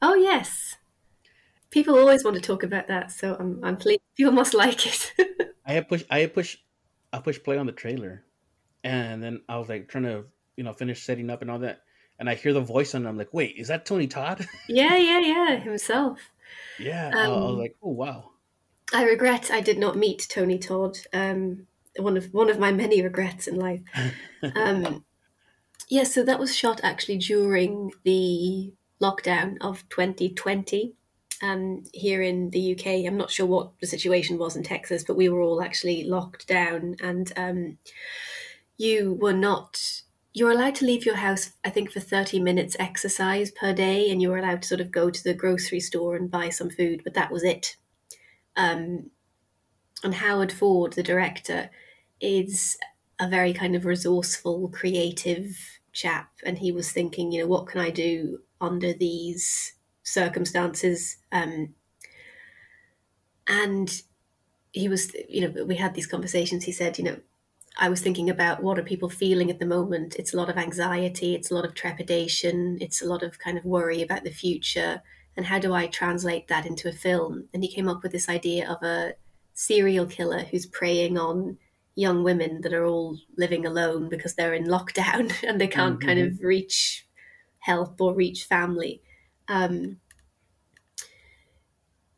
Oh 0.02 0.16
yes, 0.16 0.76
people 1.70 1.98
always 1.98 2.24
want 2.24 2.36
to 2.36 2.42
talk 2.42 2.64
about 2.64 2.88
that, 2.88 3.12
so 3.12 3.36
I'm 3.40 3.64
I'm 3.64 3.78
pleased. 3.78 4.02
People 4.16 4.34
must 4.34 4.54
like 4.54 4.86
it. 4.86 5.14
I 5.66 5.74
had 5.74 5.88
push 5.88 6.04
I 6.10 6.20
had 6.20 6.34
push 6.34 6.58
I 7.12 7.20
pushed 7.20 7.44
play 7.44 7.58
on 7.58 7.66
the 7.66 7.72
trailer, 7.72 8.24
and 8.84 9.22
then 9.22 9.42
I 9.50 9.58
was 9.58 9.70
like 9.70 9.88
trying 9.88 10.06
to 10.06 10.26
you 10.56 10.64
know 10.64 10.74
finish 10.74 11.04
setting 11.04 11.30
up 11.30 11.42
and 11.42 11.52
all 11.52 11.60
that, 11.60 11.82
and 12.20 12.30
I 12.30 12.36
hear 12.36 12.54
the 12.54 12.62
voice 12.62 12.94
and 12.94 13.08
I'm 13.08 13.18
like, 13.18 13.34
wait, 13.34 13.56
is 13.58 13.68
that 13.68 13.86
Tony 13.86 14.08
Todd? 14.08 14.46
yeah, 14.70 14.96
yeah, 14.98 15.20
yeah, 15.20 15.56
himself. 15.58 16.20
Yeah, 16.80 17.10
um, 17.10 17.16
I 17.16 17.28
was 17.30 17.58
like, 17.58 17.76
oh 17.82 17.92
wow. 17.92 18.32
I 18.94 19.04
regret 19.04 19.52
I 19.52 19.62
did 19.62 19.78
not 19.78 19.98
meet 19.98 20.28
Tony 20.30 20.58
Todd. 20.58 20.98
Um, 21.12 21.68
one 21.98 22.16
of 22.16 22.34
one 22.34 22.50
of 22.50 22.60
my 22.60 22.72
many 22.72 23.02
regrets 23.02 23.48
in 23.48 23.56
life. 23.56 23.82
Um, 24.56 25.04
yeah, 25.90 26.04
so 26.04 26.24
that 26.24 26.38
was 26.38 26.56
shot 26.56 26.80
actually 26.84 27.18
during 27.18 27.92
the 28.04 28.72
lockdown 29.02 29.58
of 29.62 29.88
2020 29.90 30.94
um, 31.42 31.84
here 31.94 32.22
in 32.22 32.50
the 32.52 32.74
UK. 32.74 33.06
I'm 33.06 33.18
not 33.18 33.32
sure 33.32 33.46
what 33.46 33.72
the 33.80 33.88
situation 33.88 34.38
was 34.38 34.56
in 34.56 34.64
Texas, 34.64 35.04
but 35.04 35.18
we 35.18 35.30
were 35.30 35.42
all 35.42 35.62
actually 35.62 36.04
locked 36.04 36.48
down, 36.48 36.96
and 37.02 37.32
um, 37.38 37.78
you 38.78 39.18
were 39.20 39.34
not. 39.34 40.02
You're 40.34 40.52
allowed 40.52 40.76
to 40.76 40.86
leave 40.86 41.06
your 41.06 41.16
house, 41.16 41.52
I 41.66 41.72
think, 41.72 41.92
for 41.92 42.00
30 42.00 42.40
minutes 42.40 42.76
exercise 42.80 43.50
per 43.52 43.74
day, 43.74 44.12
and 44.12 44.22
you 44.22 44.30
were 44.30 44.38
allowed 44.38 44.62
to 44.62 44.68
sort 44.68 44.82
of 44.82 44.92
go 44.92 45.10
to 45.10 45.24
the 45.24 45.34
grocery 45.34 45.80
store 45.80 46.16
and 46.16 46.30
buy 46.30 46.50
some 46.50 46.70
food, 46.70 47.02
but 47.04 47.16
that 47.16 47.32
was 47.32 47.44
it. 47.44 47.76
Um, 48.56 49.10
and 50.04 50.16
Howard 50.16 50.52
Ford, 50.52 50.94
the 50.94 51.04
director, 51.04 51.70
is 52.22 52.78
a 53.20 53.28
very 53.28 53.54
kind 53.54 53.76
of 53.76 53.86
resourceful, 53.86 54.70
creative 54.70 55.58
chap. 55.92 56.30
And 56.46 56.58
he 56.60 56.72
was 56.72 56.92
thinking, 56.92 57.32
you 57.32 57.42
know, 57.42 57.48
what 57.48 57.68
can 57.68 57.82
I 57.82 57.90
do 57.90 58.40
under 58.62 58.94
these 58.94 59.74
circumstances? 60.08 61.18
Um, 61.32 61.74
and 63.48 64.02
he 64.72 64.90
was, 64.90 65.14
you 65.30 65.42
know, 65.42 65.66
we 65.66 65.76
had 65.76 65.94
these 65.94 66.08
conversations. 66.08 66.66
He 66.66 66.72
said, 66.72 66.98
you 66.98 67.04
know, 67.04 67.18
I 67.80 67.90
was 67.90 68.02
thinking 68.02 68.30
about 68.30 68.64
what 68.64 68.80
are 68.80 68.84
people 68.84 69.10
feeling 69.10 69.50
at 69.50 69.60
the 69.60 69.66
moment. 69.66 70.16
It's 70.16 70.34
a 70.34 70.38
lot 70.38 70.50
of 70.50 70.58
anxiety, 70.58 71.36
it's 71.36 71.52
a 71.52 71.56
lot 71.56 71.66
of 71.66 71.76
trepidation, 71.76 72.78
it's 72.82 73.02
a 73.02 73.06
lot 73.06 73.24
of 73.24 73.40
kind 73.40 73.58
of 73.58 73.66
worry 73.66 74.02
about 74.02 74.24
the 74.24 74.32
future 74.32 75.02
and 75.38 75.46
how 75.46 75.60
do 75.60 75.74
I 75.74 75.86
translate 75.86 76.48
that 76.48 76.66
into 76.66 76.90
a 76.90 76.92
film? 76.92 77.48
And 77.54 77.64
he 77.64 77.72
came 77.72 77.88
up 77.88 78.02
with 78.02 78.12
this 78.12 78.28
idea 78.28 78.68
of 78.68 78.82
a 78.82 79.14
serial 79.54 80.08
killer 80.08 80.40
who's 80.40 80.66
preying 80.66 81.18
on 81.18 81.58
young 81.96 82.24
women 82.24 82.62
that 82.62 82.74
are 82.74 82.86
all 82.86 83.18
living 83.38 83.66
alone 83.66 84.10
because 84.10 84.34
they're 84.34 84.56
in 84.56 84.66
lockdown 84.66 85.32
and 85.48 85.62
they 85.62 85.68
can't 85.68 86.00
mm-hmm. 86.00 86.08
kind 86.08 86.20
of 86.20 86.42
reach 86.42 87.06
help 87.60 88.02
or 88.02 88.16
reach 88.16 88.46
family. 88.46 89.02
Um, 89.50 89.98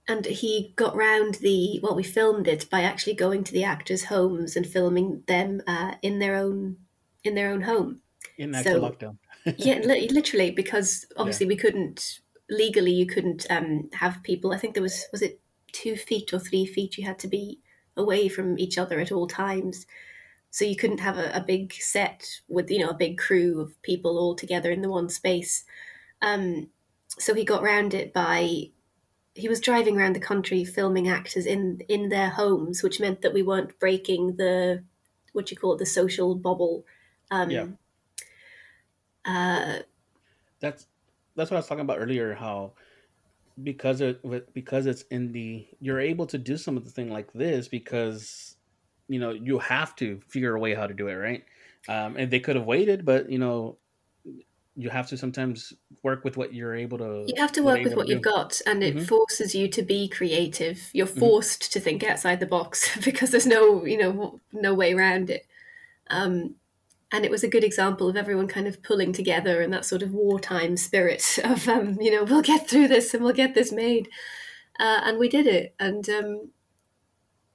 and 0.10 0.26
he 0.26 0.74
got 0.76 0.96
round 0.96 1.36
the 1.36 1.80
well, 1.84 1.96
we 1.96 2.04
filmed 2.04 2.48
it 2.48 2.70
by 2.70 2.82
actually 2.82 3.14
going 3.14 3.44
to 3.44 3.54
the 3.54 3.64
actors' 3.64 4.06
homes 4.06 4.56
and 4.56 4.66
filming 4.66 5.24
them 5.28 5.62
uh, 5.68 5.94
in 6.02 6.18
their 6.18 6.36
own 6.36 6.78
in 7.24 7.36
their 7.36 7.52
own 7.52 7.62
home. 7.62 8.02
In 8.38 8.56
actual 8.56 8.74
so, 8.74 8.82
lockdown. 8.82 9.18
yeah, 9.58 9.80
literally, 10.12 10.52
because 10.52 11.06
obviously 11.16 11.46
yeah. 11.46 11.50
we 11.50 11.58
couldn't 11.58 12.20
legally 12.50 12.92
you 12.92 13.06
couldn't 13.06 13.46
um, 13.52 13.90
have 13.94 14.24
people. 14.24 14.52
I 14.52 14.58
think 14.58 14.74
there 14.74 14.84
was 14.84 15.06
was 15.12 15.22
it 15.22 15.40
two 15.72 15.96
feet 15.96 16.34
or 16.34 16.40
three 16.40 16.66
feet 16.66 16.98
you 16.98 17.06
had 17.06 17.20
to 17.20 17.28
be 17.28 17.60
away 17.96 18.28
from 18.30 18.58
each 18.58 18.80
other 18.80 19.00
at 19.00 19.12
all 19.12 19.28
times. 19.28 19.86
So 20.50 20.66
you 20.66 20.76
couldn't 20.76 21.02
have 21.02 21.20
a, 21.20 21.32
a 21.36 21.42
big 21.42 21.74
set 21.74 22.28
with 22.48 22.72
you 22.72 22.80
know 22.80 22.90
a 22.90 22.96
big 22.96 23.20
crew 23.20 23.62
of 23.62 23.80
people 23.84 24.18
all 24.18 24.36
together 24.36 24.72
in 24.72 24.82
the 24.82 24.90
one 24.90 25.10
space. 25.10 25.64
Um, 26.22 26.70
so 27.20 27.34
he 27.34 27.44
got 27.44 27.62
round 27.62 27.94
it 27.94 28.14
by 28.14 28.70
he 29.36 29.48
was 29.48 29.60
driving 29.60 29.98
around 29.98 30.16
the 30.16 30.20
country 30.20 30.64
filming 30.64 31.08
actors 31.08 31.46
in 31.46 31.82
in 31.88 32.10
their 32.10 32.30
homes, 32.30 32.84
which 32.84 33.00
meant 33.00 33.22
that 33.22 33.34
we 33.34 33.44
weren't 33.44 33.78
breaking 33.80 34.36
the 34.36 34.84
what 35.34 35.52
you 35.52 35.58
call 35.58 35.74
it 35.74 35.80
the 35.80 35.86
social 35.86 36.36
bubble. 36.36 36.86
Um, 37.32 37.52
yeah. 37.52 37.66
Uh, 39.26 39.80
that's 40.60 40.88
that's 41.36 41.52
what 41.52 41.58
I 41.58 41.60
was 41.60 41.68
talking 41.68 41.82
about 41.82 42.00
earlier. 42.00 42.34
How 42.34 42.74
because 43.64 44.02
it 44.02 44.54
because 44.54 44.86
it's 44.86 45.04
in 45.04 45.32
the 45.32 45.68
you're 45.80 46.00
able 46.00 46.26
to 46.28 46.38
do 46.38 46.58
some 46.58 46.78
of 46.78 46.84
the 46.84 46.92
thing 46.92 47.12
like 47.12 47.32
this 47.34 47.68
because 47.68 48.56
you 49.08 49.20
know 49.20 49.32
you 49.32 49.60
have 49.60 49.96
to 49.98 50.20
figure 50.28 50.56
a 50.56 50.60
way 50.60 50.74
how 50.74 50.88
to 50.88 50.94
do 50.94 51.08
it 51.08 51.16
right. 51.16 51.44
Um, 51.88 52.18
and 52.18 52.30
they 52.30 52.42
could 52.42 52.58
have 52.58 52.66
waited, 52.66 53.06
but 53.06 53.30
you 53.30 53.40
know 53.40 53.78
you 54.80 54.90
have 54.90 55.08
to 55.08 55.18
sometimes 55.18 55.74
work 56.04 56.24
with 56.24 56.38
what 56.38 56.54
you're 56.54 56.74
able 56.74 56.98
to 56.98 57.26
you 57.28 57.34
have 57.38 57.52
to 57.52 57.62
work 57.62 57.84
with 57.84 57.96
what 57.96 58.08
you've 58.08 58.22
got 58.22 58.62
and 58.66 58.82
it 58.82 58.96
mm-hmm. 58.96 59.04
forces 59.04 59.54
you 59.54 59.68
to 59.68 59.82
be 59.82 60.08
creative 60.08 60.90
you're 60.94 61.06
mm-hmm. 61.06 61.20
forced 61.20 61.64
mm-hmm. 61.64 61.74
to 61.74 61.80
think 61.82 62.04
outside 62.04 62.40
the 62.40 62.46
box 62.46 62.98
because 63.04 63.32
there's 63.32 63.46
no 63.46 63.84
you 63.86 63.98
know 63.98 64.40
no 64.54 64.74
way 64.74 64.94
around 64.94 65.30
it 65.30 65.46
um, 66.10 66.56
and 67.12 67.26
it 67.26 67.32
was 67.32 67.44
a 67.44 67.50
good 67.50 67.64
example 67.64 68.08
of 68.08 68.16
everyone 68.16 68.48
kind 68.48 68.68
of 68.68 68.82
pulling 68.82 69.12
together 69.12 69.62
and 69.62 69.74
that 69.74 69.84
sort 69.84 70.02
of 70.02 70.14
wartime 70.14 70.78
spirit 70.78 71.38
of 71.44 71.68
um, 71.68 71.98
you 72.00 72.10
know 72.10 72.24
we'll 72.24 72.42
get 72.42 72.70
through 72.70 72.88
this 72.88 73.14
and 73.14 73.22
we'll 73.22 73.34
get 73.34 73.54
this 73.54 73.74
made 73.74 74.08
uh, 74.80 75.02
and 75.04 75.20
we 75.20 75.28
did 75.28 75.46
it 75.46 75.76
and 75.78 76.10
um, 76.10 76.50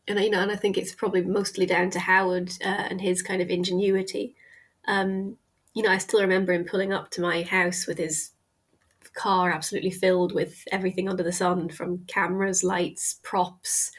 and 0.06 0.20
you 0.20 0.28
know 0.28 0.42
and 0.42 0.52
I 0.52 0.56
think 0.56 0.76
it's 0.76 0.94
probably 0.94 1.22
mostly 1.22 1.64
down 1.64 1.88
to 1.92 2.00
Howard 2.00 2.52
uh, 2.62 2.68
and 2.90 3.00
his 3.00 3.22
kind 3.22 3.40
of 3.40 3.48
ingenuity 3.48 4.37
um, 4.87 5.38
you 5.74 5.82
know 5.82 5.90
I 5.90 5.98
still 5.98 6.20
remember 6.20 6.52
him 6.52 6.64
pulling 6.64 6.92
up 6.92 7.10
to 7.12 7.20
my 7.20 7.42
house 7.42 7.87
with 7.87 7.98
his 7.98 8.31
car 9.14 9.52
absolutely 9.52 9.90
filled 9.90 10.35
with 10.35 10.64
everything 10.72 11.08
under 11.08 11.22
the 11.22 11.33
sun 11.33 11.68
from 11.68 12.04
cameras 12.06 12.64
lights 12.64 13.20
props 13.22 13.92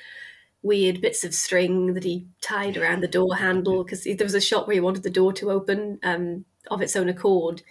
weird 0.65 0.99
bits 0.99 1.23
of 1.23 1.33
string 1.33 1.93
that 1.93 2.03
he 2.03 2.27
tied 2.41 2.75
around 2.75 3.01
the 3.01 3.07
door 3.07 3.35
handle 3.35 3.83
because 3.83 4.03
there 4.03 4.17
was 4.19 4.33
a 4.33 4.41
shot 4.41 4.65
where 4.65 4.73
he 4.73 4.79
wanted 4.79 5.03
the 5.03 5.09
door 5.11 5.31
to 5.31 5.51
open 5.51 5.99
um, 6.03 6.43
of 6.71 6.81
its 6.81 6.95
own 6.95 7.07
accord. 7.07 7.61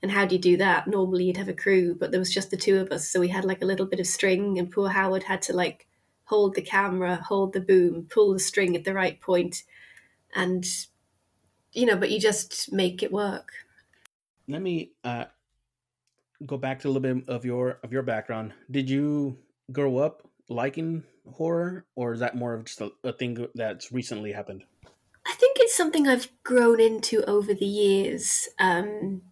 And 0.00 0.12
how 0.12 0.26
do 0.26 0.36
you 0.36 0.40
do 0.40 0.56
that? 0.58 0.86
Normally 0.86 1.24
you'd 1.24 1.38
have 1.38 1.48
a 1.48 1.54
crew, 1.54 1.96
but 1.98 2.12
there 2.12 2.20
was 2.20 2.32
just 2.32 2.52
the 2.52 2.56
two 2.56 2.78
of 2.78 2.92
us. 2.92 3.08
So 3.08 3.18
we 3.18 3.28
had 3.28 3.44
like 3.44 3.62
a 3.62 3.66
little 3.66 3.86
bit 3.86 3.98
of 3.98 4.06
string, 4.06 4.58
and 4.58 4.70
poor 4.70 4.88
Howard 4.88 5.24
had 5.24 5.42
to 5.42 5.52
like 5.54 5.88
hold 6.24 6.54
the 6.54 6.62
camera, 6.62 7.16
hold 7.16 7.52
the 7.52 7.60
boom, 7.60 8.06
pull 8.08 8.32
the 8.32 8.38
string 8.38 8.76
at 8.76 8.84
the 8.84 8.94
right 8.94 9.20
point, 9.20 9.64
and 10.34 10.64
you 11.76 11.86
know, 11.86 11.96
but 11.96 12.10
you 12.10 12.18
just 12.18 12.72
make 12.72 13.02
it 13.02 13.12
work. 13.12 13.52
Let 14.48 14.62
me 14.62 14.92
uh, 15.04 15.26
go 16.44 16.56
back 16.56 16.80
to 16.80 16.88
a 16.88 16.90
little 16.90 17.14
bit 17.14 17.28
of 17.28 17.44
your 17.44 17.78
of 17.82 17.92
your 17.92 18.02
background. 18.02 18.54
Did 18.70 18.88
you 18.88 19.38
grow 19.70 19.98
up 19.98 20.28
liking 20.48 21.04
horror, 21.30 21.84
or 21.94 22.12
is 22.12 22.20
that 22.20 22.36
more 22.36 22.54
of 22.54 22.64
just 22.64 22.80
a, 22.80 22.90
a 23.04 23.12
thing 23.12 23.46
that's 23.54 23.92
recently 23.92 24.32
happened? 24.32 24.64
I 25.26 25.34
think 25.34 25.58
it's 25.60 25.76
something 25.76 26.06
I've 26.06 26.28
grown 26.44 26.80
into 26.80 27.22
over 27.24 27.52
the 27.52 27.66
years. 27.66 28.48
Um, 28.58 29.22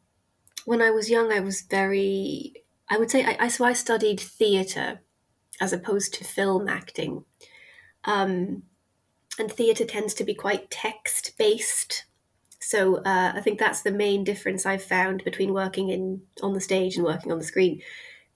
when 0.64 0.82
I 0.82 0.90
was 0.90 1.08
young, 1.08 1.32
I 1.32 1.40
was 1.40 1.62
very, 1.62 2.52
I 2.90 2.98
would 2.98 3.10
say, 3.10 3.24
I, 3.24 3.36
I 3.40 3.48
so 3.48 3.64
I 3.64 3.72
studied 3.72 4.20
theatre 4.20 5.00
as 5.60 5.72
opposed 5.72 6.12
to 6.14 6.24
film 6.24 6.68
acting. 6.68 7.24
Um, 8.04 8.64
and 9.38 9.50
theatre 9.50 9.84
tends 9.84 10.14
to 10.14 10.24
be 10.24 10.34
quite 10.34 10.70
text 10.70 11.38
based. 11.38 12.04
So 12.64 12.96
uh, 13.02 13.32
I 13.34 13.40
think 13.42 13.58
that's 13.58 13.82
the 13.82 13.92
main 13.92 14.24
difference 14.24 14.64
I've 14.64 14.82
found 14.82 15.22
between 15.22 15.52
working 15.52 15.90
in 15.90 16.22
on 16.42 16.54
the 16.54 16.62
stage 16.62 16.96
and 16.96 17.04
working 17.04 17.30
on 17.30 17.38
the 17.38 17.44
screen. 17.44 17.82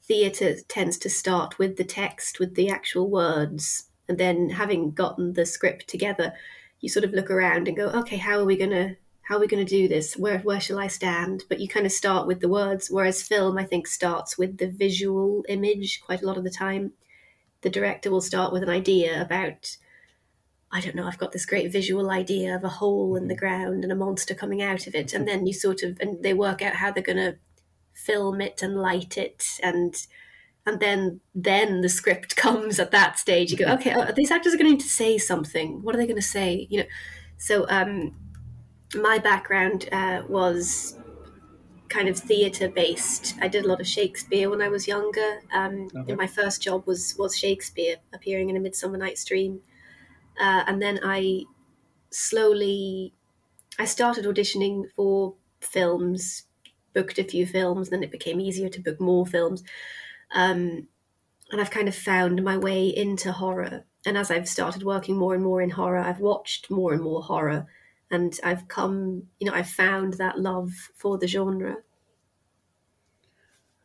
Theatre 0.02 0.56
tends 0.68 0.98
to 0.98 1.08
start 1.08 1.58
with 1.58 1.78
the 1.78 1.84
text, 1.84 2.38
with 2.38 2.54
the 2.54 2.68
actual 2.68 3.08
words, 3.08 3.84
and 4.06 4.18
then 4.18 4.50
having 4.50 4.90
gotten 4.90 5.32
the 5.32 5.46
script 5.46 5.88
together, 5.88 6.34
you 6.80 6.90
sort 6.90 7.06
of 7.06 7.12
look 7.12 7.30
around 7.30 7.68
and 7.68 7.76
go, 7.76 7.88
okay, 7.88 8.18
how 8.18 8.38
are 8.38 8.44
we 8.44 8.58
gonna 8.58 8.96
how 9.22 9.36
are 9.36 9.40
we 9.40 9.46
gonna 9.46 9.64
do 9.64 9.88
this? 9.88 10.14
Where 10.14 10.40
where 10.40 10.60
shall 10.60 10.78
I 10.78 10.88
stand? 10.88 11.44
But 11.48 11.60
you 11.60 11.66
kind 11.66 11.86
of 11.86 11.92
start 11.92 12.26
with 12.26 12.40
the 12.40 12.50
words, 12.50 12.90
whereas 12.90 13.22
film 13.22 13.56
I 13.56 13.64
think 13.64 13.86
starts 13.86 14.36
with 14.36 14.58
the 14.58 14.68
visual 14.68 15.42
image 15.48 16.02
quite 16.04 16.20
a 16.20 16.26
lot 16.26 16.36
of 16.36 16.44
the 16.44 16.50
time. 16.50 16.92
The 17.62 17.70
director 17.70 18.10
will 18.10 18.20
start 18.20 18.52
with 18.52 18.62
an 18.62 18.68
idea 18.68 19.22
about 19.22 19.78
I 20.70 20.80
don't 20.80 20.94
know, 20.94 21.06
I've 21.06 21.18
got 21.18 21.32
this 21.32 21.46
great 21.46 21.72
visual 21.72 22.10
idea 22.10 22.54
of 22.54 22.62
a 22.62 22.68
hole 22.68 23.16
in 23.16 23.28
the 23.28 23.34
mm-hmm. 23.34 23.38
ground 23.38 23.84
and 23.84 23.92
a 23.92 23.96
monster 23.96 24.34
coming 24.34 24.62
out 24.62 24.86
of 24.86 24.94
it. 24.94 25.14
And 25.14 25.26
then 25.26 25.46
you 25.46 25.52
sort 25.52 25.82
of, 25.82 25.98
and 26.00 26.22
they 26.22 26.34
work 26.34 26.60
out 26.60 26.74
how 26.74 26.92
they're 26.92 27.02
going 27.02 27.16
to 27.16 27.36
film 27.94 28.40
it 28.40 28.62
and 28.62 28.76
light 28.76 29.16
it. 29.16 29.44
And, 29.62 29.94
and 30.66 30.78
then, 30.78 31.20
then 31.34 31.80
the 31.80 31.88
script 31.88 32.36
comes 32.36 32.78
at 32.78 32.90
that 32.90 33.18
stage. 33.18 33.50
You 33.50 33.56
go, 33.56 33.72
okay, 33.74 33.92
uh, 33.92 34.12
these 34.12 34.30
actors 34.30 34.54
are 34.54 34.58
going 34.58 34.76
to 34.76 34.88
say 34.88 35.16
something. 35.16 35.82
What 35.82 35.94
are 35.94 35.98
they 35.98 36.06
going 36.06 36.16
to 36.16 36.22
say? 36.22 36.66
You 36.68 36.80
know, 36.80 36.88
so, 37.38 37.66
um, 37.68 38.12
my 38.94 39.18
background, 39.18 39.88
uh, 39.92 40.22
was 40.28 40.96
kind 41.88 42.08
of 42.08 42.18
theatre 42.18 42.68
based. 42.68 43.34
I 43.40 43.48
did 43.48 43.64
a 43.64 43.68
lot 43.68 43.80
of 43.80 43.86
Shakespeare 43.86 44.50
when 44.50 44.60
I 44.60 44.68
was 44.68 44.86
younger. 44.86 45.40
Um, 45.52 45.88
okay. 45.96 46.14
my 46.14 46.26
first 46.26 46.62
job 46.62 46.86
was, 46.86 47.14
was 47.18 47.36
Shakespeare 47.36 47.96
appearing 48.12 48.50
in 48.50 48.56
a 48.56 48.60
Midsummer 48.60 48.98
Night's 48.98 49.24
Dream 49.24 49.60
uh, 50.38 50.64
and 50.66 50.80
then 50.80 51.00
I 51.02 51.44
slowly 52.10 53.14
I 53.78 53.84
started 53.84 54.24
auditioning 54.24 54.90
for 54.96 55.34
films, 55.60 56.44
booked 56.92 57.18
a 57.18 57.24
few 57.24 57.46
films, 57.46 57.90
then 57.90 58.02
it 58.02 58.10
became 58.10 58.40
easier 58.40 58.68
to 58.68 58.80
book 58.80 59.00
more 59.00 59.26
films. 59.26 59.62
Um, 60.32 60.88
and 61.50 61.60
I've 61.60 61.70
kind 61.70 61.88
of 61.88 61.94
found 61.94 62.42
my 62.44 62.58
way 62.58 62.88
into 62.88 63.32
horror. 63.32 63.84
And 64.04 64.18
as 64.18 64.30
I've 64.30 64.48
started 64.48 64.82
working 64.82 65.16
more 65.16 65.34
and 65.34 65.42
more 65.42 65.62
in 65.62 65.70
horror, 65.70 65.98
I've 65.98 66.20
watched 66.20 66.70
more 66.70 66.92
and 66.92 67.02
more 67.02 67.22
horror. 67.22 67.66
And 68.10 68.38
I've 68.42 68.68
come, 68.68 69.28
you 69.38 69.46
know, 69.48 69.54
I've 69.56 69.70
found 69.70 70.14
that 70.14 70.38
love 70.38 70.72
for 70.94 71.18
the 71.18 71.28
genre. 71.28 71.78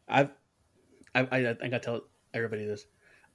I've, 0.07 0.31
I, 1.13 1.21
I, 1.21 1.49
I 1.49 1.53
think 1.53 1.73
I 1.73 1.79
tell 1.79 2.01
everybody 2.33 2.65
this. 2.65 2.85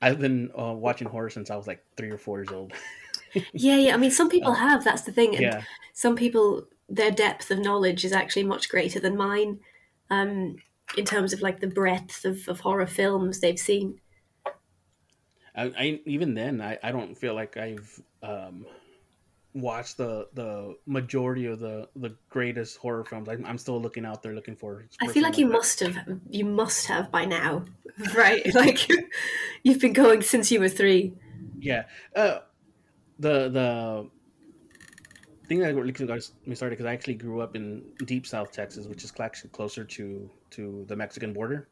I've 0.01 0.21
been 0.21 0.51
uh, 0.59 0.75
watching 0.75 1.09
horror 1.09 1.31
since 1.31 1.51
I 1.51 1.57
was 1.57 1.67
like 1.67 1.85
three 1.97 2.11
or 2.11 2.19
four 2.19 2.39
years 2.39 2.51
old. 2.53 2.73
yeah, 3.53 3.77
yeah. 3.77 3.95
I 3.95 3.97
mean, 3.97 4.11
some 4.11 4.29
people 4.29 4.55
have. 4.55 4.85
That's 4.85 5.03
the 5.03 5.13
thing. 5.13 5.35
And 5.35 5.43
yeah. 5.43 5.63
Some 5.93 6.17
people, 6.17 6.65
their 6.89 7.11
depth 7.11 7.51
of 7.51 7.59
knowledge 7.59 8.05
is 8.05 8.13
actually 8.13 8.45
much 8.45 8.69
greater 8.69 9.01
than 9.01 9.17
mine, 9.17 9.61
um, 10.11 10.57
in 10.97 11.05
terms 11.05 11.33
of 11.33 11.43
like 11.43 11.61
the 11.61 11.67
breadth 11.67 12.25
of, 12.25 12.49
of 12.49 12.61
horror 12.61 12.87
films 12.87 13.41
they've 13.41 13.59
seen. 13.59 14.01
I, 15.55 15.73
I 15.77 16.01
even 16.07 16.35
then, 16.35 16.61
I, 16.61 16.79
I 16.83 16.93
don't 16.93 17.17
feel 17.17 17.35
like 17.35 17.57
I've 17.57 18.01
um, 18.23 18.65
watched 19.55 19.97
the 19.97 20.29
the 20.35 20.77
majority 20.87 21.47
of 21.47 21.59
the 21.59 21.89
the 21.97 22.15
greatest 22.31 22.79
horror 22.79 23.05
films. 23.05 23.29
I'm, 23.29 23.45
I'm 23.45 23.59
still 23.59 23.81
looking 23.81 24.05
out 24.05 24.23
there 24.23 24.35
looking 24.35 24.57
for. 24.57 24.85
I 25.03 25.09
feel 25.09 25.23
like 25.23 25.39
you 25.39 25.47
must 25.47 25.81
have 25.81 25.97
you 26.31 26.45
must 26.45 26.87
have 26.87 27.11
by 27.11 27.25
now, 27.25 27.65
right? 28.15 28.43
like 28.55 28.89
you've 29.63 29.81
been 29.81 29.93
going 29.93 30.23
since 30.23 30.51
you 30.51 30.61
were 30.61 30.69
three. 30.69 31.13
Yeah. 31.59 31.85
Uh, 32.15 32.39
the 33.19 33.49
the 33.49 34.09
thing 35.49 35.61
that 35.61 35.75
really 35.75 35.93
got 35.93 36.21
me 36.47 36.55
started 36.55 36.77
because 36.77 36.87
I 36.87 36.93
actually 36.93 37.15
grew 37.15 37.41
up 37.41 37.57
in 37.57 37.83
deep 38.05 38.27
South 38.27 38.53
Texas, 38.53 38.87
which 38.87 39.03
is 39.05 39.13
actually 39.19 39.51
closer 39.51 39.85
to 39.85 40.31
to 40.51 40.85
the 40.89 40.97
Mexican 40.97 41.33
border. 41.33 41.69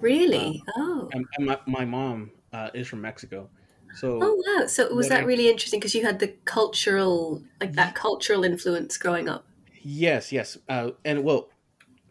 Really? 0.00 0.62
Uh, 0.68 0.72
oh. 0.76 1.08
And, 1.12 1.26
and 1.36 1.46
my, 1.46 1.58
my 1.66 1.84
mom 1.84 2.30
uh, 2.52 2.70
is 2.72 2.86
from 2.86 3.00
Mexico. 3.00 3.48
So 3.96 4.18
Oh 4.22 4.42
wow. 4.46 4.66
So 4.66 4.92
was 4.94 5.08
that 5.08 5.22
I, 5.22 5.24
really 5.24 5.48
interesting 5.48 5.80
because 5.80 5.94
you 5.94 6.04
had 6.04 6.18
the 6.18 6.28
cultural 6.44 7.42
like 7.60 7.74
that 7.74 7.94
cultural 7.94 8.44
influence 8.44 8.96
growing 8.96 9.28
up? 9.28 9.46
Yes, 9.82 10.32
yes. 10.32 10.58
Uh, 10.68 10.90
and 11.04 11.24
well 11.24 11.48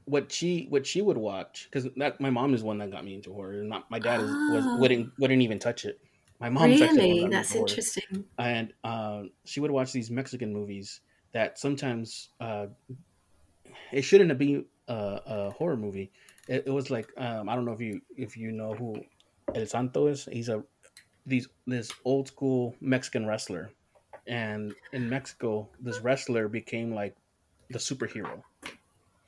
what 0.05 0.31
she 0.31 0.67
what 0.69 0.87
she 0.87 1.01
would 1.01 1.17
watch 1.17 1.67
because 1.69 1.89
that 1.97 2.19
my 2.21 2.29
mom 2.29 2.53
is 2.53 2.63
one 2.63 2.77
that 2.77 2.91
got 2.91 3.03
me 3.03 3.13
into 3.13 3.33
horror 3.33 3.59
and 3.59 3.69
not 3.69 3.89
my 3.91 3.99
dad 3.99 4.21
is, 4.21 4.29
was, 4.29 4.63
ah. 4.65 4.77
wouldn't 4.79 5.11
wouldn't 5.19 5.41
even 5.41 5.59
touch 5.59 5.83
it 5.83 5.99
my 6.39 6.49
mom's 6.49 6.79
really 6.79 7.27
that's 7.27 7.55
interesting. 7.55 8.25
And 8.37 8.73
uh, 8.83 9.23
she 9.45 9.59
would 9.59 9.71
watch 9.71 9.91
these 9.91 10.11
Mexican 10.11 10.53
movies 10.53 11.01
that 11.33 11.57
sometimes 11.59 12.29
uh, 12.39 12.67
it 13.91 14.01
shouldn't 14.03 14.29
have 14.29 14.39
been 14.39 14.65
a, 14.87 15.21
a 15.25 15.51
horror 15.51 15.77
movie. 15.77 16.11
It, 16.47 16.63
it 16.67 16.71
was 16.71 16.89
like 16.89 17.09
um, 17.17 17.49
I 17.49 17.55
don't 17.55 17.65
know 17.65 17.73
if 17.73 17.81
you 17.81 18.01
if 18.15 18.37
you 18.37 18.51
know 18.51 18.73
who 18.73 19.03
El 19.53 19.65
Santo 19.65 20.07
is. 20.07 20.25
He's 20.25 20.49
a 20.49 20.63
these 21.25 21.47
this 21.65 21.91
old 22.05 22.27
school 22.27 22.75
Mexican 22.79 23.25
wrestler, 23.25 23.71
and 24.25 24.73
in 24.93 25.09
Mexico, 25.09 25.69
this 25.79 25.99
wrestler 25.99 26.47
became 26.47 26.93
like 26.93 27.15
the 27.69 27.79
superhero. 27.79 28.43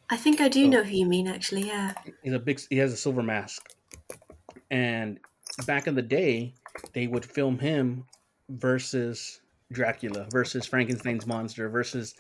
I 0.10 0.18
think 0.18 0.42
I 0.42 0.48
do 0.48 0.66
so, 0.66 0.70
know 0.70 0.84
who 0.84 0.96
you 0.96 1.06
mean. 1.06 1.28
Actually, 1.28 1.68
yeah. 1.68 1.94
He's 2.24 2.34
a 2.34 2.40
big. 2.40 2.62
He 2.70 2.78
has 2.78 2.94
a 2.94 2.98
silver 2.98 3.24
mask, 3.24 3.74
and 4.72 5.20
back 5.66 5.88
in 5.88 5.96
the 5.96 6.02
day, 6.02 6.54
they 6.94 7.08
would 7.08 7.26
film 7.26 7.60
him 7.60 8.06
versus 8.50 9.42
Dracula 9.72 10.28
versus 10.32 10.66
Frankenstein's 10.66 11.28
monster 11.28 11.70
versus 11.70 12.16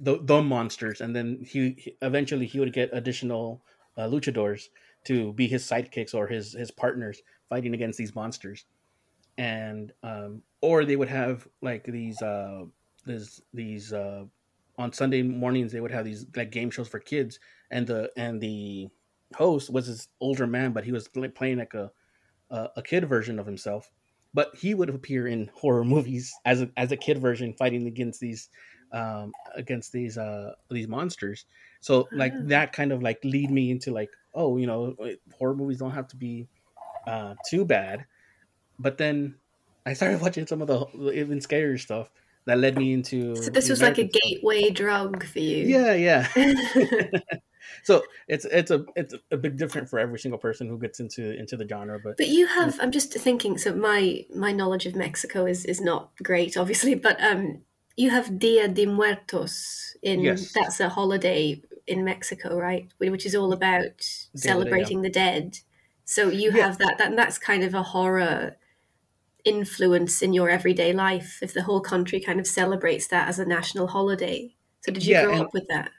the, 0.00 0.18
the 0.22 0.42
monsters, 0.42 1.00
and 1.00 1.14
then 1.14 1.44
he 1.46 1.94
eventually 2.02 2.46
he 2.46 2.58
would 2.58 2.72
get 2.72 2.90
additional 2.92 3.62
uh, 3.96 4.02
luchadors 4.02 4.68
to 5.04 5.32
be 5.34 5.46
his 5.46 5.64
sidekicks 5.64 6.14
or 6.14 6.26
his 6.26 6.52
his 6.52 6.70
partners 6.70 7.22
fighting 7.48 7.74
against 7.74 7.98
these 7.98 8.14
monsters, 8.14 8.64
and 9.38 9.92
um, 10.02 10.42
or 10.60 10.84
they 10.84 10.96
would 10.96 11.08
have 11.08 11.46
like 11.62 11.84
these 11.84 12.20
uh, 12.22 12.64
these 13.04 13.40
these 13.54 13.92
uh, 13.92 14.24
on 14.78 14.92
Sunday 14.92 15.22
mornings 15.22 15.72
they 15.72 15.80
would 15.80 15.92
have 15.92 16.04
these 16.04 16.26
like 16.34 16.50
game 16.50 16.70
shows 16.70 16.88
for 16.88 16.98
kids, 16.98 17.38
and 17.70 17.86
the 17.86 18.10
and 18.16 18.40
the 18.40 18.88
host 19.34 19.70
was 19.70 19.86
this 19.86 20.08
older 20.20 20.46
man, 20.46 20.72
but 20.72 20.84
he 20.84 20.92
was 20.92 21.08
playing 21.34 21.58
like 21.58 21.74
a 21.74 21.92
uh, 22.50 22.68
a 22.76 22.82
kid 22.82 23.08
version 23.08 23.38
of 23.38 23.46
himself, 23.46 23.90
but 24.34 24.50
he 24.56 24.74
would 24.74 24.90
appear 24.90 25.26
in 25.26 25.50
horror 25.54 25.84
movies 25.84 26.32
as 26.44 26.62
a, 26.62 26.70
as 26.76 26.92
a 26.92 26.96
kid 26.96 27.18
version, 27.18 27.54
fighting 27.54 27.86
against 27.86 28.20
these 28.20 28.48
um, 28.92 29.32
against 29.54 29.92
these 29.92 30.16
uh, 30.18 30.52
these 30.70 30.88
monsters. 30.88 31.44
So 31.80 32.08
like 32.12 32.32
ah. 32.34 32.42
that 32.44 32.72
kind 32.72 32.92
of 32.92 33.02
like 33.02 33.18
lead 33.24 33.50
me 33.50 33.70
into 33.70 33.92
like 33.92 34.10
oh 34.34 34.56
you 34.56 34.66
know 34.66 34.96
horror 35.38 35.54
movies 35.54 35.78
don't 35.78 35.92
have 35.92 36.08
to 36.08 36.16
be 36.16 36.48
uh, 37.06 37.34
too 37.48 37.64
bad, 37.64 38.06
but 38.78 38.98
then 38.98 39.34
I 39.84 39.92
started 39.94 40.20
watching 40.22 40.46
some 40.46 40.62
of 40.62 40.68
the 40.68 41.10
even 41.12 41.38
scarier 41.38 41.78
stuff 41.80 42.10
that 42.46 42.58
led 42.58 42.78
me 42.78 42.92
into. 42.92 43.36
So 43.36 43.50
this 43.50 43.68
was 43.68 43.80
American 43.80 44.04
like 44.06 44.14
a 44.14 44.20
gateway 44.20 44.70
drug 44.70 45.24
for 45.24 45.40
you. 45.40 45.66
Yeah, 45.66 45.94
yeah. 45.94 46.28
so 47.82 48.02
it's 48.28 48.44
it's 48.46 48.70
a 48.70 48.84
it's 48.96 49.14
a 49.30 49.36
bit 49.36 49.56
different 49.56 49.88
for 49.88 49.98
every 49.98 50.18
single 50.18 50.38
person 50.38 50.68
who 50.68 50.78
gets 50.78 51.00
into 51.00 51.38
into 51.38 51.56
the 51.56 51.66
genre 51.68 51.98
but 52.02 52.16
but 52.16 52.28
you 52.28 52.46
have 52.46 52.78
i'm 52.80 52.90
just 52.90 53.12
thinking 53.12 53.58
so 53.58 53.74
my 53.74 54.24
my 54.34 54.52
knowledge 54.52 54.86
of 54.86 54.94
mexico 54.94 55.46
is 55.46 55.64
is 55.64 55.80
not 55.80 56.10
great 56.22 56.56
obviously 56.56 56.94
but 57.06 57.22
um 57.22 57.60
you 57.96 58.10
have 58.10 58.38
dia 58.38 58.68
de 58.68 58.86
muertos 58.86 59.96
in 60.02 60.20
yes. 60.20 60.52
that's 60.52 60.80
a 60.80 60.88
holiday 60.88 61.60
in 61.86 62.04
mexico 62.04 62.58
right? 62.58 62.88
Which 62.98 63.26
is 63.26 63.34
all 63.34 63.52
about 63.52 64.02
celebrating 64.34 65.02
the 65.02 65.10
dead. 65.10 65.58
So 66.04 66.28
you 66.28 66.52
yeah. 66.52 66.66
have 66.66 66.78
that, 66.78 66.98
that 66.98 67.08
and 67.08 67.18
that's 67.18 67.38
kind 67.38 67.64
of 67.64 67.74
a 67.74 67.82
horror 67.82 68.56
influence 69.44 70.22
in 70.22 70.32
your 70.32 70.50
everyday 70.50 70.92
life 70.92 71.38
if 71.42 71.54
the 71.54 71.62
whole 71.62 71.80
country 71.80 72.20
kind 72.20 72.40
of 72.40 72.46
celebrates 72.46 73.06
that 73.08 73.28
as 73.28 73.38
a 73.38 73.46
national 73.46 73.88
holiday. 73.88 74.54
So 74.80 74.92
did 74.92 75.04
you 75.04 75.14
yeah, 75.14 75.24
grow 75.24 75.32
and, 75.32 75.42
up 75.42 75.52
with 75.52 75.66
that? 75.68 75.90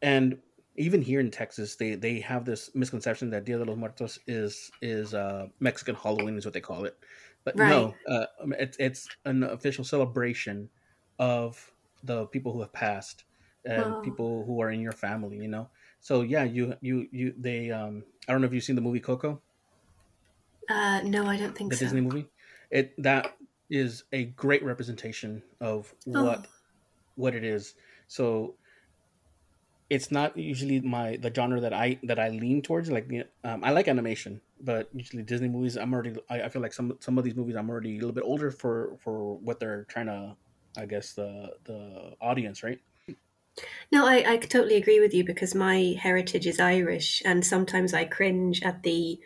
and 0.00 0.38
even 0.76 1.02
here 1.02 1.20
in 1.20 1.30
Texas, 1.30 1.76
they 1.76 1.94
they 1.94 2.20
have 2.20 2.44
this 2.44 2.74
misconception 2.74 3.30
that 3.30 3.44
Dia 3.44 3.58
de 3.58 3.64
los 3.64 3.76
Muertos 3.76 4.18
is 4.26 4.72
is 4.80 5.14
uh, 5.14 5.48
Mexican 5.60 5.94
Halloween 5.94 6.36
is 6.36 6.44
what 6.44 6.54
they 6.54 6.60
call 6.60 6.84
it, 6.84 6.98
but 7.44 7.58
right. 7.58 7.58
no, 7.58 7.98
uh, 8.08 8.26
it's 8.58 8.76
it's 8.78 9.10
an 9.24 9.42
official 9.42 9.84
celebration 9.84 10.70
of 11.18 11.72
the 12.02 12.26
people 12.26 12.52
who 12.52 12.60
have 12.60 12.72
passed, 12.72 13.24
and 13.64 14.00
Oh. 14.00 14.02
people 14.02 14.44
who 14.46 14.60
are 14.60 14.70
in 14.70 14.80
your 14.80 14.94
family. 14.94 15.38
You 15.38 15.48
know, 15.48 15.70
so 16.00 16.22
yeah, 16.22 16.44
you 16.44 16.76
you 16.80 17.08
you 17.12 17.34
they. 17.36 17.70
Um, 17.70 18.04
I 18.28 18.32
don't 18.32 18.40
know 18.40 18.46
if 18.46 18.54
you've 18.54 18.64
seen 18.64 18.76
the 18.76 18.82
movie 18.82 19.00
Coco, 19.00 19.42
Uh, 20.68 21.00
no, 21.04 21.26
I 21.26 21.36
don't 21.36 21.56
think 21.56 21.72
the 21.72 21.76
so. 21.76 21.86
Disney 21.86 22.00
movie. 22.00 22.30
It 22.70 22.94
that 23.02 23.36
is 23.70 24.04
a 24.12 24.26
great 24.26 24.62
representation 24.64 25.42
of 25.60 25.94
what 26.04 26.40
Oh. 26.40 26.46
what 27.16 27.34
it 27.34 27.44
is. 27.44 27.74
So 28.08 28.58
it's 29.94 30.10
not 30.10 30.36
usually 30.36 30.80
my 30.80 31.16
the 31.16 31.32
genre 31.34 31.60
that 31.60 31.72
I 31.72 32.00
that 32.04 32.18
I 32.18 32.28
lean 32.30 32.62
towards. 32.62 32.90
Like 32.90 33.10
you 33.10 33.20
know, 33.20 33.28
um, 33.44 33.64
I 33.64 33.70
like 33.70 33.88
animation, 33.88 34.40
but 34.60 34.88
usually 34.94 35.22
Disney 35.22 35.48
movies, 35.48 35.76
I'm 35.76 35.92
already. 35.94 36.14
I, 36.30 36.42
I 36.44 36.48
feel 36.48 36.62
like 36.62 36.72
some 36.72 36.98
some 37.00 37.18
of 37.18 37.24
these 37.24 37.36
movies, 37.36 37.56
I'm 37.56 37.70
already 37.70 37.92
a 37.96 38.00
little 38.00 38.12
bit 38.14 38.24
older 38.24 38.50
for 38.50 38.96
for 38.98 39.36
what 39.38 39.60
they're 39.60 39.84
trying 39.86 40.06
to. 40.06 40.36
I 40.76 40.86
guess 40.86 41.12
the 41.14 41.58
the 41.64 42.16
audience, 42.20 42.62
right? 42.62 42.80
No, 43.90 44.06
I, 44.06 44.24
I 44.32 44.36
totally 44.38 44.76
agree 44.76 45.00
with 45.00 45.12
you 45.14 45.24
because 45.24 45.54
my 45.54 45.94
heritage 45.98 46.46
is 46.46 46.58
Irish, 46.60 47.22
and 47.24 47.44
sometimes 47.44 47.92
I 47.94 48.04
cringe 48.04 48.62
at 48.62 48.82
the 48.82 49.20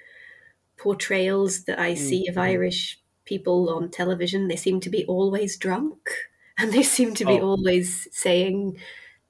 portrayals 0.78 1.64
that 1.64 1.78
I 1.80 1.94
see 1.94 2.28
of 2.28 2.38
Mhm. 2.38 2.38
Irish 2.38 3.00
people 3.26 3.70
on 3.70 3.90
television. 3.90 4.48
They 4.48 4.56
seem 4.56 4.80
to 4.82 4.90
be 4.90 5.04
always 5.06 5.58
drunk, 5.58 6.10
and 6.58 6.72
they 6.72 6.82
seem 6.84 7.14
to 7.16 7.26
be 7.26 7.40
Oh. 7.40 7.42
always 7.42 8.08
saying 8.16 8.78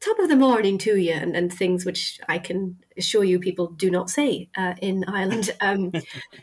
"top 0.00 0.18
of 0.18 0.28
the 0.28 0.36
morning" 0.36 0.78
to 0.78 0.96
you, 0.96 1.12
and, 1.12 1.36
and 1.36 1.52
things 1.52 1.84
which 1.84 2.20
I 2.28 2.38
can 2.38 2.78
assure 2.96 3.24
you 3.24 3.38
people 3.38 3.68
do 3.68 3.90
not 3.90 4.10
say 4.10 4.48
uh, 4.56 4.74
in 4.80 5.04
Ireland. 5.08 5.50
Um, 5.60 5.92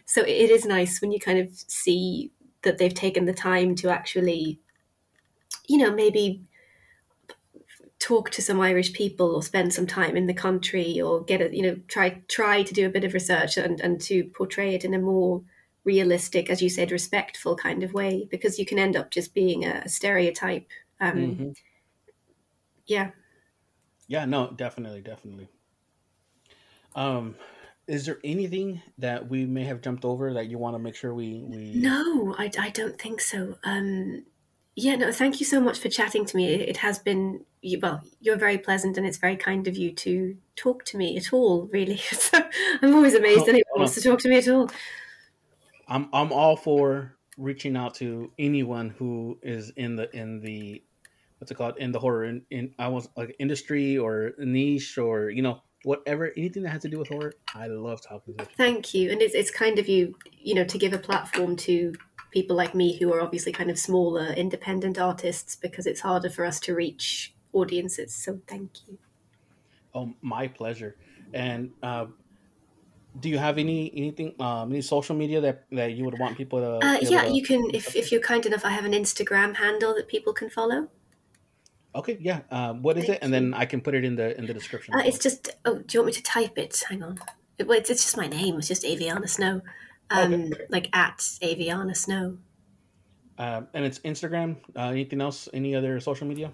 so 0.06 0.22
it 0.22 0.50
is 0.50 0.66
nice 0.66 1.02
when 1.02 1.12
you 1.12 1.20
kind 1.20 1.40
of 1.40 1.50
see 1.56 2.32
that 2.64 2.78
they've 2.78 2.94
taken 2.94 3.26
the 3.26 3.34
time 3.34 3.76
to 3.76 3.90
actually, 3.90 4.60
you 5.68 5.78
know, 5.78 5.92
maybe 5.92 6.44
talk 8.00 8.30
to 8.32 8.42
some 8.42 8.60
Irish 8.60 8.92
people 8.94 9.34
or 9.34 9.42
spend 9.42 9.74
some 9.74 9.88
time 9.88 10.18
in 10.18 10.28
the 10.28 10.34
country 10.34 11.00
or 11.00 11.24
get 11.24 11.42
a 11.42 11.56
you 11.56 11.62
know 11.62 11.78
try 11.88 12.22
try 12.28 12.64
to 12.64 12.74
do 12.74 12.86
a 12.86 12.90
bit 12.90 13.06
of 13.06 13.14
research 13.14 13.58
and, 13.58 13.80
and 13.80 14.02
to 14.02 14.26
portray 14.36 14.76
it 14.76 14.84
in 14.84 14.94
a 14.94 15.00
more 15.00 15.42
realistic, 15.86 16.50
as 16.50 16.62
you 16.62 16.70
said, 16.70 16.92
respectful 16.92 17.56
kind 17.56 17.84
of 17.84 17.94
way 17.94 18.28
because 18.32 18.58
you 18.58 18.66
can 18.66 18.80
end 18.80 18.96
up 18.96 19.12
just 19.12 19.34
being 19.34 19.66
a, 19.66 19.88
stereotype. 19.88 20.70
Um, 21.00 21.18
Mhm. 21.18 21.56
Yeah. 22.86 23.12
Yeah, 24.08 24.26
no, 24.26 24.52
definitely, 24.52 25.02
definitely. 25.02 25.50
Um, 26.96 27.36
is 27.88 28.06
there 28.06 28.20
anything 28.24 28.82
that 28.98 29.30
we 29.30 29.46
may 29.46 29.64
have 29.66 29.82
jumped 29.82 30.06
over 30.06 30.34
that 30.34 30.48
you 30.48 30.58
want 30.58 30.76
to 30.76 30.80
make 30.80 30.96
sure 30.96 31.14
we 31.14 31.44
we? 31.48 31.74
No, 31.76 32.36
I, 32.38 32.50
I 32.58 32.70
don't 32.70 33.00
think 33.00 33.22
so. 33.22 33.58
Um, 33.64 34.24
yeah, 34.76 34.96
no, 34.96 35.12
thank 35.12 35.40
you 35.40 35.46
so 35.46 35.60
much 35.60 35.80
for 35.80 35.90
chatting 35.90 36.26
to 36.26 36.38
me. 36.38 36.48
It, 36.48 36.70
it 36.70 36.78
has 36.78 36.98
been, 36.98 37.46
well, 37.82 38.02
you're 38.22 38.38
very 38.38 38.58
pleasant 38.58 38.98
and 38.98 39.06
it's 39.06 39.18
very 39.18 39.36
kind 39.36 39.68
of 39.68 39.78
you 39.78 39.92
to 39.94 40.36
talk 40.56 40.84
to 40.86 40.98
me 40.98 41.16
at 41.18 41.32
all, 41.32 41.68
really. 41.72 41.98
So 42.12 42.40
I'm 42.82 42.96
always 42.96 43.14
amazed 43.14 43.42
anyone 43.48 43.64
oh. 43.76 43.80
wants 43.80 43.96
to 43.96 44.02
talk 44.02 44.20
to 44.20 44.30
me 44.30 44.38
at 44.38 44.48
all. 44.48 44.72
I'm 45.88 46.10
I'm 46.14 46.32
all 46.32 46.56
for 46.56 47.16
reaching 47.38 47.76
out 47.76 47.96
to 47.96 48.32
anyone 48.40 48.90
who 48.90 49.38
is 49.44 49.72
in 49.72 49.96
the 49.96 50.16
in 50.16 50.40
the 50.40 50.82
what's 51.44 51.52
it 51.52 51.56
called 51.56 51.78
in 51.78 51.92
the 51.92 52.00
horror 52.00 52.24
in, 52.24 52.42
in 52.52 52.74
I 52.80 52.88
was 52.88 53.10
like 53.18 53.36
industry 53.38 53.98
or 53.98 54.32
niche 54.38 54.98
or 54.98 55.30
you 55.30 55.42
know 55.42 55.62
whatever 55.84 56.32
anything 56.38 56.64
that 56.64 56.70
has 56.70 56.84
to 56.84 56.88
do 56.88 56.98
with 56.98 57.10
horror. 57.10 57.34
I 57.54 57.68
love 57.68 58.02
talking 58.02 58.34
to. 58.36 58.46
people. 58.46 58.54
Thank 58.56 58.94
you. 58.94 59.12
And 59.12 59.22
it's, 59.22 59.36
it's 59.36 59.52
kind 59.52 59.78
of 59.78 59.90
you, 59.90 60.16
you 60.32 60.56
know, 60.56 60.64
to 60.64 60.78
give 60.78 60.94
a 60.94 60.98
platform 60.98 61.58
to 61.58 61.94
people 62.32 62.56
like 62.56 62.74
me 62.74 62.98
who 62.98 63.12
are 63.12 63.20
obviously 63.20 63.52
kind 63.52 63.70
of 63.70 63.78
smaller 63.78 64.28
independent 64.28 64.98
artists 64.98 65.58
because 65.58 65.86
it's 65.86 66.00
harder 66.00 66.30
for 66.30 66.46
us 66.46 66.62
to 66.62 66.74
reach 66.74 67.36
audiences. 67.52 68.16
So 68.16 68.40
thank 68.48 68.88
you. 68.88 68.98
Oh, 69.94 70.14
my 70.22 70.48
pleasure. 70.48 70.96
And 71.34 71.72
uh, 71.84 72.06
do 73.20 73.28
you 73.28 73.38
have 73.38 73.58
any 73.58 73.92
anything 73.94 74.34
um, 74.40 74.72
any 74.72 74.82
social 74.82 75.18
media 75.18 75.42
that 75.42 75.66
that 75.74 75.92
you 75.92 76.06
would 76.06 76.18
want 76.18 76.38
people 76.38 76.60
to? 76.62 76.88
Uh, 76.88 77.00
yeah, 77.02 77.24
to- 77.24 77.34
you 77.34 77.44
can, 77.44 77.70
if, 77.74 77.98
if 77.98 78.14
you're 78.14 78.22
kind 78.22 78.46
enough, 78.46 78.64
I 78.64 78.70
have 78.70 78.86
an 78.86 78.94
Instagram 78.94 79.58
handle 79.58 79.94
that 79.96 80.08
people 80.08 80.32
can 80.32 80.50
follow. 80.50 80.88
Okay, 81.96 82.18
yeah. 82.20 82.42
Um, 82.50 82.82
what 82.82 82.98
is 82.98 83.06
Thank 83.06 83.18
it? 83.18 83.24
And 83.24 83.34
then 83.34 83.54
I 83.54 83.66
can 83.66 83.82
put 83.82 83.94
it 83.94 84.04
in 84.04 84.16
the 84.16 84.38
in 84.38 84.46
the 84.48 84.54
description. 84.54 84.94
Uh, 84.96 85.04
it's 85.06 85.20
just, 85.20 85.50
oh, 85.66 85.78
do 85.78 85.86
you 85.92 86.00
want 86.00 86.08
me 86.08 86.14
to 86.14 86.24
type 86.24 86.58
it? 86.58 86.84
Hang 86.90 87.04
on. 87.04 87.20
It, 87.60 87.68
well, 87.68 87.78
it's, 87.78 87.90
it's 87.90 88.04
just 88.04 88.18
my 88.18 88.28
name. 88.28 88.58
It's 88.58 88.68
just 88.68 88.84
Aviana 88.84 89.30
Snow. 89.30 89.62
Um, 90.10 90.34
Okay. 90.34 90.52
Like 90.70 90.90
at 90.96 91.20
Aviana 91.20 91.96
Snow. 91.96 92.38
Um, 93.38 93.68
and 93.74 93.86
it's 93.86 94.00
Instagram. 94.00 94.58
Uh, 94.76 94.90
anything 94.90 95.22
else? 95.22 95.48
Any 95.54 95.76
other 95.76 96.00
social 96.00 96.28
media? 96.28 96.52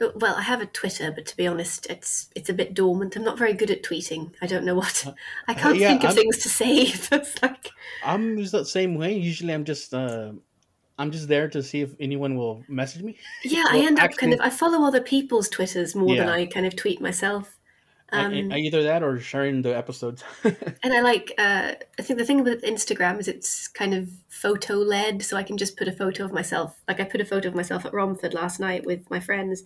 Uh, 0.00 0.08
Well, 0.16 0.34
I 0.36 0.42
have 0.42 0.60
a 0.60 0.66
Twitter, 0.66 1.10
but 1.12 1.26
to 1.26 1.36
be 1.36 1.46
honest, 1.46 1.86
it's 1.88 2.28
it's 2.36 2.48
a 2.50 2.54
bit 2.54 2.74
dormant. 2.74 3.16
I'm 3.16 3.24
not 3.24 3.38
very 3.38 3.52
good 3.54 3.70
at 3.70 3.82
tweeting. 3.82 4.32
I 4.42 4.46
don't 4.46 4.64
know 4.64 4.74
what. 4.74 5.04
I 5.48 5.54
can't 5.54 5.78
yeah, 5.78 5.88
think 5.90 6.02
of 6.02 6.08
I'm- 6.10 6.16
things 6.16 6.38
to 6.38 6.48
say. 6.48 6.90
That's 7.10 7.40
like 7.42 7.70
I'm 8.04 8.36
just 8.38 8.52
the 8.52 8.64
same 8.64 8.96
way. 8.96 9.16
Usually, 9.16 9.54
I'm 9.54 9.64
just 9.64 9.94
uh, 9.94 10.32
I'm 10.98 11.10
just 11.10 11.28
there 11.28 11.48
to 11.48 11.62
see 11.62 11.82
if 11.82 11.90
anyone 12.00 12.36
will 12.36 12.64
message 12.68 13.02
me. 13.02 13.16
yeah. 13.44 13.64
I 13.68 13.78
end 13.80 13.98
up 13.98 14.16
kind 14.16 14.32
of. 14.32 14.40
I 14.40 14.50
follow 14.50 14.86
other 14.86 15.00
people's 15.02 15.48
twitters 15.48 15.94
more 15.94 16.08
than 16.16 16.28
I 16.28 16.46
kind 16.46 16.64
of 16.66 16.74
tweet 16.76 17.00
myself. 17.00 17.52
I- 18.12 18.24
Um, 18.24 18.52
I- 18.52 18.58
either 18.58 18.82
that 18.84 19.02
or 19.02 19.18
sharing 19.20 19.62
the 19.62 19.76
episodes. 19.76 20.22
and 20.44 20.92
I 20.94 21.00
like. 21.02 21.32
Uh, 21.38 21.72
I 21.98 22.02
think 22.02 22.18
the 22.18 22.24
thing 22.24 22.42
with 22.44 22.62
Instagram 22.62 23.18
is 23.18 23.28
it's 23.28 23.68
kind 23.68 23.92
of 23.94 24.08
photo 24.28 24.74
led, 24.74 25.22
so 25.22 25.36
I 25.36 25.42
can 25.42 25.56
just 25.58 25.76
put 25.76 25.88
a 25.88 25.92
photo 25.92 26.24
of 26.24 26.32
myself. 26.32 26.76
Like 26.88 27.00
I 27.00 27.04
put 27.04 27.20
a 27.20 27.24
photo 27.24 27.48
of 27.48 27.54
myself 27.54 27.84
at 27.84 27.92
Romford 27.92 28.32
last 28.32 28.58
night 28.60 28.86
with 28.86 29.10
my 29.10 29.20
friends. 29.20 29.64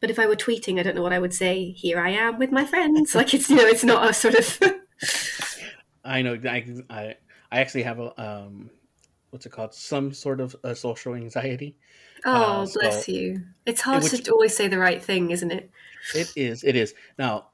But 0.00 0.10
if 0.10 0.18
I 0.18 0.26
were 0.26 0.34
tweeting, 0.34 0.80
I 0.80 0.82
don't 0.82 0.96
know 0.96 1.02
what 1.02 1.12
I 1.12 1.20
would 1.20 1.34
say. 1.34 1.70
Here 1.70 2.00
I 2.00 2.10
am 2.10 2.38
with 2.38 2.50
my 2.50 2.64
friends. 2.64 3.14
Like 3.18 3.32
it's 3.34 3.48
you 3.48 3.56
know, 3.56 3.66
it's 3.66 3.84
not 3.84 4.08
a 4.10 4.12
sort 4.12 4.34
of. 4.34 4.58
I 6.04 6.22
know. 6.22 6.36
I, 6.44 6.64
I 6.90 7.16
I 7.52 7.60
actually 7.60 7.82
have 7.84 8.00
a 8.00 8.20
um, 8.20 8.70
what's 9.32 9.46
it 9.46 9.50
called? 9.52 9.72
Some 9.74 10.12
sort 10.12 10.40
of 10.40 10.54
a 10.62 10.76
social 10.76 11.14
anxiety. 11.14 11.74
Oh, 12.24 12.62
Uh, 12.62 12.66
so- 12.66 12.80
bless 12.80 13.08
you. 13.08 13.42
It's 13.64 13.80
hard 13.80 14.02
which- 14.02 14.22
to 14.24 14.30
always 14.30 14.54
say 14.54 14.68
the 14.68 14.78
right 14.78 15.02
thing, 15.02 15.30
isn't 15.30 15.50
it? 15.50 15.70
It 16.14 16.32
is. 16.36 16.62
It 16.64 16.76
is. 16.76 16.94
Now, 17.18 17.48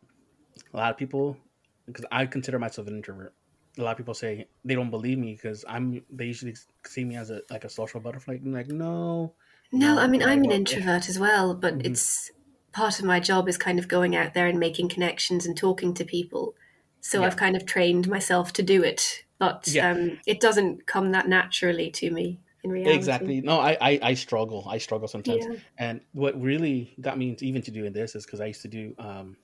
a 0.74 0.76
lot 0.76 0.90
of 0.90 0.96
people, 0.98 1.38
because 1.86 2.04
I 2.10 2.26
consider 2.26 2.58
myself 2.58 2.88
an 2.88 2.96
introvert. 2.96 3.32
A 3.78 3.82
lot 3.82 3.92
of 3.92 3.96
people 3.96 4.12
say 4.14 4.48
they 4.64 4.74
don't 4.74 4.90
believe 4.90 5.18
me 5.18 5.34
because 5.34 5.64
I'm. 5.68 6.04
They 6.10 6.24
usually 6.26 6.56
see 6.84 7.04
me 7.04 7.14
as 7.16 7.30
a 7.30 7.42
like 7.48 7.64
a 7.64 7.68
social 7.68 8.00
butterfly. 8.00 8.34
I'm 8.44 8.52
like, 8.52 8.66
no. 8.68 9.34
No, 9.70 9.94
No, 9.94 10.00
I 10.00 10.08
mean, 10.08 10.22
I'm 10.22 10.42
an 10.42 10.50
introvert 10.50 11.08
as 11.08 11.18
well, 11.18 11.54
but 11.54 11.78
Mhm. 11.78 11.86
it's 11.86 12.32
part 12.72 12.98
of 12.98 13.04
my 13.04 13.20
job 13.20 13.48
is 13.48 13.56
kind 13.56 13.78
of 13.78 13.86
going 13.86 14.16
out 14.16 14.34
there 14.34 14.48
and 14.48 14.58
making 14.58 14.88
connections 14.88 15.46
and 15.46 15.56
talking 15.56 15.94
to 15.94 16.04
people. 16.04 16.56
So 17.00 17.20
Yeah. 17.20 17.26
I've 17.26 17.36
kind 17.36 17.54
of 17.54 17.64
trained 17.66 18.08
myself 18.08 18.52
to 18.54 18.62
do 18.64 18.82
it, 18.82 19.24
but 19.38 19.66
Yeah. 19.68 19.90
um, 19.90 20.18
it 20.26 20.40
doesn't 20.40 20.86
come 20.86 21.12
that 21.12 21.28
naturally 21.28 21.90
to 21.92 22.10
me 22.10 22.40
in 22.64 22.70
reality. 22.70 22.96
Exactly. 22.96 23.40
No, 23.40 23.58
I, 23.60 23.76
I 23.80 23.98
I 24.02 24.14
struggle. 24.14 24.66
I 24.68 24.78
struggle 24.78 25.08
sometimes. 25.08 25.46
Yeah. 25.46 25.56
And 25.78 26.00
what 26.12 26.40
really 26.40 26.94
got 27.00 27.16
me 27.18 27.30
into 27.30 27.44
even 27.44 27.62
to 27.62 27.70
doing 27.70 27.92
this 27.92 28.14
is 28.14 28.24
because 28.26 28.40
I 28.40 28.46
used 28.46 28.62
to 28.62 28.68
do 28.68 28.94
um, 28.98 29.36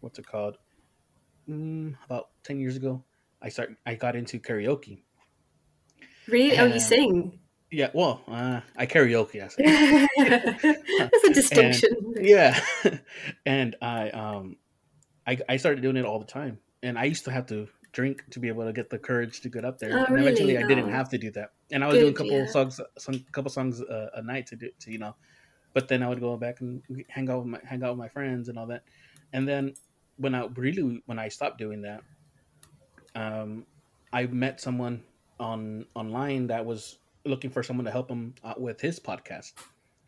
what's 0.00 0.18
it 0.18 0.26
called? 0.26 0.56
Mm, 1.48 1.96
about 2.04 2.28
ten 2.42 2.58
years 2.58 2.76
ago, 2.76 3.04
I 3.42 3.50
start 3.50 3.76
I 3.86 3.94
got 3.94 4.16
into 4.16 4.38
karaoke. 4.40 5.02
Really? 6.28 6.58
Oh, 6.58 6.64
you 6.66 6.80
sing? 6.80 7.38
Yeah, 7.70 7.90
well, 7.94 8.22
uh, 8.28 8.60
I 8.76 8.86
karaoke. 8.86 9.34
Yes. 9.34 9.54
That's 10.16 11.24
a 11.24 11.30
distinction. 11.34 12.14
yeah, 12.20 12.58
and 13.46 13.76
I 13.82 14.10
um, 14.10 14.56
I 15.26 15.38
I 15.48 15.56
started 15.58 15.82
doing 15.82 15.96
it 15.96 16.04
all 16.04 16.18
the 16.18 16.26
time, 16.26 16.58
and 16.82 16.98
I 16.98 17.04
used 17.04 17.24
to 17.26 17.30
have 17.32 17.46
to 17.46 17.68
drink 17.96 18.22
to 18.28 18.38
be 18.38 18.48
able 18.48 18.66
to 18.66 18.74
get 18.74 18.90
the 18.90 18.98
courage 18.98 19.40
to 19.40 19.48
get 19.48 19.64
up 19.64 19.78
there. 19.78 19.98
Oh, 19.98 20.04
and 20.04 20.20
eventually, 20.20 20.52
really? 20.52 20.64
I 20.64 20.68
didn't 20.68 20.90
have 20.90 21.08
to 21.08 21.18
do 21.18 21.30
that, 21.30 21.52
and 21.72 21.82
I 21.82 21.86
was 21.86 21.96
doing 21.96 22.12
a 22.12 22.16
couple 22.16 22.32
yeah. 22.32 22.46
songs, 22.46 22.78
some 22.98 23.24
couple 23.32 23.50
songs 23.50 23.80
uh, 23.80 24.10
a 24.14 24.22
night 24.22 24.46
to 24.48 24.56
do 24.56 24.68
to 24.80 24.92
you 24.92 24.98
know, 24.98 25.16
but 25.72 25.88
then 25.88 26.02
I 26.02 26.08
would 26.10 26.20
go 26.20 26.36
back 26.36 26.60
and 26.60 26.82
hang 27.08 27.30
out 27.30 27.38
with 27.38 27.48
my 27.48 27.60
hang 27.64 27.82
out 27.82 27.92
with 27.92 27.98
my 27.98 28.08
friends 28.08 28.50
and 28.50 28.58
all 28.58 28.66
that, 28.66 28.82
and 29.32 29.48
then 29.48 29.74
when 30.18 30.34
I 30.34 30.46
really 30.54 31.02
when 31.06 31.18
I 31.18 31.28
stopped 31.28 31.56
doing 31.56 31.80
that, 31.82 32.02
um, 33.14 33.64
I 34.12 34.26
met 34.26 34.60
someone 34.60 35.02
on 35.40 35.86
online 35.94 36.48
that 36.48 36.66
was 36.66 36.98
looking 37.24 37.50
for 37.50 37.62
someone 37.62 37.86
to 37.86 37.90
help 37.90 38.10
him 38.10 38.34
out 38.44 38.60
with 38.60 38.78
his 38.78 39.00
podcast. 39.00 39.54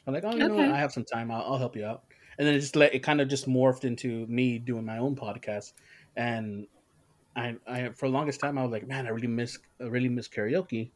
I'm 0.06 0.12
like, 0.12 0.24
oh, 0.24 0.32
you 0.32 0.46
know, 0.46 0.54
what? 0.54 0.68
I 0.68 0.78
have 0.78 0.92
some 0.92 1.04
time. 1.04 1.30
I'll, 1.30 1.42
I'll 1.42 1.58
help 1.58 1.74
you 1.74 1.84
out. 1.84 2.04
And 2.38 2.46
then 2.46 2.54
it 2.54 2.60
just 2.60 2.76
let 2.76 2.94
it 2.94 3.00
kind 3.00 3.20
of 3.20 3.28
just 3.28 3.48
morphed 3.48 3.84
into 3.84 4.26
me 4.26 4.58
doing 4.58 4.84
my 4.84 4.98
own 4.98 5.16
podcast. 5.16 5.72
And 6.16 6.66
I, 7.38 7.56
I 7.66 7.88
for 7.90 8.08
the 8.08 8.12
longest 8.12 8.40
time, 8.40 8.58
I 8.58 8.62
was 8.62 8.72
like, 8.72 8.86
man, 8.86 9.06
I 9.06 9.10
really 9.10 9.28
miss, 9.28 9.58
I 9.80 9.84
really 9.84 10.08
miss 10.08 10.28
karaoke. 10.28 10.90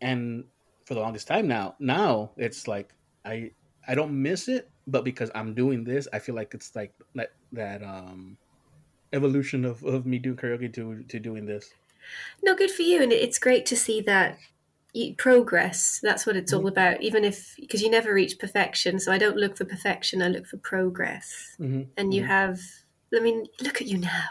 And 0.00 0.44
for 0.84 0.94
the 0.94 1.00
longest 1.00 1.26
time 1.26 1.46
now, 1.48 1.74
now 1.78 2.30
it's 2.36 2.68
like 2.68 2.94
I, 3.24 3.50
I 3.86 3.94
don't 3.94 4.22
miss 4.22 4.48
it, 4.48 4.70
but 4.86 5.04
because 5.04 5.30
I'm 5.34 5.54
doing 5.54 5.84
this, 5.84 6.08
I 6.12 6.18
feel 6.18 6.34
like 6.34 6.54
it's 6.54 6.74
like 6.74 6.92
that 7.14 7.32
that 7.52 7.82
um 7.82 8.36
evolution 9.12 9.64
of, 9.64 9.82
of 9.84 10.06
me 10.06 10.18
doing 10.18 10.36
karaoke 10.36 10.72
to 10.74 11.02
to 11.02 11.18
doing 11.18 11.46
this. 11.46 11.70
No, 12.42 12.54
good 12.54 12.70
for 12.70 12.82
you, 12.82 13.02
and 13.02 13.12
it's 13.12 13.38
great 13.38 13.66
to 13.66 13.76
see 13.76 14.00
that 14.02 14.38
progress. 15.16 16.00
That's 16.02 16.26
what 16.26 16.36
it's 16.36 16.52
all 16.52 16.60
mm-hmm. 16.60 16.68
about. 16.68 17.02
Even 17.02 17.24
if 17.24 17.56
because 17.58 17.82
you 17.82 17.90
never 17.90 18.12
reach 18.12 18.38
perfection, 18.38 18.98
so 18.98 19.12
I 19.12 19.18
don't 19.18 19.36
look 19.36 19.56
for 19.56 19.64
perfection. 19.64 20.22
I 20.22 20.28
look 20.28 20.46
for 20.46 20.58
progress. 20.58 21.56
Mm-hmm. 21.60 21.82
And 21.96 22.14
you 22.14 22.22
mm-hmm. 22.22 22.30
have. 22.30 22.60
I 23.14 23.20
mean, 23.20 23.46
look 23.60 23.82
at 23.82 23.86
you 23.86 23.98
now. 23.98 24.28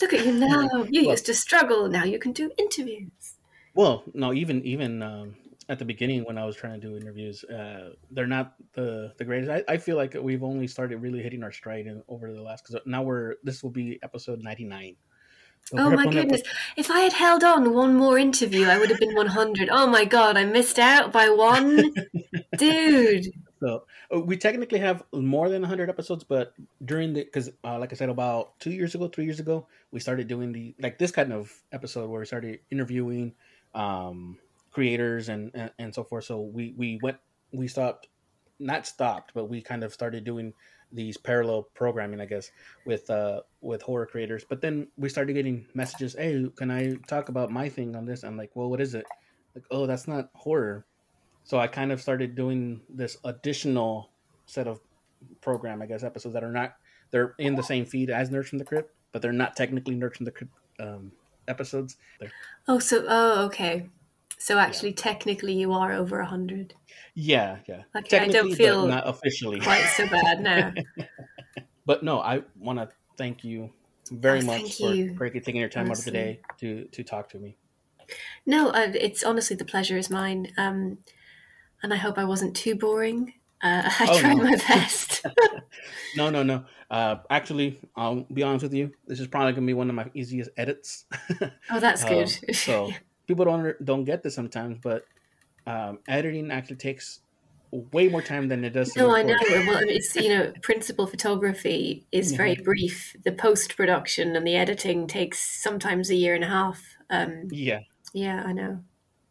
Look 0.00 0.12
at 0.14 0.24
you 0.24 0.32
now. 0.48 0.84
You 0.88 1.02
well, 1.02 1.10
used 1.12 1.26
to 1.26 1.34
struggle. 1.34 1.88
Now 1.88 2.04
you 2.04 2.18
can 2.18 2.32
do 2.32 2.50
interviews. 2.58 3.34
Well, 3.74 4.02
no, 4.14 4.32
even 4.32 4.64
even 4.64 5.02
um, 5.02 5.36
at 5.68 5.78
the 5.78 5.84
beginning 5.84 6.24
when 6.24 6.36
I 6.36 6.44
was 6.44 6.56
trying 6.56 6.80
to 6.80 6.86
do 6.86 6.96
interviews, 6.96 7.44
uh, 7.44 7.90
they're 8.10 8.26
not 8.26 8.54
the 8.74 9.12
the 9.18 9.24
greatest. 9.24 9.50
I, 9.50 9.72
I, 9.72 9.76
feel 9.76 9.96
like 9.96 10.14
we've 10.14 10.42
only 10.42 10.66
started 10.66 10.98
really 10.98 11.22
hitting 11.22 11.44
our 11.44 11.52
stride 11.52 11.86
in, 11.86 12.02
over 12.08 12.32
the 12.32 12.42
last 12.42 12.64
because 12.64 12.80
now 12.86 13.02
we're 13.02 13.36
this 13.44 13.62
will 13.62 13.70
be 13.70 13.98
episode 14.02 14.40
ninety 14.40 14.64
nine. 14.64 14.96
So 15.64 15.76
oh 15.78 15.90
my 15.90 16.06
goodness! 16.06 16.40
Episode. 16.40 16.56
If 16.76 16.90
I 16.90 17.00
had 17.00 17.12
held 17.12 17.44
on 17.44 17.72
one 17.72 17.94
more 17.94 18.18
interview, 18.18 18.66
I 18.66 18.78
would 18.78 18.90
have 18.90 18.98
been 18.98 19.14
one 19.14 19.28
hundred. 19.28 19.68
Oh 19.70 19.86
my 19.86 20.04
god! 20.04 20.36
I 20.36 20.44
missed 20.44 20.78
out 20.78 21.12
by 21.12 21.28
one, 21.28 21.94
dude. 22.56 23.26
So 23.60 23.84
uh, 24.14 24.20
we 24.20 24.36
technically 24.38 24.78
have 24.78 25.04
more 25.12 25.48
than 25.50 25.62
hundred 25.62 25.90
episodes, 25.90 26.24
but 26.24 26.54
during 26.84 27.12
the 27.12 27.24
because 27.24 27.50
uh, 27.64 27.78
like 27.78 27.92
I 27.92 27.96
said, 27.96 28.08
about 28.08 28.58
two 28.58 28.70
years 28.70 28.94
ago, 28.94 29.08
three 29.08 29.24
years 29.24 29.40
ago, 29.40 29.68
we 29.90 30.00
started 30.00 30.28
doing 30.28 30.52
the 30.52 30.74
like 30.80 30.98
this 30.98 31.10
kind 31.10 31.32
of 31.32 31.52
episode 31.72 32.08
where 32.08 32.20
we 32.20 32.26
started 32.26 32.60
interviewing 32.70 33.34
um 33.74 34.38
creators 34.72 35.28
and, 35.28 35.50
and, 35.54 35.70
and 35.78 35.94
so 35.94 36.04
forth. 36.04 36.24
So 36.24 36.40
we 36.40 36.74
we 36.76 36.98
went 37.02 37.18
we 37.52 37.68
stopped 37.68 38.08
not 38.58 38.86
stopped, 38.86 39.32
but 39.34 39.46
we 39.46 39.60
kind 39.62 39.84
of 39.84 39.92
started 39.92 40.24
doing 40.24 40.54
these 40.92 41.16
parallel 41.16 41.62
programming, 41.74 42.20
I 42.20 42.26
guess, 42.26 42.50
with 42.86 43.08
uh 43.10 43.42
with 43.60 43.82
horror 43.82 44.06
creators. 44.06 44.44
But 44.48 44.60
then 44.62 44.88
we 44.96 45.08
started 45.10 45.34
getting 45.34 45.66
messages, 45.74 46.14
"Hey, 46.14 46.46
can 46.56 46.70
I 46.70 46.94
talk 47.08 47.28
about 47.28 47.50
my 47.50 47.68
thing 47.68 47.94
on 47.96 48.06
this?" 48.06 48.24
I'm 48.24 48.36
like, 48.38 48.52
"Well, 48.54 48.70
what 48.70 48.80
is 48.80 48.94
it?" 48.94 49.06
Like, 49.54 49.64
"Oh, 49.70 49.86
that's 49.86 50.08
not 50.08 50.30
horror." 50.34 50.86
So 51.44 51.58
I 51.58 51.66
kind 51.66 51.92
of 51.92 52.00
started 52.00 52.34
doing 52.34 52.80
this 52.88 53.18
additional 53.24 54.10
set 54.46 54.66
of 54.66 54.80
program, 55.40 55.82
I 55.82 55.86
guess, 55.86 56.02
episodes 56.02 56.34
that 56.34 56.44
are 56.44 56.52
not 56.52 56.76
they're 57.10 57.34
in 57.38 57.56
the 57.56 57.62
same 57.62 57.84
feed 57.84 58.10
as 58.10 58.30
Nerds 58.30 58.46
from 58.46 58.58
the 58.58 58.64
Crypt, 58.64 58.94
but 59.12 59.20
they're 59.20 59.32
not 59.32 59.56
technically 59.56 59.94
Nerds 59.96 60.16
from 60.16 60.24
the 60.24 60.30
Crypt 60.30 60.52
um, 60.78 61.12
episodes. 61.48 61.96
They're... 62.20 62.30
Oh, 62.68 62.78
so 62.78 63.04
oh, 63.08 63.44
okay. 63.46 63.88
So 64.38 64.58
actually, 64.58 64.90
yeah. 64.90 64.96
technically, 64.96 65.52
you 65.52 65.72
are 65.72 65.92
over 65.92 66.20
a 66.20 66.26
hundred. 66.26 66.74
Yeah, 67.14 67.58
yeah. 67.68 67.82
Okay, 67.96 68.20
I 68.20 68.28
don't 68.28 68.54
feel 68.54 68.86
not 68.86 69.06
officially 69.06 69.60
quite 69.60 69.84
so 69.96 70.08
bad 70.08 70.40
now. 70.40 70.72
but 71.86 72.02
no, 72.02 72.20
I 72.20 72.42
want 72.58 72.78
to 72.78 72.88
thank 73.18 73.44
you 73.44 73.70
very 74.10 74.40
oh, 74.40 74.46
much 74.46 74.78
for 74.78 74.94
you. 74.94 75.14
taking 75.18 75.56
your 75.56 75.68
time 75.68 75.86
honestly. 75.86 75.92
out 75.92 75.98
of 75.98 76.04
the 76.04 76.10
day 76.12 76.40
to 76.60 76.84
to 76.86 77.04
talk 77.04 77.28
to 77.30 77.38
me. 77.38 77.56
No, 78.46 78.70
uh, 78.70 78.92
it's 78.94 79.22
honestly 79.22 79.56
the 79.56 79.64
pleasure 79.64 79.98
is 79.98 80.08
mine, 80.08 80.48
um, 80.56 80.98
and 81.82 81.92
I 81.92 81.96
hope 81.96 82.18
I 82.18 82.24
wasn't 82.24 82.56
too 82.56 82.74
boring. 82.74 83.34
Uh, 83.62 83.82
I 84.00 84.06
oh, 84.08 84.20
tried 84.20 84.36
no. 84.36 84.44
my 84.44 84.56
best. 84.68 85.26
no, 86.16 86.30
no, 86.30 86.42
no. 86.42 86.64
Uh, 86.90 87.16
actually, 87.28 87.78
I'll 87.96 88.26
be 88.32 88.42
honest 88.42 88.62
with 88.64 88.74
you. 88.74 88.92
This 89.06 89.20
is 89.20 89.26
probably 89.26 89.52
gonna 89.52 89.66
be 89.66 89.74
one 89.74 89.88
of 89.88 89.94
my 89.94 90.10
easiest 90.14 90.50
edits. 90.56 91.04
oh, 91.70 91.80
that's 91.80 92.04
good. 92.04 92.32
Um, 92.48 92.54
so 92.54 92.90
people 93.26 93.44
don't 93.44 93.84
don't 93.84 94.04
get 94.04 94.22
this 94.22 94.34
sometimes, 94.34 94.78
but 94.82 95.04
um, 95.66 95.98
editing 96.08 96.50
actually 96.50 96.76
takes 96.76 97.20
way 97.70 98.08
more 98.08 98.22
time 98.22 98.48
than 98.48 98.64
it 98.64 98.70
does. 98.70 98.96
No, 98.96 99.14
I 99.14 99.22
know. 99.22 99.36
Well, 99.48 99.80
it's 99.82 100.16
you 100.16 100.28
know, 100.28 100.52
principal 100.62 101.06
photography 101.06 102.06
is 102.10 102.32
very 102.32 102.56
brief. 102.56 103.14
The 103.24 103.32
post 103.32 103.76
production 103.76 104.34
and 104.34 104.46
the 104.46 104.56
editing 104.56 105.06
takes 105.06 105.38
sometimes 105.62 106.10
a 106.10 106.16
year 106.16 106.34
and 106.34 106.44
a 106.44 106.48
half. 106.48 106.82
Um, 107.08 107.48
yeah, 107.50 107.80
yeah, 108.12 108.42
I 108.44 108.52
know. 108.52 108.82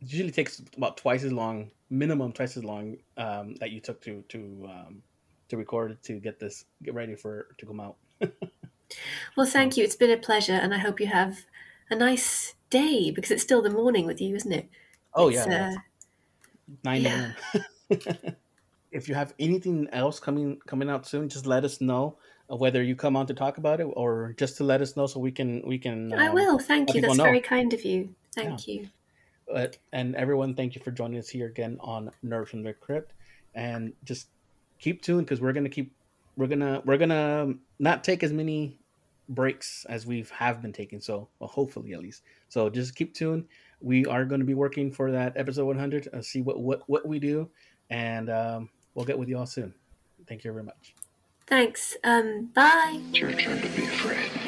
It 0.02 0.12
usually 0.12 0.32
takes 0.32 0.62
about 0.78 0.98
twice 0.98 1.24
as 1.24 1.34
long, 1.34 1.72
minimum 1.90 2.32
twice 2.32 2.56
as 2.58 2.64
long 2.64 2.98
um, 3.18 3.56
that 3.56 3.72
you 3.72 3.80
took 3.80 4.02
to 4.02 4.24
to 4.30 4.70
um, 4.70 5.04
to 5.50 5.58
record 5.58 6.02
to 6.04 6.20
get 6.20 6.40
this 6.40 6.66
get 6.84 6.94
ready 6.94 7.16
for 7.16 7.48
to 7.58 7.66
come 7.66 7.80
out. 7.80 7.96
well, 9.36 9.48
thank 9.48 9.78
you. 9.78 9.84
It's 9.84 9.96
been 9.96 10.12
a 10.12 10.18
pleasure, 10.18 10.54
and 10.54 10.74
I 10.74 10.78
hope 10.78 11.00
you 11.00 11.08
have 11.08 11.40
a 11.90 11.96
nice 11.96 12.54
day 12.70 13.12
because 13.12 13.32
it's 13.32 13.44
still 13.44 13.62
the 13.62 13.70
morning 13.70 14.06
with 14.06 14.22
you, 14.22 14.36
isn't 14.36 14.52
it? 14.52 14.70
Oh 15.14 15.30
it's, 15.30 15.46
yeah, 15.46 15.74
uh, 15.74 15.80
nine 16.84 17.02
yeah. 17.02 17.32
a.m. 17.54 18.36
if 18.92 19.10
you 19.10 19.16
have 19.16 19.34
anything 19.40 19.88
else 19.92 20.20
coming 20.20 20.60
coming 20.66 20.90
out 20.90 21.06
soon, 21.08 21.30
just 21.30 21.46
let 21.46 21.64
us 21.64 21.82
know. 21.82 22.18
Whether 22.48 22.82
you 22.82 22.96
come 22.96 23.16
on 23.16 23.28
to 23.28 23.36
talk 23.36 23.60
about 23.60 23.80
it 23.80 23.84
or 23.84 24.34
just 24.36 24.58
to 24.58 24.64
let 24.64 24.82
us 24.82 24.98
know 24.98 25.06
so 25.06 25.20
we 25.20 25.32
can 25.32 25.62
we 25.68 25.78
can. 25.78 26.12
I 26.14 26.30
um, 26.30 26.34
will. 26.34 26.58
Thank 26.58 26.96
you. 26.96 27.02
That's 27.02 27.18
know. 27.18 27.24
very 27.24 27.42
kind 27.42 27.74
of 27.74 27.86
you. 27.86 28.16
Thank 28.34 28.68
yeah. 28.68 28.74
you. 28.74 28.90
But, 29.52 29.78
and 29.92 30.16
everyone, 30.16 30.54
thank 30.54 30.76
you 30.76 30.82
for 30.82 30.92
joining 30.92 31.20
us 31.20 31.30
here 31.30 31.48
again 31.48 31.78
on 31.80 32.12
Nerds 32.24 32.50
from 32.50 32.64
the 32.64 32.74
Crypt, 32.74 33.14
and 33.56 33.94
just 34.04 34.28
keep 34.80 35.02
tuned 35.02 35.26
because 35.26 35.42
we're 35.42 35.54
gonna 35.54 35.70
keep 35.70 35.92
we're 36.38 36.48
gonna 36.48 36.82
we're 36.86 36.98
gonna 36.98 37.54
not 37.80 38.04
take 38.04 38.24
as 38.24 38.32
many 38.32 38.78
breaks 39.30 39.86
as 39.90 40.06
we 40.06 40.20
have 40.20 40.30
have 40.30 40.62
been 40.62 40.74
taking. 40.74 41.00
So, 41.00 41.30
well, 41.40 41.50
hopefully 41.50 41.94
at 41.94 42.00
least. 42.00 42.24
So 42.50 42.70
just 42.70 42.96
keep 42.96 43.14
tuned. 43.14 43.46
We 43.82 44.06
are 44.06 44.26
going 44.26 44.40
to 44.40 44.46
be 44.46 44.56
working 44.56 44.92
for 44.92 45.12
that 45.12 45.34
episode 45.36 45.66
100. 45.66 46.10
Uh, 46.14 46.22
see 46.22 46.42
what 46.42 46.60
what 46.60 46.82
what 46.88 47.08
we 47.08 47.20
do, 47.20 47.50
and 47.90 48.30
um, 48.30 48.70
we'll 48.94 49.06
get 49.06 49.18
with 49.18 49.30
you 49.30 49.38
all 49.38 49.46
soon. 49.46 49.74
Thank 50.28 50.44
you 50.44 50.52
very 50.52 50.64
much. 50.64 50.96
Thanks. 51.48 51.96
Um, 52.04 52.50
bye. 52.54 53.02
It's 53.10 53.20
your 53.20 53.32
turn 53.32 53.62
to 53.62 53.70
be 53.70 53.84
afraid. 53.84 54.39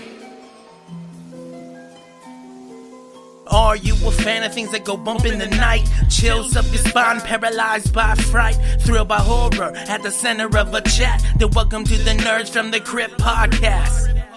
Are 3.52 3.76
you 3.76 3.95
a 4.08 4.12
fan 4.12 4.43
of 4.43 4.54
things 4.54 4.72
that 4.72 4.86
go 4.86 4.95
bump 4.95 5.26
in 5.26 5.38
the 5.38 5.47
night? 5.47 5.86
Chills 6.10 6.56
up 6.56 6.66
your 6.68 6.78
spine, 6.78 7.20
paralyzed 7.20 7.93
by 7.93 8.16
fright, 8.16 8.58
thrilled 8.80 9.10
by 9.10 9.20
horror 9.20 9.76
at 9.76 10.02
the 10.04 10.10
center 10.10 10.45
of 10.58 10.74
a 10.74 10.80
chat. 10.82 11.22
Then 11.38 11.49
welcome 11.52 11.84
to 11.84 11.97
the 11.97 12.12
Nerds 12.12 12.49
from 12.49 12.72
the 12.72 12.80
Crypt 12.80 13.20
podcast. 13.20 14.30